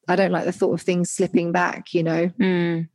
I 0.08 0.16
don't 0.16 0.32
like 0.32 0.46
the 0.46 0.52
thought 0.52 0.74
of 0.74 0.82
things 0.82 1.12
slipping 1.12 1.52
back, 1.52 1.94
you 1.94 2.04
know. 2.04 2.30
Mm. 2.40 2.88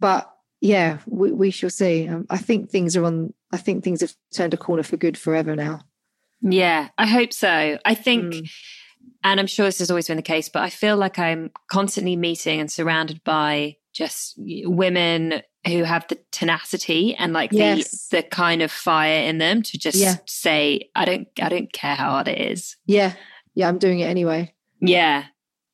But 0.00 0.30
yeah, 0.60 0.98
we, 1.06 1.32
we 1.32 1.50
shall 1.50 1.70
see. 1.70 2.08
Um, 2.08 2.26
I 2.30 2.38
think 2.38 2.70
things 2.70 2.96
are 2.96 3.04
on. 3.04 3.32
I 3.52 3.56
think 3.56 3.82
things 3.84 4.00
have 4.02 4.12
turned 4.34 4.54
a 4.54 4.58
corner 4.58 4.82
for 4.82 4.96
good 4.96 5.16
forever 5.16 5.56
now. 5.56 5.80
Yeah, 6.42 6.88
I 6.98 7.06
hope 7.06 7.32
so. 7.32 7.78
I 7.84 7.94
think, 7.94 8.34
Mm. 8.34 8.50
and 9.24 9.40
I'm 9.40 9.46
sure 9.46 9.66
this 9.66 9.78
has 9.78 9.90
always 9.90 10.06
been 10.08 10.16
the 10.16 10.22
case, 10.22 10.48
but 10.48 10.62
I 10.62 10.70
feel 10.70 10.96
like 10.96 11.18
I'm 11.18 11.50
constantly 11.70 12.14
meeting 12.16 12.60
and 12.60 12.70
surrounded 12.70 13.24
by 13.24 13.76
just 13.98 14.34
women 14.38 15.42
who 15.66 15.82
have 15.82 16.06
the 16.08 16.18
tenacity 16.30 17.14
and 17.16 17.32
like 17.32 17.50
Yes. 17.52 18.06
the 18.08 18.18
the 18.18 18.22
kind 18.22 18.62
of 18.62 18.70
fire 18.70 19.22
in 19.24 19.38
them 19.38 19.62
to 19.64 19.76
just 19.78 19.98
Yeah. 19.98 20.16
say, 20.26 20.88
I 20.94 21.04
don't, 21.04 21.28
I 21.42 21.48
don't 21.48 21.72
care 21.72 21.96
how 21.96 22.10
hard 22.10 22.28
it 22.28 22.40
is. 22.52 22.76
Yeah, 22.86 23.14
yeah, 23.54 23.68
I'm 23.68 23.78
doing 23.78 23.98
it 24.00 24.06
anyway. 24.06 24.54
Yeah. 24.80 25.24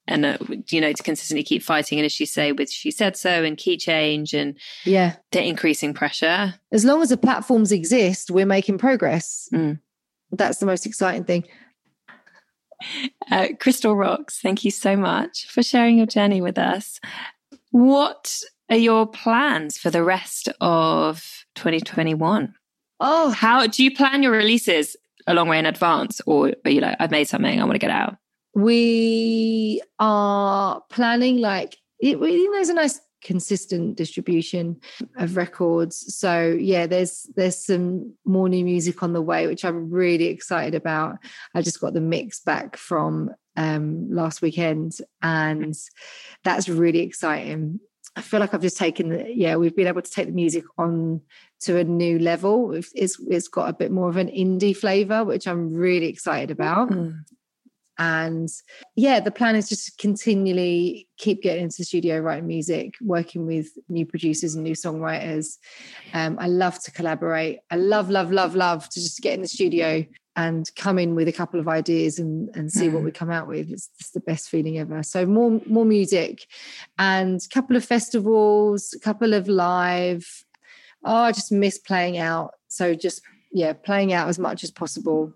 And, 0.07 0.27
uh, 0.27 0.37
you 0.71 0.81
know, 0.83 0.93
to 0.93 1.03
consistently 1.03 1.43
keep 1.45 1.63
fighting. 1.63 1.99
And 1.99 2.05
as 2.07 2.19
you 2.21 2.27
say, 2.27 2.53
with 2.53 2.71
She 2.71 2.91
Said 2.91 3.17
So 3.17 3.43
and 3.45 3.57
Keychange 3.57 4.35
and 4.35 4.59
Yeah, 4.85 5.17
the 5.33 5.43
increasing 5.43 5.95
pressure. 5.95 6.55
as 6.73 6.85
long 6.85 7.01
as 7.03 7.09
the 7.11 7.17
platforms 7.17 7.73
exist, 7.73 8.31
we're 8.31 8.45
making 8.47 8.79
progress. 8.79 9.49
Mm. 9.53 9.81
That's 10.33 10.59
the 10.59 10.67
most 10.67 10.85
exciting 10.87 11.25
thing. 11.25 11.45
Uh, 13.31 13.49
Krystal 13.59 13.95
Roxx, 13.97 14.41
thank 14.43 14.63
you 14.65 14.71
so 14.71 14.95
much 14.97 15.47
for 15.49 15.63
sharing 15.63 15.97
your 15.97 16.07
journey 16.07 16.43
with 16.43 16.59
us. 16.59 17.01
What 17.75 18.41
are 18.71 18.77
your 18.77 19.05
plans 19.05 19.77
for 19.79 19.91
the 19.91 20.05
rest 20.05 20.49
of 20.61 21.45
2021? 21.57 22.55
Oh, 23.01 23.31
How 23.31 23.67
do 23.67 23.83
you 23.83 23.93
plan 23.93 24.23
your 24.23 24.31
releases 24.31 24.97
a 25.27 25.35
long 25.35 25.49
way 25.49 25.59
in 25.59 25.67
advance? 25.67 26.21
Or 26.25 26.53
are 26.65 26.71
you 26.71 26.81
like, 26.81 26.97
I've 27.01 27.11
made 27.11 27.25
something, 27.25 27.61
I 27.61 27.65
want 27.65 27.75
to 27.75 27.81
get 27.81 27.91
out? 27.91 28.17
we 28.55 29.83
are 29.99 30.83
planning 30.89 31.39
like 31.39 31.77
it, 31.99 32.21
we, 32.21 32.49
there's 32.53 32.69
a 32.69 32.75
nice 32.75 33.01
consistent 33.25 33.97
distribution 33.97 34.81
of 35.17 35.37
records. 35.37 36.15
So 36.15 36.57
yeah 36.61 36.87
there's 36.87 37.29
there's 37.35 37.57
some 37.65 38.15
more 38.25 38.49
new 38.49 38.65
music 38.65 39.03
on 39.03 39.13
the 39.13 39.23
way 39.23 39.47
which 39.47 39.65
i'm 39.65 39.91
really 39.91 40.27
excited 40.27 40.75
about. 40.75 41.17
I 41.55 41.63
just 41.63 41.81
got 41.81 41.95
the 41.95 42.01
mix 42.01 42.41
back 42.41 42.77
from 42.77 43.31
um 43.57 44.11
last 44.11 44.43
weekend 44.43 44.97
and 45.23 45.75
that's 46.45 46.69
really 46.69 47.01
exciting. 47.01 47.81
I 48.17 48.21
feel 48.21 48.39
like 48.39 48.55
i've 48.55 48.63
just 48.63 48.77
taken 48.77 49.09
the 49.09 49.35
yeah 49.35 49.57
we've 49.57 49.75
been 49.75 49.89
able 49.89 50.03
to 50.03 50.11
take 50.11 50.27
the 50.27 50.33
music 50.33 50.65
on 50.79 51.23
to 51.63 51.79
a 51.79 51.85
new 51.85 52.19
level. 52.19 52.75
It's 52.75 52.93
it's, 52.95 53.19
it's 53.27 53.49
got 53.49 53.71
a 53.71 53.73
bit 53.73 53.91
more 53.91 54.09
of 54.09 54.19
an 54.19 54.29
indie 54.29 54.77
flavor 54.77 55.25
which 55.25 55.49
i'm 55.49 55.73
really 55.73 56.07
excited 56.07 56.51
about 56.51 56.93
and 57.99 58.49
yeah 58.97 59.21
the 59.21 59.31
plan 59.31 59.55
is 59.55 59.69
just 59.69 59.87
to 59.87 59.93
continually 59.99 61.09
keep 61.17 61.43
getting 61.43 61.63
into 61.65 61.77
the 61.79 61.85
studio 61.85 62.19
writing 62.19 62.47
music 62.47 62.95
working 63.01 63.47
with 63.47 63.69
new 63.89 64.05
producers 64.05 64.55
and 64.55 64.65
new 64.65 64.75
songwriters. 64.75 65.59
Um, 66.13 66.37
i 66.41 66.47
love 66.49 66.83
to 66.85 66.91
collaborate. 66.91 67.61
I 67.71 67.77
love 67.77 68.11
love 68.11 68.33
love 68.33 68.55
love 68.57 68.89
to 68.89 69.01
just 69.01 69.21
get 69.21 69.35
in 69.35 69.43
the 69.43 69.49
studio 69.49 70.05
and 70.37 70.69
come 70.75 70.99
in 70.99 71.15
with 71.15 71.29
a 71.29 71.33
couple 71.33 71.61
of 71.61 71.69
ideas 71.69 72.19
and, 72.19 72.51
and 72.57 72.73
see 72.73 72.89
what 72.89 73.03
Mm. 73.03 73.05
we 73.05 73.11
come 73.13 73.31
out 73.31 73.47
with. 73.47 73.71
It's, 73.71 73.89
it's 74.01 74.11
the 74.11 74.19
best 74.19 74.49
feeling 74.49 74.79
ever. 74.79 75.03
So 75.05 75.25
more 75.27 75.61
more 75.67 75.85
music 75.85 76.47
and 76.99 77.41
a 77.41 77.55
couple 77.55 77.77
of 77.77 77.85
festivals 77.85 78.93
a 78.97 78.99
couple 78.99 79.33
of 79.35 79.47
live. 79.47 80.45
Oh 81.05 81.15
i 81.15 81.33
just 81.33 81.53
miss 81.53 81.79
playing 81.79 82.19
out. 82.19 82.55
So 82.69 82.95
just 82.95 83.23
yeah 83.53 83.73
playing 83.73 84.13
out 84.13 84.29
as 84.29 84.39
much 84.41 84.65
as 84.65 84.73
possible 84.73 85.33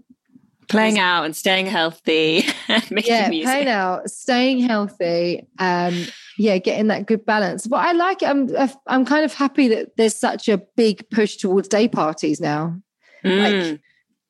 Playing 0.68 0.98
out 0.98 1.24
and 1.24 1.34
staying 1.34 1.66
healthy 1.66 2.44
and 2.68 2.90
making 2.90 3.12
yeah, 3.12 3.28
music. 3.28 3.46
playing 3.46 3.68
out, 3.68 4.10
staying 4.10 4.60
healthy, 4.60 5.46
um, 5.58 6.04
yeah, 6.36 6.58
getting 6.58 6.88
that 6.88 7.06
good 7.06 7.24
balance. 7.24 7.66
But 7.66 7.78
I 7.78 7.92
like 7.92 8.22
it. 8.22 8.28
I'm 8.28 8.50
I'm 8.86 9.04
kind 9.04 9.24
of 9.24 9.32
happy 9.32 9.68
that 9.68 9.96
there's 9.96 10.14
such 10.14 10.48
a 10.48 10.58
big 10.76 11.08
push 11.10 11.36
towards 11.36 11.68
day 11.68 11.88
parties 11.88 12.40
now. 12.40 12.80
Mm. 13.24 13.70
Like 13.70 13.80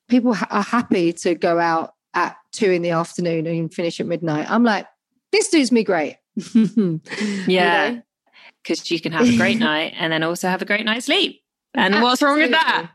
people 0.07 0.33
ha- 0.33 0.47
are 0.49 0.63
happy 0.63 1.13
to 1.13 1.35
go 1.35 1.59
out 1.59 1.93
at 2.13 2.37
two 2.51 2.71
in 2.71 2.81
the 2.81 2.91
afternoon 2.91 3.45
and 3.45 3.73
finish 3.73 3.99
at 3.99 4.05
midnight. 4.05 4.49
I'm 4.49 4.63
like, 4.63 4.87
this 5.31 5.49
suits 5.49 5.71
me 5.71 5.83
great. 5.83 6.17
Yeah. 7.47 7.99
Because 8.63 8.91
you 8.91 8.99
can 8.99 9.13
have 9.13 9.27
a 9.27 9.37
great 9.37 9.57
night 9.57 9.93
and 9.97 10.11
then 10.11 10.21
also 10.21 10.49
have 10.49 10.61
a 10.61 10.65
great 10.65 10.85
night's 10.85 11.05
sleep. 11.05 11.41
And 11.73 12.01
what's 12.01 12.21
wrong 12.21 12.39
with 12.39 12.51
that? 12.51 12.91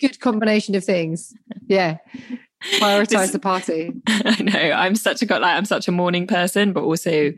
good 0.00 0.18
combination 0.18 0.74
of 0.74 0.84
things. 0.84 1.32
Yeah, 1.68 1.98
prioritize 2.78 3.08
This- 3.08 3.30
the 3.32 3.38
party. 3.38 3.92
I 4.06 4.42
know 4.42 4.72
I'm 4.72 4.94
such 4.94 5.22
a 5.22 5.26
got 5.26 5.40
like 5.42 5.56
I'm 5.56 5.64
such 5.64 5.88
a 5.88 5.92
morning 5.92 6.26
person, 6.26 6.72
but 6.72 6.82
also 6.84 7.32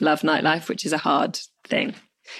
love 0.00 0.20
nightlife, 0.22 0.68
which 0.68 0.84
is 0.86 0.92
a 0.92 0.98
hard 0.98 1.38
thing. 1.64 1.94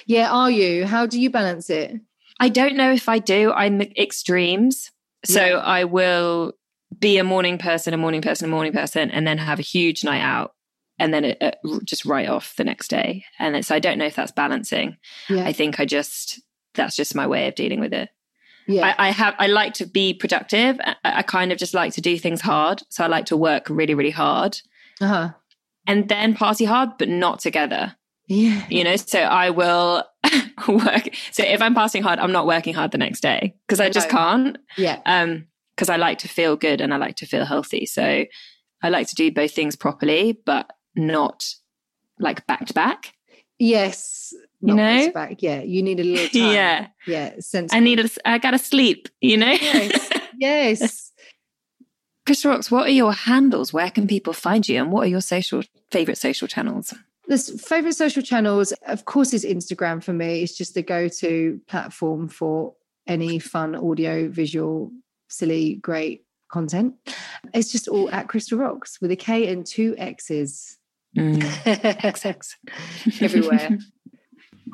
Yeah, 0.07 0.31
are 0.31 0.51
you? 0.51 0.87
How 0.87 1.07
do 1.07 1.21
you 1.21 1.31
balance 1.31 1.69
it? 1.71 1.95
I 2.41 2.49
don't 2.49 2.77
know 2.77 2.93
if 2.93 3.09
I 3.09 3.19
do. 3.19 3.53
I'm 3.53 3.81
extremes. 3.83 4.91
So 5.25 5.45
Yeah. 5.45 5.57
I 5.59 5.85
will 5.85 6.55
be 6.99 7.19
a 7.19 7.25
morning 7.25 7.59
person, 7.59 7.95
a 7.95 7.97
morning 7.99 8.23
person, 8.23 8.47
a 8.47 8.49
morning 8.51 8.73
person, 8.73 9.11
and 9.11 9.27
then 9.27 9.39
have 9.39 9.59
a 9.59 9.63
huge 9.63 10.05
night 10.05 10.21
out 10.23 10.53
and 10.99 11.13
then 11.13 11.25
it, 11.25 11.39
it 11.41 11.57
just 11.85 12.05
write 12.05 12.29
off 12.29 12.55
the 12.57 12.65
next 12.65 12.89
day. 12.89 13.25
And 13.39 13.65
so 13.65 13.75
I 13.75 13.79
don't 13.79 13.99
know 13.99 14.05
if 14.07 14.15
that's 14.17 14.33
balancing. 14.33 14.97
Yeah. 15.29 15.45
I 15.45 15.53
think 15.53 15.81
I 15.81 15.85
just, 15.85 16.41
that's 16.75 16.97
just 16.97 17.15
my 17.15 17.27
way 17.27 17.49
of 17.49 17.55
dealing 17.55 17.81
with 17.81 17.93
it. 17.93 18.09
Yeah. 18.67 18.95
I, 18.99 19.09
I 19.09 19.11
have, 19.11 19.35
I 19.39 19.47
like 19.47 19.75
to 19.75 19.87
be 19.87 20.15
productive. 20.15 20.79
I, 20.83 20.97
I 21.05 21.23
kind 21.23 21.53
of 21.53 21.59
just 21.59 21.75
like 21.75 21.93
to 21.95 22.01
do 22.01 22.19
things 22.19 22.41
hard. 22.41 22.83
So 22.89 23.05
I 23.05 23.07
like 23.07 23.27
to 23.27 23.37
work 23.37 23.69
really, 23.69 23.95
really 23.95 24.11
hard 24.11 24.59
uh-huh. 25.01 25.31
and 25.87 26.09
then 26.09 26.35
party 26.35 26.65
hard, 26.65 26.91
but 26.99 27.09
not 27.09 27.41
together. 27.41 27.97
Yeah. 28.29 28.65
You 28.71 28.85
know, 28.85 28.97
so 28.97 29.21
I 29.21 29.51
will 29.51 30.05
work. 30.69 31.09
So 31.33 31.43
if 31.43 31.61
I'm 31.61 31.75
passing 31.75 32.03
hard, 32.03 32.19
I'm 32.19 32.33
not 32.33 32.47
working 32.47 32.75
hard 32.75 32.93
the 32.93 32.99
next 32.99 33.21
day 33.21 33.55
because 33.67 33.81
I 33.81 33.91
just 33.91 34.09
can't. 34.09 34.59
Yeah. 34.77 35.01
Um, 35.07 35.49
because 35.75 35.89
I 35.89 35.97
like 35.97 36.19
to 36.19 36.29
feel 36.29 36.55
good 36.55 36.81
and 36.81 36.93
I 36.93 36.99
like 36.99 37.17
to 37.17 37.27
feel 37.27 37.45
healthy. 37.45 37.87
So 37.87 38.25
I 38.83 38.89
like 38.89 39.09
to 39.09 39.15
do 39.15 39.33
both 39.33 39.53
things 39.53 39.75
properly, 39.75 40.39
but 40.45 40.71
not 40.95 41.45
like 42.19 42.47
back 42.47 42.67
to 42.67 42.75
back. 42.75 43.15
Yes. 43.59 44.35
You 44.63 44.75
know? 44.75 45.13
back. 45.13 45.43
Yeah. 45.43 45.63
You 45.63 45.83
need 45.83 46.01
a 46.01 46.05
little 46.05 46.29
time. 46.41 46.53
Yeah. 46.53 46.87
Yeah. 47.07 47.35
Sense. 47.41 47.73
I 47.75 47.81
need 47.81 48.01
a, 48.01 48.09
I 48.25 48.39
gotta 48.39 48.59
sleep, 48.59 49.09
you 49.21 49.37
know? 49.37 49.53
Yes. 49.53 50.11
yes. 50.39 51.13
Chris 52.25 52.45
Rocks, 52.45 52.71
what 52.71 52.87
are 52.87 52.93
your 52.93 53.13
handles? 53.13 53.73
Where 53.73 53.91
can 53.91 54.07
people 54.07 54.33
find 54.33 54.69
you? 54.69 54.81
And 54.81 54.93
what 54.93 55.05
are 55.05 55.11
your 55.11 55.21
social 55.21 55.63
favorite 55.91 56.19
social 56.19 56.47
channels? 56.47 56.95
this 57.29 57.51
favorite 57.63 57.95
social 57.95 58.23
channels, 58.23 58.73
of 58.87 59.05
course, 59.05 59.33
is 59.33 59.45
Instagram 59.45 60.03
for 60.03 60.13
me. 60.13 60.43
It's 60.43 60.57
just 60.57 60.75
the 60.75 60.83
go-to 60.83 61.61
platform 61.67 62.29
for 62.29 62.75
any 63.07 63.39
fun 63.39 63.75
audio, 63.75 64.29
visual, 64.29 64.93
silly, 65.29 65.77
great 65.77 66.25
content. 66.51 66.95
It's 67.55 67.73
just 67.73 67.89
all 67.89 68.11
at 68.11 68.29
Krystal 68.29 68.59
Roxx 68.59 69.01
with 69.01 69.11
a 69.11 69.17
K 69.17 69.51
and 69.51 69.65
two 69.65 69.95
X's 69.99 70.79
mm. 71.17 71.41
XX. 71.65 72.55
everywhere. 73.23 73.79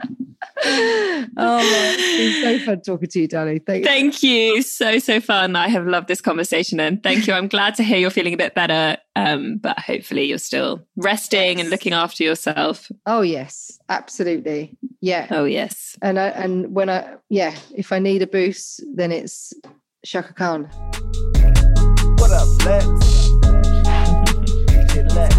oh, 0.64 1.26
man. 1.36 1.96
it's 1.98 2.42
been 2.42 2.58
so 2.58 2.64
fun 2.64 2.80
talking 2.80 3.08
to 3.08 3.20
you, 3.20 3.28
Danny. 3.28 3.58
Thank, 3.58 3.84
Thank 3.84 4.22
you. 4.22 4.62
So, 4.62 4.98
so 4.98 5.20
fun. 5.20 5.56
I 5.56 5.68
have 5.68 5.86
loved 5.86 6.08
this 6.08 6.20
conversation 6.20 6.80
and 6.80 7.02
thank 7.02 7.26
you. 7.26 7.34
I'm 7.34 7.48
glad 7.48 7.74
to 7.76 7.82
hear 7.82 7.98
you're 7.98 8.10
feeling 8.10 8.34
a 8.34 8.36
bit 8.36 8.54
better. 8.54 8.98
Um, 9.16 9.58
but 9.58 9.78
hopefully 9.78 10.24
you're 10.24 10.38
still 10.38 10.86
resting 10.96 11.60
and 11.60 11.70
looking 11.70 11.92
after 11.92 12.22
yourself. 12.22 12.90
Oh 13.06 13.22
yes, 13.22 13.78
absolutely. 13.88 14.76
Yeah. 15.00 15.26
Oh, 15.30 15.44
yes. 15.44 15.96
And 16.02 16.18
I 16.18 16.28
and 16.28 16.74
when 16.74 16.88
I 16.88 17.16
yeah, 17.28 17.56
if 17.74 17.92
I 17.92 17.98
need 17.98 18.22
a 18.22 18.26
boost, 18.26 18.82
then 18.94 19.10
it's 19.10 19.52
Chaka 20.04 20.34
Khan. 20.34 20.64
What 22.18 22.30
up, 22.30 22.48
Lex? 22.64 22.86
DJ 24.66 25.14
Lex. 25.14 25.36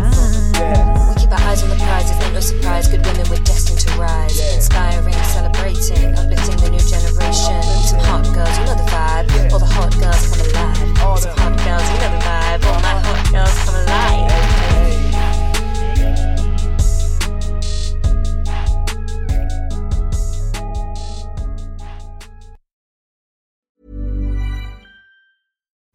Yeah. 0.57 1.09
We 1.09 1.21
keep 1.21 1.31
our 1.31 1.39
eyes 1.39 1.63
on 1.63 1.69
the 1.69 1.75
prize, 1.75 2.11
it's 2.11 2.33
no 2.33 2.39
surprise. 2.39 2.87
Good 2.87 3.05
women, 3.05 3.29
we're 3.29 3.37
destined 3.43 3.78
to 3.89 4.01
rise. 4.01 4.39
Inspiring, 4.55 5.13
celebrating, 5.33 6.17
uplifting 6.17 6.57
the 6.57 6.69
new 6.69 6.79
generation. 6.79 7.61
Some 7.83 7.99
hot 7.99 8.23
girls, 8.33 8.57
you 8.57 8.65
know 8.65 8.75
the 8.75 8.89
vibe. 8.91 9.51
All 9.51 9.59
the 9.59 9.65
hot 9.65 9.91
girls 9.99 10.27
come 10.27 10.41
alive. 10.45 11.01
All 11.03 11.17
Some 11.17 11.37
hot 11.37 11.57
girls, 11.63 11.87
you 11.91 11.97
know 11.99 12.11
the 12.17 12.25
vibe. 12.25 12.65
All 12.65 12.79
my 12.81 12.99
hot 12.99 13.31
girls 13.31 13.55
come 13.65 13.75
alive. 13.75 14.58